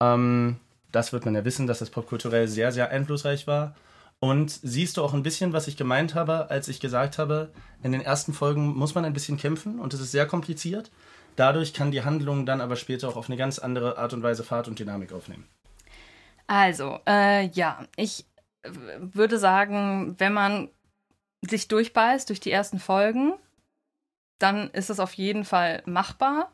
[0.00, 0.56] Ähm,
[0.90, 3.74] das wird man ja wissen, dass das popkulturell sehr, sehr einflussreich war.
[4.18, 7.50] Und siehst du auch ein bisschen, was ich gemeint habe, als ich gesagt habe,
[7.82, 10.90] in den ersten Folgen muss man ein bisschen kämpfen und es ist sehr kompliziert.
[11.36, 14.44] Dadurch kann die Handlung dann aber später auch auf eine ganz andere Art und Weise
[14.44, 15.48] Fahrt und Dynamik aufnehmen.
[16.46, 18.24] Also, äh, ja, ich
[18.64, 20.68] würde sagen, wenn man
[21.42, 23.34] sich durchbeißt durch die ersten Folgen,
[24.38, 26.52] dann ist es auf jeden Fall machbar.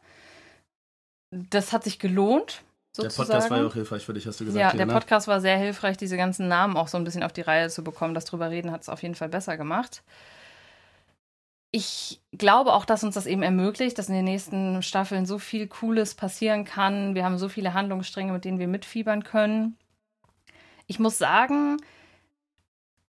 [1.30, 2.62] Das hat sich gelohnt,
[2.96, 3.28] Der sozusagen.
[3.28, 4.60] Podcast war ja auch hilfreich für dich, hast du gesagt.
[4.60, 4.92] Ja, hier, der ne?
[4.92, 7.84] Podcast war sehr hilfreich, diese ganzen Namen auch so ein bisschen auf die Reihe zu
[7.84, 8.14] bekommen.
[8.14, 10.02] Das drüber reden hat es auf jeden Fall besser gemacht.
[11.72, 15.68] Ich glaube auch, dass uns das eben ermöglicht, dass in den nächsten Staffeln so viel
[15.68, 17.14] Cooles passieren kann.
[17.14, 19.76] Wir haben so viele Handlungsstränge, mit denen wir mitfiebern können.
[20.88, 21.76] Ich muss sagen,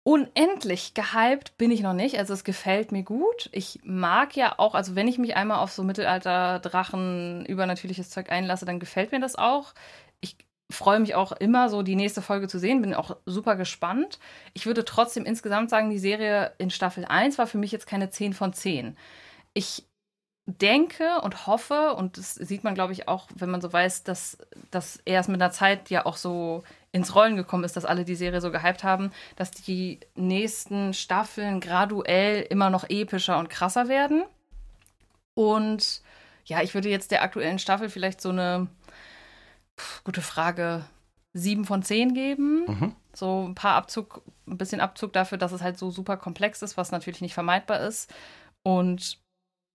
[0.05, 2.19] unendlich gehypt bin ich noch nicht.
[2.19, 3.49] Also es gefällt mir gut.
[3.53, 8.67] Ich mag ja auch, also wenn ich mich einmal auf so Mittelalter-Drachen, übernatürliches Zeug einlasse,
[8.67, 9.75] dann gefällt mir das auch.
[10.75, 12.83] Freue mich auch immer, so die nächste Folge zu sehen.
[12.83, 14.19] Bin auch super gespannt.
[14.53, 18.11] Ich würde trotzdem insgesamt sagen, die Serie in Staffel 1 war für mich jetzt keine
[18.11, 18.97] 10 von 10.
[19.55, 19.85] Ich
[20.47, 24.37] denke und hoffe, und das sieht man, glaube ich, auch, wenn man so weiß, dass
[24.71, 28.15] das erst mit einer Zeit ja auch so ins Rollen gekommen ist, dass alle die
[28.15, 34.25] Serie so gehypt haben, dass die nächsten Staffeln graduell immer noch epischer und krasser werden.
[35.35, 36.03] Und
[36.45, 38.69] ja, ich würde jetzt der aktuellen Staffel vielleicht so eine
[39.79, 40.85] pf, gute Frage
[41.35, 42.65] 7 von 10 geben.
[42.67, 42.97] Mhm.
[43.13, 46.77] So ein paar Abzug, ein bisschen Abzug dafür, dass es halt so super komplex ist,
[46.77, 48.13] was natürlich nicht vermeidbar ist.
[48.63, 49.19] Und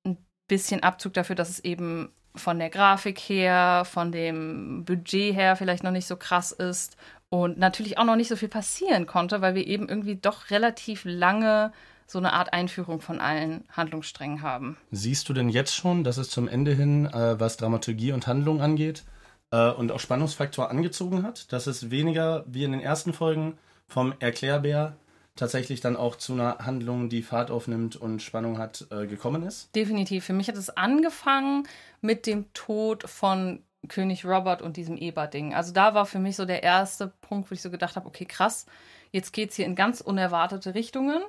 [0.06, 5.56] ein bisschen Abzug dafür, dass es eben von der Grafik her, von dem Budget her
[5.56, 6.96] vielleicht noch nicht so krass ist
[7.30, 11.04] und natürlich auch noch nicht so viel passieren konnte, weil wir eben irgendwie doch relativ
[11.06, 11.72] lange
[12.08, 14.78] so eine Art Einführung von allen Handlungssträngen haben.
[14.92, 18.62] Siehst du denn jetzt schon, dass es zum Ende hin, äh, was Dramaturgie und Handlung
[18.62, 19.04] angeht,
[19.52, 21.52] äh, und auch Spannungsfaktor angezogen hat?
[21.52, 23.58] Dass es weniger wie in den ersten Folgen
[23.88, 24.96] vom Erklärbär
[25.36, 29.74] tatsächlich dann auch zu einer Handlung, die Fahrt aufnimmt und Spannung hat, äh, gekommen ist?
[29.76, 30.26] Definitiv.
[30.26, 31.68] Für mich hat es angefangen
[32.02, 35.54] mit dem Tod von König Robert und diesem Eber-Ding.
[35.54, 38.26] Also da war für mich so der erste Punkt, wo ich so gedacht habe, okay,
[38.26, 38.66] krass,
[39.12, 41.22] jetzt geht es hier in ganz unerwartete Richtungen.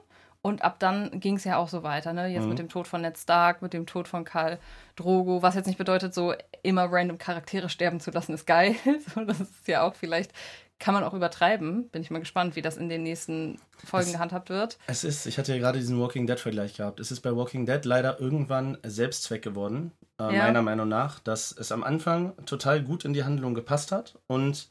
[0.42, 2.26] Und ab dann ging es ja auch so weiter, ne?
[2.28, 2.48] Jetzt Mhm.
[2.50, 4.58] mit dem Tod von Ned Stark, mit dem Tod von Karl
[4.96, 8.74] Drogo, was jetzt nicht bedeutet, so immer random Charaktere sterben zu lassen, ist geil.
[9.14, 10.32] So, das ist ja auch vielleicht,
[10.78, 11.90] kann man auch übertreiben.
[11.90, 14.78] Bin ich mal gespannt, wie das in den nächsten Folgen Es- gehandhabt wird.
[14.86, 17.00] Es ist, ich hatte ja gerade diesen Walking Dead-Vergleich gehabt.
[17.00, 20.44] Es ist bei Walking Dead leider irgendwann Selbstzweck geworden, äh, Ja.
[20.44, 24.68] meiner Meinung nach, dass es am Anfang total gut in die Handlung gepasst hat und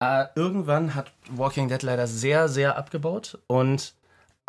[0.00, 3.94] äh, irgendwann hat Walking Dead leider sehr, sehr abgebaut und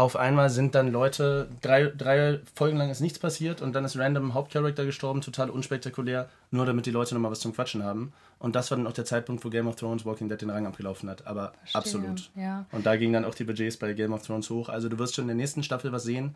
[0.02, 3.96] auf einmal sind dann Leute, drei, drei Folgen lang ist nichts passiert und dann ist
[3.98, 8.12] random ein Hauptcharakter gestorben, total unspektakulär, nur damit die Leute nochmal was zum Quatschen haben.
[8.40, 10.66] Und das war dann auch der Zeitpunkt, wo Game of Thrones Walking Dead den Rang
[10.66, 11.28] abgelaufen hat.
[11.28, 12.32] Aber Verstehe, absolut.
[12.36, 12.66] ja.
[12.72, 14.70] Und da gingen dann auch die Budgets bei Game of Thrones hoch.
[14.70, 16.36] Also du wirst schon in der nächsten Staffel was sehen,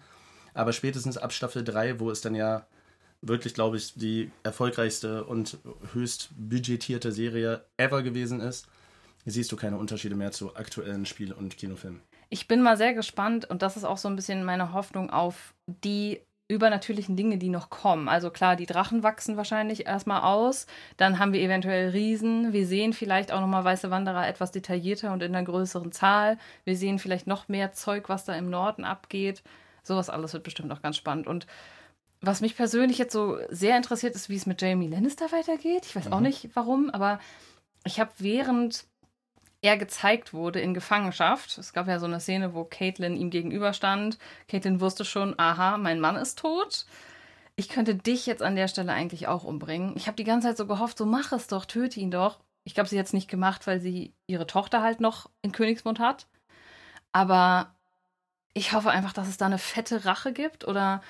[0.54, 2.68] aber spätestens ab Staffel 3, wo es dann ja
[3.24, 5.58] wirklich, glaube ich, die erfolgreichste und
[5.94, 8.68] höchst budgetierte Serie ever gewesen ist,
[9.26, 12.02] siehst du keine Unterschiede mehr zu aktuellen Spiel- und Kinofilmen.
[12.30, 15.54] Ich bin mal sehr gespannt und das ist auch so ein bisschen meine Hoffnung auf
[15.68, 18.08] die übernatürlichen Dinge, die noch kommen.
[18.08, 20.68] Also klar, die Drachen wachsen wahrscheinlich erstmal aus.
[20.98, 22.54] Dann haben wir eventuell Riesen.
[22.54, 26.38] Wir sehen vielleicht auch nochmal weiße Wanderer etwas detaillierter und in einer größeren Zahl.
[26.64, 29.42] Wir sehen vielleicht noch mehr Zeug, was da im Norden abgeht.
[29.82, 31.26] Sowas alles wird bestimmt auch ganz spannend.
[31.26, 31.48] Und
[32.22, 35.86] was mich persönlich jetzt so sehr interessiert, ist, wie es mit Jamie Lannister weitergeht.
[35.86, 37.20] Ich weiß auch nicht warum, aber
[37.86, 38.86] ich habe während
[39.66, 41.58] er gezeigt wurde in Gefangenschaft.
[41.58, 44.20] Es gab ja so eine Szene, wo Caitlin ihm gegenüberstand.
[44.48, 46.86] Caitlin wusste schon, aha, mein Mann ist tot.
[47.56, 49.96] Ich könnte dich jetzt an der Stelle eigentlich auch umbringen.
[49.98, 52.40] Ich habe die ganze Zeit so gehofft, so mach es doch, töte ihn doch.
[52.64, 56.00] Ich glaube, sie hat es nicht gemacht, weil sie ihre Tochter halt noch in Königsmund
[56.00, 56.28] hat.
[57.12, 57.75] Aber
[58.58, 61.04] ich hoffe einfach, dass es da eine fette Rache gibt oder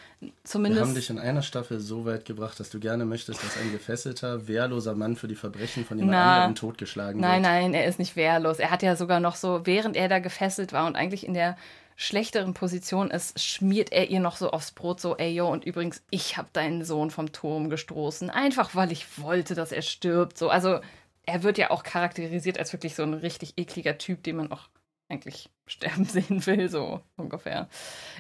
[0.44, 0.82] zumindest.
[0.82, 3.72] Wir haben dich in einer Staffel so weit gebracht, dass du gerne möchtest, dass ein
[3.72, 6.36] gefesselter, wehrloser Mann für die Verbrechen von jemand Na.
[6.38, 7.52] anderem totgeschlagen Nein, wird.
[7.52, 8.58] nein, er ist nicht wehrlos.
[8.58, 11.56] Er hat ja sogar noch so, während er da gefesselt war und eigentlich in der
[11.96, 16.02] schlechteren Position ist, schmiert er ihr noch so aufs Brot so, ey yo, und übrigens,
[16.10, 20.40] ich habe deinen Sohn vom Turm gestoßen, einfach weil ich wollte, dass er stirbt.
[20.40, 20.80] So, also
[21.28, 24.68] er wird ja auch charakterisiert als wirklich so ein richtig ekliger Typ, den man auch
[25.10, 27.68] eigentlich sterben sehen will, so ungefähr.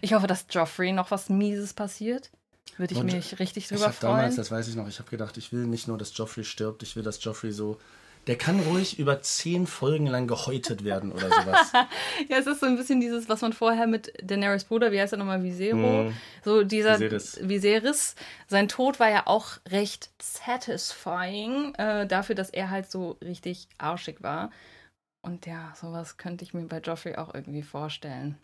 [0.01, 2.31] Ich hoffe, dass Joffrey noch was Mieses passiert.
[2.77, 4.35] Würde ich Und mich richtig Ich drüber habe damals, freuen.
[4.37, 6.95] das weiß ich noch, ich habe gedacht, ich will nicht nur, dass Joffrey stirbt, ich
[6.95, 7.79] will, dass Joffrey so.
[8.27, 11.71] Der kann ruhig über zehn Folgen lang gehäutet werden oder sowas.
[12.27, 15.13] Ja, es ist so ein bisschen dieses, was man vorher mit Daenerys Bruder, wie heißt
[15.13, 16.11] er nochmal, Visero?
[16.43, 17.39] So dieser Viserys.
[17.43, 18.15] Viserys.
[18.47, 24.23] Sein Tod war ja auch recht satisfying äh, dafür, dass er halt so richtig arschig
[24.23, 24.51] war.
[25.26, 28.38] Und ja, sowas könnte ich mir bei Joffrey auch irgendwie vorstellen.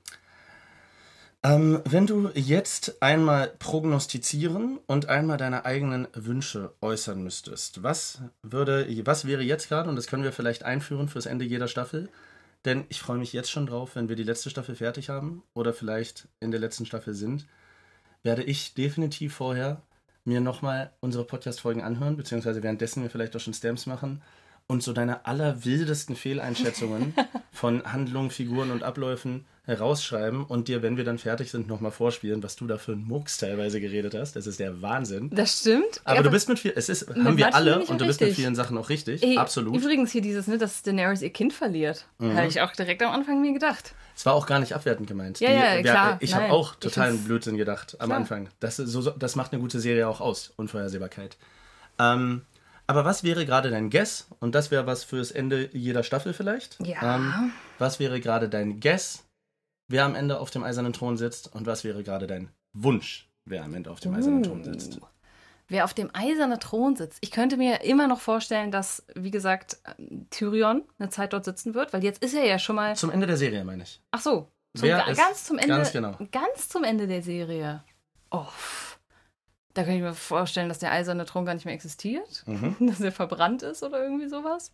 [1.43, 8.87] ähm, wenn du jetzt einmal prognostizieren und einmal deine eigenen Wünsche äußern müsstest, was würde,
[9.05, 12.09] was wäre jetzt gerade, und das können wir vielleicht einführen fürs Ende jeder Staffel,
[12.65, 15.73] denn ich freue mich jetzt schon drauf, wenn wir die letzte Staffel fertig haben oder
[15.73, 17.47] vielleicht in der letzten Staffel sind,
[18.23, 19.83] werde ich definitiv vorher
[20.25, 24.21] mir nochmal unsere Podcast-Folgen anhören, beziehungsweise währenddessen wir vielleicht auch schon Stamps machen
[24.67, 27.13] und so deine allerwildesten Fehleinschätzungen
[27.51, 32.41] von Handlungen, Figuren und Abläufen herausschreiben und dir, wenn wir dann fertig sind, nochmal vorspielen,
[32.41, 34.35] was du da für einen Mucks teilweise geredet hast.
[34.35, 35.29] Das ist der Wahnsinn.
[35.31, 36.01] Das stimmt.
[36.03, 38.29] Aber du bist mit viel, es ist, haben wir alle und du ja bist mit
[38.29, 38.35] richtig.
[38.43, 39.21] vielen Sachen auch richtig.
[39.21, 39.73] Ey, Absolut.
[39.73, 39.79] Mhm.
[39.79, 42.05] Übrigens hier dieses, ne, dass Daenerys ihr Kind verliert.
[42.19, 43.93] Habe ich auch direkt am Anfang mir gedacht.
[44.15, 45.39] Es war auch gar nicht abwertend gemeint.
[45.39, 48.17] Ja, ja, wir- klar, Ich habe auch totalen Blödsinn gedacht am Klar.
[48.19, 48.49] Anfang.
[48.59, 51.37] Das, so, das macht eine gute Serie auch aus, Unvorhersehbarkeit.
[51.99, 52.41] Ähm,
[52.91, 54.27] aber was wäre gerade dein Guess?
[54.39, 56.77] Und das wäre was fürs Ende jeder Staffel vielleicht.
[56.85, 57.15] Ja.
[57.15, 59.23] Ähm, was wäre gerade dein Guess,
[59.87, 61.55] wer am Ende auf dem eisernen Thron sitzt?
[61.55, 64.97] Und was wäre gerade dein Wunsch, wer am Ende auf dem eisernen Thron sitzt?
[64.97, 65.05] Uh.
[65.69, 67.19] Wer auf dem eisernen Thron sitzt.
[67.21, 69.77] Ich könnte mir immer noch vorstellen, dass, wie gesagt,
[70.29, 72.97] Tyrion eine Zeit dort sitzen wird, weil jetzt ist er ja schon mal.
[72.97, 74.01] Zum Ende der Serie, meine ich.
[74.11, 75.75] Ach so, zum, Wer ganz zum Ende.
[75.75, 76.17] ganz genau.
[76.31, 77.85] Ganz zum Ende der Serie.
[78.31, 78.45] Oh.
[79.73, 82.43] Da kann ich mir vorstellen, dass der eiserne Thron gar nicht mehr existiert.
[82.45, 82.75] Mhm.
[82.87, 84.71] Dass er verbrannt ist oder irgendwie sowas.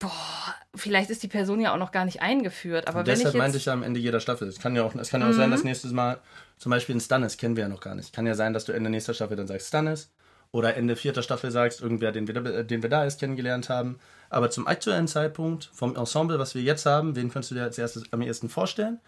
[0.00, 2.86] Boah, vielleicht ist die Person ja auch noch gar nicht eingeführt.
[2.86, 3.38] Aber Und wenn ich deshalb jetzt.
[3.40, 4.46] meinte ich ja am Ende jeder Staffel.
[4.46, 5.52] Es kann ja auch, es kann ja auch sein, Mhm.
[5.52, 6.20] dass nächstes Mal
[6.56, 8.12] zum Beispiel ein Stannis kennen wir ja noch gar nicht.
[8.12, 10.10] Kann ja sein, dass du Ende nächster Staffel dann sagst Stannis
[10.52, 13.98] oder Ende vierter Staffel sagst, irgendwer, den wir, da- den wir da erst kennengelernt haben.
[14.30, 17.76] Aber zum aktuellen Zeitpunkt vom Ensemble, was wir jetzt haben, wen könntest du dir als
[17.78, 19.00] erstes am ehesten vorstellen?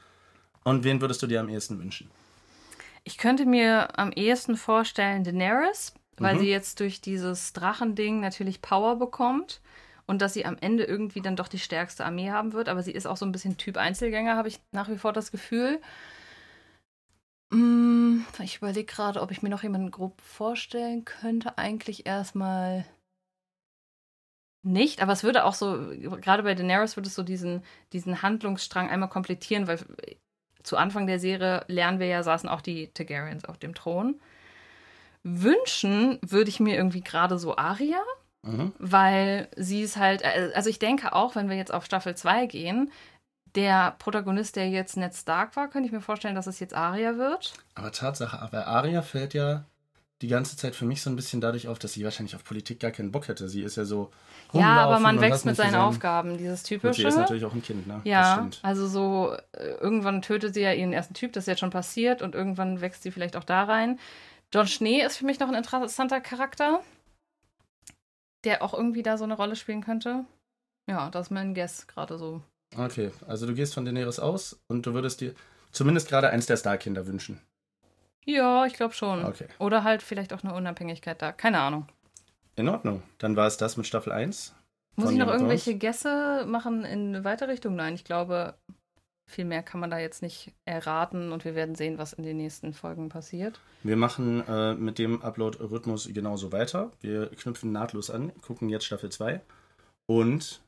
[0.65, 2.11] Und wen würdest du dir am ehesten wünschen?
[3.05, 6.41] Ich könnte mir am ehesten vorstellen Daenerys, weil Mhm.
[6.41, 9.61] sie jetzt durch dieses Drachending natürlich Power bekommt
[10.07, 12.69] und dass sie am Ende irgendwie dann doch die stärkste Armee haben wird.
[12.69, 15.31] Aber sie ist auch so ein bisschen Typ Einzelgänger, habe ich nach wie vor das
[15.31, 15.81] Gefühl.
[17.53, 21.59] Mm, Ich überlege gerade, ob ich mir noch jemanden grob vorstellen könnte.
[21.59, 22.85] Eigentlich erstmal
[24.63, 25.89] nicht, aber es würde auch so,
[26.21, 27.63] gerade bei Daenerys würde es so diesen,
[27.93, 29.79] diesen Handlungsstrang einmal komplettieren, weil
[30.63, 34.21] zu Anfang der Serie lernen wir ja, saßen auch die Targaryens auf dem Thron.
[35.23, 38.01] Wünschen würde ich mir irgendwie gerade so Arya,
[38.43, 38.73] Mhm.
[38.79, 42.47] weil sie ist halt, äh, also ich denke auch, wenn wir jetzt auf Staffel 2
[42.47, 42.91] gehen,
[43.55, 47.19] der Protagonist, der jetzt Ned Stark war, könnte ich mir vorstellen, dass es jetzt Arya
[47.19, 47.53] wird.
[47.75, 49.65] Aber Tatsache, aber Arya fällt ja
[50.23, 52.81] die ganze Zeit für mich so ein bisschen dadurch auf, dass sie wahrscheinlich auf Politik
[52.81, 53.49] gar keinen Bock hätte.
[53.49, 54.11] Sie ist ja so.
[54.53, 55.77] Ja, aber man und wächst mit seinen.
[55.77, 57.01] Aufgaben, dieses typische.
[57.01, 58.01] sie ist natürlich auch ein Kind, ne?
[58.05, 61.71] Ja, also so, äh, irgendwann tötet sie ja ihren ersten Typ, das ist jetzt schon
[61.71, 63.99] passiert und irgendwann wächst sie vielleicht auch da rein.
[64.53, 66.81] John Schnee ist für mich noch ein interessanter Charakter,
[68.45, 70.25] der auch irgendwie da so eine Rolle spielen könnte.
[70.89, 72.43] Ja, das ist mein Guess gerade so.
[72.77, 75.35] Okay, also du gehst von Daenerys aus und du würdest dir
[75.73, 77.41] zumindest gerade eins der Starkinder wünschen.
[78.25, 79.25] Ja, ich glaube schon.
[79.25, 79.47] Okay.
[79.59, 81.33] Oder halt vielleicht auch eine Unabhängigkeit da.
[81.33, 81.87] Keine Ahnung.
[82.57, 83.03] In Ordnung.
[83.19, 84.55] Dann war es das mit Staffel 1.
[84.97, 87.75] Muss ich noch irgendwelche Gässe machen in eine weitere Richtung?
[87.75, 88.55] Nein, ich glaube,
[89.31, 92.37] viel mehr kann man da jetzt nicht erraten und wir werden sehen, was in den
[92.37, 93.61] nächsten Folgen passiert.
[93.83, 96.91] Wir machen äh, mit dem Upload-Rhythmus genauso weiter.
[97.01, 99.41] Wir knüpfen nahtlos an, gucken jetzt Staffel 2.
[100.07, 100.61] Und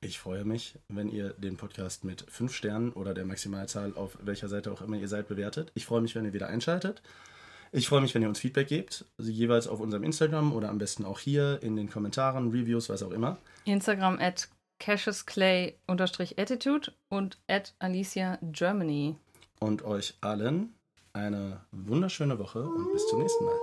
[0.00, 4.48] ich freue mich, wenn ihr den Podcast mit 5 Sternen oder der Maximalzahl auf welcher
[4.48, 5.72] Seite auch immer ihr seid bewertet.
[5.74, 7.02] Ich freue mich, wenn ihr wieder einschaltet.
[7.72, 10.78] Ich freue mich, wenn ihr uns Feedback gebt, also jeweils auf unserem Instagram oder am
[10.78, 13.36] besten auch hier in den Kommentaren, Reviews, was auch immer.
[13.66, 14.48] Instagram at
[14.78, 19.16] cassiusclay-attitude und at Alicia Germany.
[19.60, 20.72] Und euch allen
[21.12, 23.54] eine wunderschöne Woche und bis zum nächsten Mal.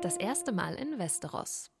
[0.00, 1.73] Das erste Mal in Westeros.